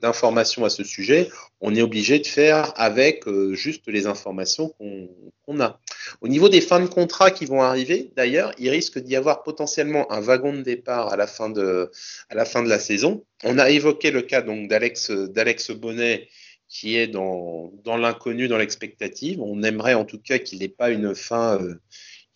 d'informations 0.00 0.64
à 0.64 0.70
ce 0.70 0.84
sujet, 0.84 1.28
on 1.60 1.74
est 1.74 1.82
obligé 1.82 2.20
de 2.20 2.26
faire 2.26 2.72
avec 2.76 3.26
euh, 3.26 3.54
juste 3.54 3.82
les 3.88 4.06
informations 4.06 4.72
qu'on 4.78 5.60
a. 5.60 5.80
Au 6.20 6.28
niveau 6.28 6.48
des 6.48 6.60
fins 6.60 6.80
de 6.80 6.86
contrat 6.86 7.32
qui 7.32 7.44
vont 7.44 7.62
arriver, 7.62 8.12
d'ailleurs, 8.16 8.52
il 8.58 8.70
risque 8.70 8.98
d'y 9.00 9.16
avoir 9.16 9.42
potentiellement 9.42 10.10
un 10.12 10.20
wagon 10.20 10.52
de 10.52 10.62
départ 10.62 11.12
à 11.12 11.16
la 11.16 11.26
fin 11.26 11.50
de, 11.50 11.90
la, 12.30 12.78
saison. 12.78 13.24
On 13.42 13.58
a 13.58 13.70
évoqué 13.70 14.12
le 14.12 14.22
cas 14.22 14.42
donc 14.42 14.68
d'Alex, 14.68 15.10
Bonnet 15.72 16.28
qui 16.68 16.96
est 16.96 17.06
dans, 17.06 17.70
dans 17.84 17.98
l'inconnu, 17.98 18.48
dans 18.48 18.56
l'expectative. 18.56 19.42
On 19.42 19.62
aimerait 19.62 19.92
en 19.92 20.06
tout 20.06 20.18
cas 20.18 20.38
qu'il 20.38 20.60
n'ait 20.60 20.68
pas 20.68 20.90
une 20.90 21.14
fin, 21.14 21.60
euh, 21.60 21.74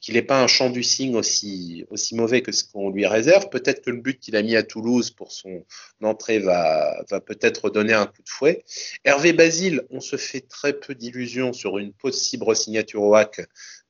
qu'il 0.01 0.15
n'ait 0.15 0.23
pas 0.23 0.43
un 0.43 0.47
champ 0.47 0.71
du 0.71 0.83
signe 0.83 1.17
aussi, 1.17 1.85
mauvais 2.13 2.43
que 2.43 2.53
ce 2.53 2.65
qu'on 2.65 2.91
lui 2.91 3.07
réserve. 3.07 3.49
Peut-être 3.49 3.85
que 3.85 3.91
le 3.91 4.01
but 4.01 4.21
qu'il 4.21 4.37
a 4.37 4.43
mis 4.43 4.57
à 4.57 4.63
Toulouse 4.63 5.11
pour 5.11 5.33
son 5.33 5.65
entrée 6.03 6.39
va, 6.39 7.05
peut-être 7.27 7.71
donner 7.71 7.95
un 7.95 8.07
coup 8.07 8.23
de 8.23 8.29
fouet. 8.29 8.65
Hervé 9.05 9.33
Basile, 9.33 9.83
on 9.91 10.01
se 10.01 10.17
fait 10.17 10.43
très 10.43 10.75
peu 10.75 10.95
d'illusions 10.95 11.53
sur 11.53 11.79
une 11.79 11.93
possible 11.93 12.55
signature 12.55 13.03
au 13.03 13.15
hack. 13.15 13.41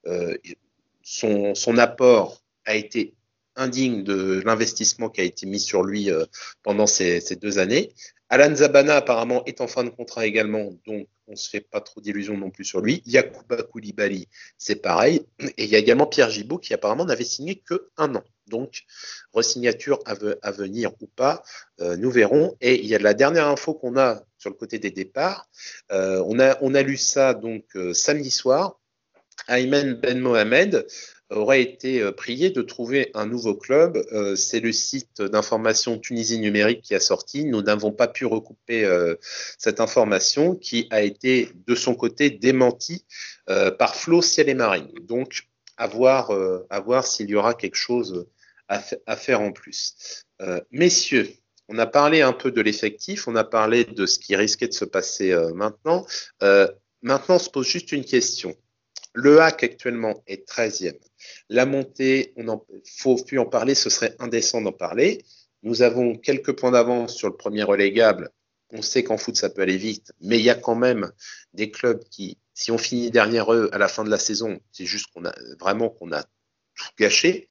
Euh, 0.06 0.36
son, 1.02 1.54
son 1.54 1.78
apport 1.78 2.42
a 2.64 2.74
été 2.76 3.14
indigne 3.56 4.04
de 4.04 4.42
l'investissement 4.44 5.08
qui 5.08 5.20
a 5.20 5.24
été 5.24 5.46
mis 5.46 5.60
sur 5.60 5.82
lui 5.82 6.10
euh, 6.10 6.24
pendant 6.62 6.86
ces, 6.86 7.20
ces, 7.20 7.36
deux 7.36 7.58
années. 7.58 7.92
Alan 8.28 8.54
Zabana 8.54 8.96
apparemment 8.96 9.44
est 9.44 9.60
en 9.60 9.68
fin 9.68 9.84
de 9.84 9.90
contrat 9.90 10.26
également, 10.26 10.72
donc 10.84 11.08
on 11.28 11.32
ne 11.32 11.36
se 11.36 11.48
fait 11.48 11.60
pas 11.60 11.80
trop 11.80 12.00
d'illusions 12.00 12.36
non 12.36 12.50
plus 12.50 12.64
sur 12.64 12.80
lui. 12.80 13.02
Yakuba 13.06 13.62
Koulibaly, 13.62 14.28
c'est 14.58 14.76
pareil. 14.76 15.26
Et 15.56 15.64
il 15.64 15.70
y 15.70 15.76
a 15.76 15.78
également 15.78 16.06
Pierre 16.06 16.30
Gibault 16.30 16.58
qui 16.58 16.72
apparemment 16.72 17.04
n'avait 17.04 17.24
signé 17.24 17.56
que 17.56 17.88
un 17.96 18.14
an. 18.14 18.22
Donc, 18.46 18.84
resignature 19.32 19.98
à, 20.04 20.14
venir 20.52 20.92
ou 21.00 21.06
pas, 21.08 21.42
euh, 21.80 21.96
nous 21.96 22.10
verrons. 22.10 22.56
Et 22.60 22.80
il 22.80 22.86
y 22.86 22.94
a 22.94 22.98
la 22.98 23.14
dernière 23.14 23.48
info 23.48 23.74
qu'on 23.74 23.96
a 23.98 24.22
sur 24.38 24.50
le 24.50 24.56
côté 24.56 24.78
des 24.78 24.92
départs. 24.92 25.48
Euh, 25.90 26.22
on, 26.26 26.38
a, 26.38 26.56
on 26.60 26.74
a 26.74 26.82
lu 26.82 26.96
ça 26.96 27.34
donc 27.34 27.64
euh, 27.74 27.92
samedi 27.92 28.30
soir. 28.30 28.78
Ayman 29.48 29.94
Ben 29.94 30.18
Mohamed 30.20 30.86
aurait 31.30 31.62
été 31.62 32.00
euh, 32.00 32.12
prié 32.12 32.50
de 32.50 32.62
trouver 32.62 33.10
un 33.14 33.26
nouveau 33.26 33.54
club. 33.54 33.96
Euh, 34.12 34.36
c'est 34.36 34.60
le 34.60 34.72
site 34.72 35.22
d'information 35.22 35.98
Tunisie 35.98 36.38
numérique 36.38 36.82
qui 36.82 36.94
a 36.94 37.00
sorti. 37.00 37.44
Nous 37.44 37.62
n'avons 37.62 37.92
pas 37.92 38.08
pu 38.08 38.26
recouper 38.26 38.84
euh, 38.84 39.16
cette 39.58 39.80
information 39.80 40.54
qui 40.54 40.86
a 40.90 41.02
été 41.02 41.50
de 41.66 41.74
son 41.74 41.94
côté 41.94 42.30
démentie 42.30 43.04
par 43.78 43.94
Flo 43.94 44.22
Ciel 44.22 44.48
et 44.48 44.54
Marine. 44.54 44.90
Donc, 45.02 45.48
à 45.76 45.86
voir, 45.86 46.32
s'il 47.04 47.30
y 47.30 47.36
aura 47.36 47.54
quelque 47.54 47.76
chose 47.76 48.26
à, 48.68 48.82
à 49.06 49.16
faire 49.16 49.40
en 49.40 49.52
plus. 49.52 50.24
messieurs, 50.72 51.28
on 51.68 51.78
a 51.78 51.86
parlé 51.86 52.22
un 52.22 52.32
peu 52.32 52.50
de 52.50 52.60
l'effectif, 52.60 53.28
on 53.28 53.36
a 53.36 53.44
parlé 53.44 53.84
de 53.84 54.04
ce 54.04 54.18
qui 54.18 54.34
risquait 54.34 54.66
de 54.66 54.72
se 54.72 54.84
passer 54.84 55.32
maintenant. 55.54 56.04
maintenant, 57.02 57.36
on 57.36 57.38
se 57.38 57.50
pose 57.50 57.68
juste 57.68 57.92
une 57.92 58.04
question. 58.04 58.56
Le 59.18 59.40
hack 59.40 59.64
actuellement 59.64 60.22
est 60.26 60.46
13e. 60.46 60.98
La 61.48 61.64
montée, 61.64 62.34
on 62.36 62.42
ne 62.42 62.52
faut 62.98 63.16
plus 63.16 63.38
en 63.38 63.46
parler, 63.46 63.74
ce 63.74 63.88
serait 63.88 64.14
indécent 64.18 64.60
d'en 64.60 64.72
parler. 64.72 65.24
Nous 65.62 65.80
avons 65.80 66.18
quelques 66.18 66.52
points 66.52 66.72
d'avance 66.72 67.16
sur 67.16 67.28
le 67.28 67.34
premier 67.34 67.62
relégable. 67.62 68.28
On 68.74 68.82
sait 68.82 69.04
qu'en 69.04 69.16
foot, 69.16 69.34
ça 69.34 69.48
peut 69.48 69.62
aller 69.62 69.78
vite, 69.78 70.12
mais 70.20 70.38
il 70.38 70.44
y 70.44 70.50
a 70.50 70.54
quand 70.54 70.74
même 70.74 71.10
des 71.54 71.70
clubs 71.70 72.04
qui, 72.10 72.36
si 72.52 72.70
on 72.70 72.76
finit 72.76 73.10
derrière 73.10 73.50
eux 73.54 73.70
à 73.72 73.78
la 73.78 73.88
fin 73.88 74.04
de 74.04 74.10
la 74.10 74.18
saison, 74.18 74.60
c'est 74.70 74.84
juste 74.84 75.06
qu'on 75.14 75.24
a 75.24 75.34
vraiment 75.58 75.88
qu'on 75.88 76.12
a 76.12 76.22
tout 76.74 76.90
gâché. 76.98 77.48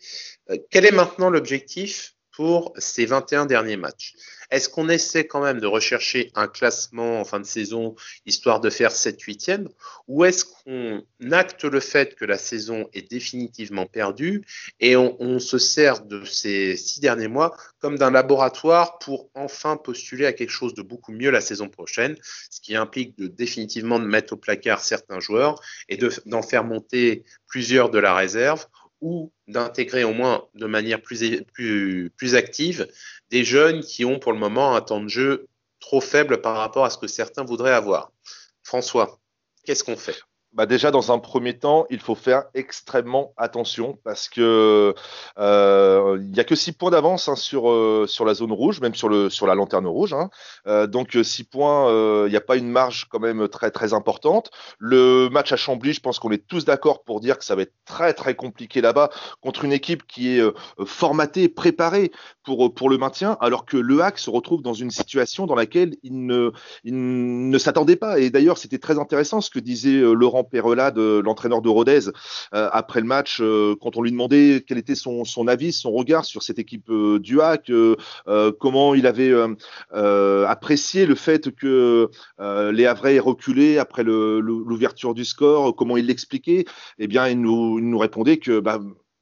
Euh, 0.51 0.57
quel 0.69 0.85
est 0.85 0.91
maintenant 0.91 1.31
l'objectif 1.31 2.13
pour 2.31 2.73
ces 2.77 3.07
21 3.07 3.47
derniers 3.47 3.77
matchs? 3.77 4.13
Est-ce 4.51 4.69
qu'on 4.69 4.89
essaie 4.89 5.25
quand 5.25 5.41
même 5.41 5.59
de 5.59 5.67
rechercher 5.67 6.31
un 6.35 6.47
classement 6.47 7.19
en 7.19 7.25
fin 7.25 7.39
de 7.39 7.45
saison, 7.45 7.95
histoire 8.25 8.59
de 8.59 8.69
faire 8.69 8.91
7-8e, 8.91 9.67
ou 10.07 10.25
est-ce 10.25 10.45
qu'on 10.45 11.03
acte 11.31 11.63
le 11.63 11.79
fait 11.79 12.15
que 12.15 12.25
la 12.25 12.37
saison 12.37 12.87
est 12.93 13.09
définitivement 13.09 13.85
perdue 13.85 14.43
et 14.79 14.95
on, 14.95 15.39
se 15.39 15.57
sert 15.57 16.01
de 16.01 16.23
ces 16.23 16.77
six 16.77 16.99
derniers 16.99 17.27
mois 17.27 17.55
comme 17.79 17.97
d'un 17.97 18.11
laboratoire 18.11 18.99
pour 18.99 19.29
enfin 19.35 19.77
postuler 19.77 20.25
à 20.25 20.33
quelque 20.33 20.49
chose 20.49 20.73
de 20.73 20.81
beaucoup 20.81 21.11
mieux 21.11 21.29
la 21.29 21.41
saison 21.41 21.67
prochaine, 21.67 22.15
ce 22.49 22.61
qui 22.61 22.75
implique 22.75 23.17
de 23.17 23.27
définitivement 23.27 23.99
de 23.99 24.05
mettre 24.05 24.33
au 24.33 24.37
placard 24.37 24.81
certains 24.81 25.19
joueurs 25.19 25.61
et 25.89 25.99
d'en 26.25 26.41
faire 26.41 26.63
monter 26.63 27.23
plusieurs 27.47 27.89
de 27.89 27.99
la 27.99 28.15
réserve 28.15 28.65
ou 29.05 29.31
d'intégrer 29.47 30.03
au 30.03 30.13
moins 30.13 30.47
de 30.55 30.65
manière 30.65 30.99
plus, 30.99 31.43
plus, 31.53 32.11
plus 32.17 32.33
active 32.33 32.87
des 33.29 33.43
jeunes 33.43 33.81
qui 33.81 34.03
ont 34.03 34.17
pour 34.17 34.33
le 34.33 34.39
moment 34.39 34.75
un 34.75 34.81
temps 34.81 35.03
de 35.03 35.07
jeu 35.07 35.47
trop 35.79 36.01
faible 36.01 36.41
par 36.41 36.57
rapport 36.57 36.85
à 36.85 36.89
ce 36.89 36.97
que 36.97 37.05
certains 37.05 37.43
voudraient 37.43 37.71
avoir. 37.71 38.11
François, 38.63 39.19
qu'est-ce 39.63 39.83
qu'on 39.83 39.95
fait? 39.95 40.19
Bah 40.55 40.65
déjà, 40.65 40.89
dans 40.89 41.11
un 41.11 41.19
premier 41.19 41.57
temps, 41.57 41.85
il 41.89 41.99
faut 41.99 42.15
faire 42.15 42.45
extrêmement 42.53 43.33
attention 43.35 43.99
parce 44.05 44.29
que 44.29 44.95
euh, 45.37 46.17
il 46.21 46.31
n'y 46.31 46.39
a 46.39 46.45
que 46.45 46.55
6 46.55 46.71
points 46.71 46.91
d'avance 46.91 47.27
hein, 47.27 47.35
sur, 47.35 47.69
euh, 47.69 48.05
sur 48.07 48.23
la 48.23 48.33
zone 48.33 48.53
rouge, 48.53 48.79
même 48.79 48.95
sur, 48.95 49.09
le, 49.09 49.29
sur 49.29 49.47
la 49.47 49.55
lanterne 49.55 49.85
rouge. 49.85 50.13
Hein. 50.13 50.29
Euh, 50.67 50.87
donc 50.87 51.17
6 51.21 51.43
points, 51.43 52.25
il 52.25 52.29
n'y 52.29 52.37
a 52.37 52.41
pas 52.41 52.55
une 52.55 52.69
marge 52.69 53.07
quand 53.09 53.19
même 53.19 53.49
très 53.49 53.69
très 53.69 53.93
importante. 53.93 54.49
Le 54.79 55.27
match 55.29 55.51
à 55.51 55.57
Chambly, 55.57 55.91
je 55.91 55.99
pense 55.99 56.19
qu'on 56.19 56.31
est 56.31 56.47
tous 56.47 56.63
d'accord 56.63 57.03
pour 57.03 57.19
dire 57.19 57.37
que 57.37 57.43
ça 57.43 57.55
va 57.55 57.63
être 57.63 57.73
très 57.85 58.13
très 58.13 58.35
compliqué 58.35 58.79
là-bas 58.79 59.09
contre 59.41 59.65
une 59.65 59.73
équipe 59.73 60.07
qui 60.07 60.37
est 60.37 60.43
formatée, 60.85 61.49
préparée 61.49 62.11
pour, 62.45 62.73
pour 62.73 62.89
le 62.89 62.97
maintien, 62.97 63.37
alors 63.41 63.65
que 63.65 63.77
Le 63.77 64.01
Hack 64.01 64.19
se 64.19 64.29
retrouve 64.29 64.61
dans 64.61 64.73
une 64.73 64.91
situation 64.91 65.45
dans 65.45 65.55
laquelle 65.55 65.95
il 66.03 66.25
ne, 66.25 66.51
il 66.83 67.49
ne 67.49 67.57
s'attendait 67.57 67.95
pas. 67.95 68.19
Et 68.19 68.29
d'ailleurs, 68.29 68.57
c'était 68.57 68.77
très 68.77 68.99
intéressant 68.99 69.41
ce 69.41 69.49
que 69.49 69.59
disait 69.59 69.99
Laurent 70.01 70.43
Perrella, 70.43 70.91
de 70.91 71.21
l'entraîneur 71.23 71.61
de 71.61 71.69
Rodez, 71.69 72.07
euh, 72.53 72.69
après 72.71 73.01
le 73.01 73.07
match, 73.07 73.39
euh, 73.41 73.75
quand 73.81 73.97
on 73.97 74.01
lui 74.01 74.11
demandait 74.11 74.63
quel 74.65 74.77
était 74.77 74.95
son, 74.95 75.23
avis, 75.47 75.73
son 75.73 75.91
regard 75.91 76.25
sur 76.25 76.43
cette 76.43 76.59
équipe 76.59 76.89
euh, 76.89 77.19
du 77.19 77.41
HAC, 77.41 77.71
comment 78.59 78.95
il 78.95 79.07
avait 79.07 79.33
apprécié 79.91 81.05
le 81.05 81.15
fait 81.15 81.53
que 81.53 82.09
les 82.39 82.85
Havrais 82.85 83.15
aient 83.15 83.19
reculé 83.19 83.77
après 83.77 84.03
l'ouverture 84.03 85.13
du 85.13 85.25
score, 85.25 85.75
comment 85.75 85.97
il 85.97 86.07
l'expliquait, 86.07 86.65
eh 86.99 87.07
bien, 87.07 87.27
il 87.27 87.41
nous, 87.41 87.79
il 87.79 87.89
nous 87.89 87.97
répondait 87.97 88.37
que 88.37 88.59
bah, 88.59 88.79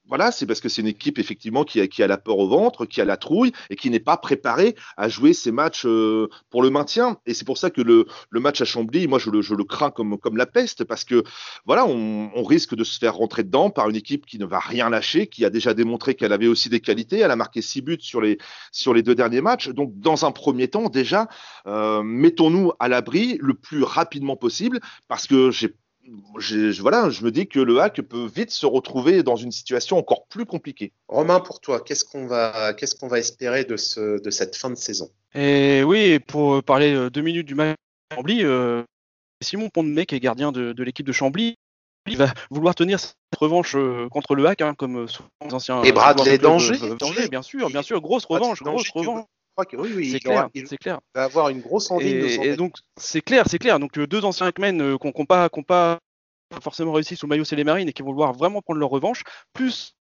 voilà, 0.08 0.32
c'est 0.32 0.46
parce 0.46 0.60
que 0.60 0.68
c'est 0.68 0.82
une 0.82 0.88
équipe 0.88 1.18
effectivement 1.18 1.64
qui 1.64 1.80
a, 1.82 2.08
la 2.08 2.18
peur 2.18 2.38
au 2.38 2.48
ventre, 2.48 2.86
qui 2.86 3.00
a 3.00 3.06
la 3.06 3.16
trouille 3.16 3.54
et 3.70 3.76
qui 3.76 3.90
n'est 3.90 4.02
pas 4.02 4.18
préparée 4.18 4.76
à 4.98 5.08
jouer 5.08 5.34
ces 5.34 5.52
matchs 5.52 5.86
euh, 5.86 6.28
pour 6.50 6.62
le 6.62 6.70
maintien. 6.70 7.18
Et 7.26 7.34
c'est 7.34 7.46
pour 7.46 7.58
ça 7.58 7.70
que 7.70 7.82
le, 7.82 8.06
match 8.32 8.62
à 8.62 8.66
Chambly, 8.66 9.08
moi 9.08 9.18
je 9.18 9.30
le, 9.30 9.64
crains 9.64 9.92
comme, 9.92 10.18
la 10.36 10.46
peste 10.46 10.84
parce 10.84 11.06
que 11.06 11.24
voilà, 11.66 11.86
on, 11.86 12.44
risque 12.44 12.76
de 12.76 12.84
se 12.84 13.00
faire 13.00 13.16
rentrer 13.16 13.44
dedans 13.44 13.70
par 13.70 13.90
une 13.90 13.96
équipe 13.96 14.26
qui 14.26 14.38
ne 14.38 14.46
va 14.46 14.60
rien 14.60 14.90
lâcher, 14.90 15.28
qui 15.28 15.46
a 15.46 15.50
déjà 15.50 15.74
démontré 15.74 16.14
qu'elle 16.14 16.34
avait 16.34 16.48
aussi 16.48 16.68
des 16.68 16.82
qualités. 16.82 17.20
Elle 17.20 17.32
a 17.32 17.38
marqué 17.38 17.62
six 17.62 17.82
buts 17.82 17.98
sur 18.02 18.20
les, 18.20 18.38
sur 18.74 18.94
les 18.94 19.02
deux 19.02 19.16
derniers 19.16 19.40
matchs. 19.40 19.70
Donc 19.70 19.94
dans 19.96 20.26
un 20.26 20.32
premier 20.32 20.68
temps, 20.68 20.90
déjà, 20.90 21.30
euh, 21.66 22.04
mettons-nous 22.04 22.74
à 22.80 22.90
l'abri 22.90 23.38
le 23.40 23.54
plus 23.54 23.84
rapidement 23.84 24.36
possible 24.36 24.82
parce 25.08 25.28
que 25.28 25.52
j'ai 25.52 25.74
je, 26.38 26.82
voilà, 26.82 27.10
je 27.10 27.24
me 27.24 27.32
dis 27.32 27.48
que 27.48 27.60
le 27.60 27.80
hack 27.80 28.02
peut 28.02 28.26
vite 28.26 28.52
se 28.52 28.66
retrouver 28.66 29.24
dans 29.24 29.36
une 29.36 29.52
situation 29.52 29.98
encore 29.98 30.26
plus 30.28 30.46
compliquée. 30.46 30.92
Romain, 31.08 31.40
pour 31.40 31.60
toi, 31.62 31.80
qu'est-ce 31.80 32.04
qu'on 32.04 32.28
va, 32.28 32.74
qu'est-ce 32.74 32.96
qu'on 32.96 33.08
va 33.08 33.20
espérer 33.20 33.64
de, 33.66 33.78
ce, 33.78 34.22
de 34.22 34.30
cette 34.30 34.56
fin 34.56 34.70
de 34.70 34.76
saison? 34.76 35.10
Et 35.34 35.84
oui, 35.84 36.20
pour 36.20 36.64
parler 36.64 36.94
euh, 36.94 37.10
deux 37.10 37.22
minutes 37.22 37.48
du 37.48 37.56
match 37.56 37.76
de 38.12 38.16
Chambly, 38.16 38.44
euh, 38.44 38.84
Simon 39.42 39.70
Pont-de-Mec 39.70 40.14
est 40.14 40.20
gardien 40.20 40.52
de, 40.52 40.74
de 40.74 40.84
l'équipe 40.84 41.06
de 41.06 41.12
Chambly. 41.12 41.56
Il 42.08 42.18
va 42.18 42.34
vouloir 42.50 42.76
tenir 42.76 43.00
cette 43.00 43.16
revanche 43.40 43.76
euh, 43.76 44.10
contre 44.10 44.36
le 44.36 44.46
hack, 44.46 44.62
hein, 44.62 44.74
comme 44.78 45.08
souvent 45.08 45.30
les 45.46 45.54
anciens. 45.54 45.84
Et 45.84 45.94
Bradley 45.94 46.38
Danger, 46.38 46.78
Danger, 47.00 47.30
bien 47.30 47.42
sûr, 47.42 47.70
bien 47.70 47.82
sûr, 47.82 48.02
grosse 48.02 48.26
revanche, 48.26 48.62
grosse 48.62 48.90
revanche. 48.90 49.26
Oui, 49.58 49.94
oui, 49.96 50.12
c'est 50.12 50.20
clair. 50.20 50.50
Il 50.54 50.66
va 51.16 51.24
avoir 51.24 51.50
une 51.50 51.62
grosse 51.62 51.92
envie 51.92 52.08
et, 52.08 52.38
de 52.38 52.44
Et 52.44 52.56
donc, 52.56 52.76
c'est 52.98 53.22
clair, 53.22 53.46
c'est 53.48 53.60
clair. 53.60 53.80
Donc, 53.80 54.00
deux 54.00 54.26
anciens 54.26 54.48
Hackmen 54.48 54.82
euh, 54.82 54.98
qui 54.98 55.08
n'ont 55.08 55.26
pas, 55.26 55.50
pas 55.50 56.00
forcément 56.62 56.92
réussi 56.92 57.16
sous 57.16 57.28
le 57.28 57.30
maillot 57.30 57.64
Marines 57.64 57.90
et 57.90 57.94
qui 57.94 58.02
vont 58.02 58.12
vouloir 58.12 58.34
vraiment 58.34 58.62
prendre 58.62 58.80
leur 58.80 58.90
revanche, 58.90 59.24
plus 59.54 59.96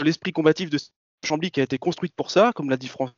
l'esprit 0.00 0.32
combatif 0.32 0.70
de 0.70 0.78
Chambly 1.24 1.50
qui 1.50 1.60
a 1.60 1.64
été 1.64 1.78
construite 1.78 2.14
pour 2.14 2.30
ça, 2.30 2.52
comme 2.54 2.70
l'a 2.70 2.76
dit 2.76 2.88
François. 2.88 3.14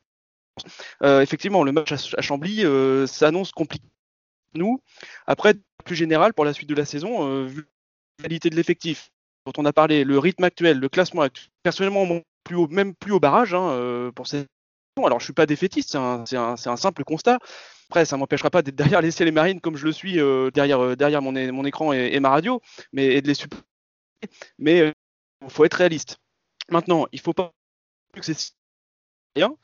Euh, 1.03 1.21
effectivement, 1.21 1.63
le 1.63 1.71
match 1.71 1.91
à, 1.91 2.21
Chambly 2.21 2.65
euh, 2.65 3.07
s'annonce 3.07 3.51
compliqué 3.51 3.85
nous. 4.53 4.81
Après, 5.27 5.55
plus 5.85 5.95
général, 5.95 6.33
pour 6.33 6.45
la 6.45 6.53
suite 6.53 6.69
de 6.69 6.75
la 6.75 6.85
saison, 6.85 7.27
euh, 7.27 7.45
vu 7.45 7.65
la 8.19 8.23
qualité 8.23 8.49
de 8.49 8.55
l'effectif 8.55 9.11
dont 9.45 9.53
on 9.57 9.65
a 9.65 9.73
parlé, 9.73 10.03
le 10.03 10.19
rythme 10.19 10.43
actuel, 10.43 10.79
le 10.79 10.89
classement 10.89 11.23
actuel, 11.23 11.49
personnellement, 11.63 12.05
plus 12.43 12.55
haut, 12.55 12.67
même 12.67 12.93
plus 12.95 13.11
au 13.11 13.19
barrage 13.19 13.53
hein, 13.53 13.69
euh, 13.71 14.11
pour 14.11 14.27
cette 14.27 14.47
alors, 14.97 15.19
je 15.19 15.25
suis 15.25 15.33
pas 15.33 15.45
défaitiste, 15.45 15.91
c'est 15.91 15.97
un, 15.97 16.55
un, 16.65 16.77
simple 16.77 17.03
constat. 17.03 17.39
Après, 17.89 18.05
ça 18.05 18.17
m'empêchera 18.17 18.49
pas 18.49 18.61
d'être 18.61 18.75
derrière 18.75 19.01
les 19.01 19.11
ciels 19.11 19.31
marines 19.31 19.61
comme 19.61 19.77
je 19.77 19.85
le 19.85 19.91
suis 19.91 20.19
euh, 20.19 20.51
derrière, 20.51 20.79
euh, 20.81 20.95
derrière 20.95 21.21
mon, 21.21 21.65
écran 21.65 21.93
et, 21.93 22.19
ma 22.19 22.29
radio, 22.29 22.61
mais 22.91 23.05
et 23.07 23.21
de 23.21 23.27
les 23.27 23.33
supporter. 23.33 23.65
Mais 24.59 24.77
il 24.77 24.81
euh, 24.81 25.49
faut 25.49 25.65
être 25.65 25.75
réaliste. 25.75 26.17
Maintenant, 26.69 27.07
il 27.11 27.19
faut 27.19 27.33
pas 27.33 27.53
que 28.13 28.21
c'est 28.21 28.53
rien. 29.35 29.55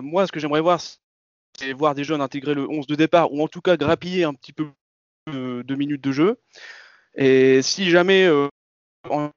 moi, 0.00 0.26
ce 0.26 0.32
que 0.32 0.40
j'aimerais 0.40 0.60
voir, 0.60 0.80
c'est 0.80 1.72
voir 1.72 1.94
des 1.94 2.04
jeunes 2.04 2.20
intégrer 2.20 2.54
le 2.54 2.68
11 2.68 2.86
de 2.86 2.94
départ 2.94 3.32
ou 3.32 3.42
en 3.42 3.48
tout 3.48 3.60
cas 3.60 3.76
grappiller 3.76 4.24
un 4.24 4.34
petit 4.34 4.52
peu 4.52 4.68
de, 5.26 5.74
minutes 5.74 6.02
de 6.02 6.12
jeu. 6.12 6.40
Et 7.14 7.62
si 7.62 7.90
jamais 7.90 8.28
on 9.10 9.30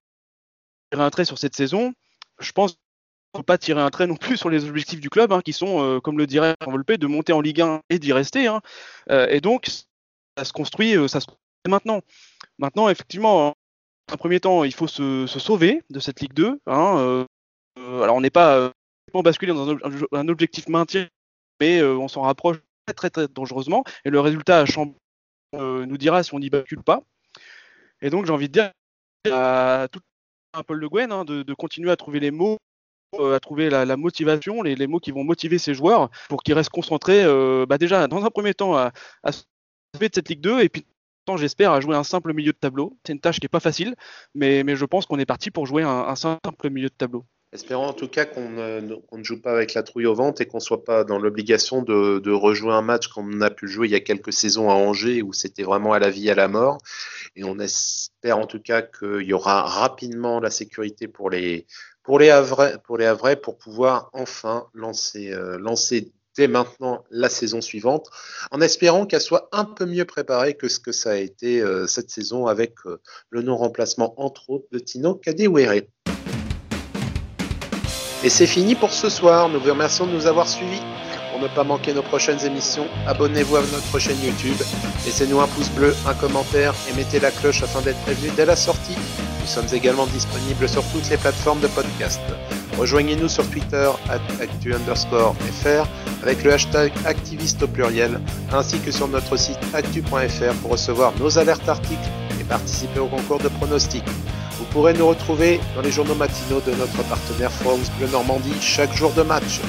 un 0.92 1.10
trait 1.10 1.26
sur 1.26 1.38
cette 1.38 1.56
saison, 1.56 1.94
je 2.40 2.52
pense 2.52 2.78
faut 3.36 3.44
pas 3.44 3.58
tirer 3.58 3.82
un 3.82 3.90
trait 3.90 4.08
non 4.08 4.16
plus 4.16 4.38
sur 4.38 4.50
les 4.50 4.66
objectifs 4.66 5.00
du 5.00 5.10
club, 5.10 5.32
hein, 5.32 5.42
qui 5.44 5.54
sont, 5.54 5.82
euh, 5.82 6.00
comme 6.00 6.18
le 6.18 6.28
dirait 6.28 6.56
Volpe, 6.66 6.94
de 6.94 7.08
monter 7.08 7.34
en 7.34 7.42
Ligue 7.42 7.62
1 7.62 7.82
et 7.90 8.00
d'y 8.00 8.14
rester. 8.14 8.48
Hein. 8.48 8.62
Euh, 9.12 9.28
et 9.30 9.42
donc, 9.42 9.68
ça 10.38 10.46
se 10.46 10.54
construit, 10.54 10.98
euh, 10.98 11.08
ça 11.08 11.20
se 11.20 11.28
maintenant. 11.68 12.02
Maintenant, 12.60 12.90
effectivement, 12.90 13.54
un 14.12 14.18
premier 14.18 14.40
temps, 14.40 14.64
il 14.64 14.74
faut 14.74 14.88
se, 14.88 15.26
sauver 15.28 15.82
de 15.90 16.00
cette 16.00 16.22
Ligue 16.22 16.34
2. 16.34 16.60
Hein, 16.68 17.26
alors 17.78 18.16
on 18.16 18.22
n'est 18.22 18.30
pas 18.30 18.72
basculé 19.14 19.52
dans 19.52 19.76
un, 20.14 20.28
objectif 20.28 20.68
maintien, 20.70 21.08
mais 21.60 21.84
on 21.84 22.08
s'en 22.08 22.22
rapproche 22.22 22.58
très, 22.86 22.94
très 22.94 23.10
très 23.10 23.28
dangereusement. 23.28 23.84
Et 24.06 24.10
le 24.10 24.20
résultat 24.20 24.60
à 24.60 24.66
Chambon 24.66 24.96
nous 25.54 25.98
dira 25.98 26.24
si 26.24 26.34
on 26.34 26.40
n'y 26.40 26.50
bascule 26.50 26.84
pas. 26.84 27.02
Et 28.02 28.10
donc 28.10 28.26
j'ai 28.26 28.32
envie 28.32 28.48
de 28.48 28.54
dire 28.54 28.72
à 29.34 29.88
tout 29.92 30.00
Paul 30.64 30.80
Le 30.80 30.90
Guen 30.90 31.24
de, 31.26 31.54
continuer 31.54 31.92
à 31.92 31.96
trouver 31.96 32.20
les 32.20 32.32
mots, 32.32 32.58
à 33.24 33.40
trouver 33.40 33.70
la, 33.70 33.98
motivation, 33.98 34.62
les, 34.62 34.88
mots 34.88 35.00
qui 35.00 35.12
vont 35.12 35.24
motiver 35.24 35.58
ses 35.58 35.74
joueurs 35.74 36.10
pour 36.30 36.44
qu'ils 36.44 36.54
restent 36.54 36.70
concentrés, 36.70 37.24
euh, 37.24 37.66
bah, 37.68 37.78
déjà 37.78 38.08
dans 38.08 38.24
un 38.26 38.30
premier 38.30 38.54
temps 38.54 38.76
à, 38.76 38.92
à 39.24 39.32
de 39.32 40.10
cette 40.14 40.30
Ligue 40.30 40.42
2 40.42 40.62
et 40.62 40.70
puis 40.70 40.86
j'espère 41.38 41.72
à 41.72 41.80
jouer 41.80 41.96
un 41.96 42.04
simple 42.04 42.34
milieu 42.34 42.52
de 42.52 42.58
tableau. 42.58 42.98
C'est 43.06 43.14
une 43.14 43.20
tâche 43.20 43.40
qui 43.40 43.46
n'est 43.46 43.50
pas 43.50 43.60
facile, 43.60 43.96
mais, 44.36 44.64
je 44.76 44.86
pense 44.86 45.06
qu'on 45.06 45.18
est 45.18 45.26
parti 45.26 45.52
pour 45.52 45.66
jouer 45.66 45.84
un 45.84 46.16
simple 46.16 46.70
milieu 46.70 46.90
de 46.90 46.94
tableau. 46.94 47.26
Espérons 47.56 47.86
en 47.86 47.94
tout 47.94 48.10
cas 48.10 48.26
qu'on 48.26 48.50
ne, 48.50 49.24
joue 49.24 49.42
pas 49.42 49.54
avec 49.54 49.74
la 49.76 49.84
trouille 49.84 50.08
au 50.08 50.14
ventre 50.14 50.42
et 50.42 50.46
qu'on 50.46 50.58
ne 50.58 50.62
soit 50.62 50.84
pas 50.84 51.06
dans 51.06 51.18
l'obligation 51.18 51.84
de, 51.84 52.32
rejouer 52.32 52.74
un 52.74 52.82
match 52.82 53.08
comme 53.08 53.34
on 53.34 53.40
a 53.40 53.50
pu 53.50 53.70
jouer 53.70 53.88
il 53.88 53.92
y 53.92 53.96
a 53.96 54.02
quelques 54.02 54.34
saisons 54.34 54.70
à 54.70 54.74
Angers 54.74 55.22
où 55.22 55.32
c'était 55.32 55.64
vraiment 55.64 55.94
à 55.94 56.00
la 56.00 56.10
vie, 56.10 56.30
à 56.30 56.36
la 56.36 56.50
mort. 56.50 56.80
Et 57.38 57.46
on 57.46 57.58
espère 57.60 58.40
en 58.40 58.46
tout 58.46 58.60
cas 58.60 58.82
qu'il 58.82 59.22
y 59.22 59.32
aura 59.32 59.62
rapidement 59.64 60.42
la 60.42 60.50
sécurité 60.50 61.08
pour 61.08 61.30
les, 61.30 61.66
pour 62.06 62.20
les 62.20 62.30
Havrais 62.30 62.78
pour, 62.86 62.98
les 62.98 63.06
Havrais 63.06 63.36
pour 63.36 63.58
pouvoir 63.58 64.10
enfin 64.14 64.68
lancer, 64.74 65.34
euh, 65.34 65.58
lancer 65.58 66.12
dès 66.38 66.48
maintenant 66.48 67.04
la 67.10 67.30
saison 67.30 67.62
suivante, 67.62 68.10
en 68.52 68.62
espérant 68.62 69.06
qu'elle 69.06 69.22
soit 69.22 69.50
un 69.52 69.66
peu 69.66 69.86
mieux 69.86 70.06
préparée 70.06 70.56
que 70.56 70.68
ce 70.68 70.80
que 70.80 70.92
ça 70.92 71.12
a 71.12 71.16
été 71.16 71.62
euh, 71.62 71.88
cette 71.88 72.10
saison 72.10 72.48
avec 72.48 72.74
euh, 72.86 73.02
le 73.30 73.42
non-remplacement 73.42 74.14
entre 74.18 74.50
autres 74.50 74.68
de 74.72 74.80
Tino 74.80 75.16
Kadewere. 75.16 75.84
Et 78.24 78.30
c'est 78.30 78.48
fini 78.48 78.76
pour 78.76 78.92
ce 78.92 79.10
soir. 79.10 79.50
Nous 79.50 79.60
vous 79.60 79.70
remercions 79.70 80.08
de 80.08 80.12
nous 80.12 80.28
avoir 80.28 80.48
suivis. 80.48 80.82
Pour 81.36 81.44
ne 81.44 81.50
pas 81.50 81.66
manquer 81.66 81.94
nos 81.94 82.02
prochaines 82.02 82.46
émissions, 82.46 82.88
abonnez-vous 83.06 83.58
à 83.58 83.60
notre 83.60 84.00
chaîne 84.00 84.24
YouTube, 84.24 84.56
laissez-nous 85.04 85.42
un 85.42 85.48
pouce 85.48 85.68
bleu, 85.68 85.94
un 86.08 86.14
commentaire 86.14 86.74
et 86.90 86.96
mettez 86.96 87.20
la 87.20 87.30
cloche 87.30 87.62
afin 87.62 87.82
d'être 87.82 88.00
prévenu 88.04 88.32
dès 88.38 88.46
la 88.46 88.56
sortie. 88.56 88.96
Nous 89.42 89.46
sommes 89.46 89.68
également 89.74 90.06
disponibles 90.06 90.70
sur 90.70 90.82
toutes 90.94 91.10
les 91.10 91.18
plateformes 91.18 91.60
de 91.60 91.68
podcast. 91.68 92.22
Rejoignez-nous 92.80 93.28
sur 93.28 93.46
Twitter 93.50 93.92
actu 94.40 94.74
underscore 94.74 95.36
fr 95.62 95.86
avec 96.24 96.42
le 96.46 96.54
hashtag 96.54 96.94
activiste 97.04 97.62
au 97.64 97.68
pluriel, 97.68 98.22
ainsi 98.54 98.80
que 98.80 98.92
sur 98.92 99.10
notre 99.10 99.36
site 99.36 99.60
actu.fr 99.74 100.54
pour 100.62 100.72
recevoir 100.72 101.12
nos 101.20 101.38
alertes 101.38 101.68
articles 101.68 102.10
et 102.40 102.46
participer 102.46 103.02
au 103.02 103.08
concours 103.08 103.40
de 103.40 103.50
pronostics. 103.50 104.08
Vous 104.58 104.66
pourrez 104.66 104.94
nous 104.94 105.08
retrouver 105.08 105.60
dans 105.76 105.82
les 105.82 105.92
journaux 105.92 106.16
matinaux 106.16 106.62
de 106.62 106.72
notre 106.72 107.04
partenaire 107.04 107.52
France 107.52 107.92
Bleu 107.98 108.08
Normandie 108.08 108.54
chaque 108.62 108.96
jour 108.96 109.12
de 109.12 109.22
match. 109.22 109.60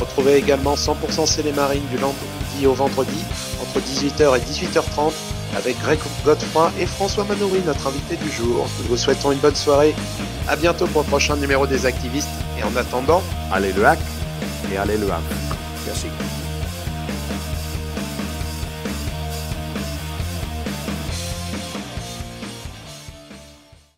Retrouvez 0.00 0.36
également 0.36 0.74
100% 0.74 1.26
C'est 1.26 1.54
Marines 1.54 1.86
du 1.90 1.96
lundi 1.96 2.66
au 2.66 2.72
vendredi 2.72 3.24
entre 3.60 3.84
18h 3.84 4.36
et 4.36 4.40
18h30 4.40 5.12
avec 5.56 5.78
Greg 5.80 5.98
Godefroy 6.24 6.70
et 6.78 6.86
François 6.86 7.24
Manoury, 7.24 7.60
notre 7.64 7.86
invité 7.86 8.16
du 8.16 8.30
jour. 8.30 8.68
Nous 8.82 8.88
vous 8.88 8.96
souhaitons 8.96 9.32
une 9.32 9.38
bonne 9.38 9.54
soirée. 9.54 9.94
À 10.48 10.56
bientôt 10.56 10.86
pour 10.86 11.02
le 11.02 11.08
prochain 11.08 11.36
numéro 11.36 11.66
des 11.66 11.86
activistes. 11.86 12.28
Et 12.58 12.62
en 12.62 12.76
attendant, 12.76 13.22
allez 13.52 13.72
le 13.72 13.86
hack 13.86 13.98
et 14.72 14.76
allez 14.76 14.96
le 14.96 15.10
hack. 15.10 15.22
Merci. 15.86 16.06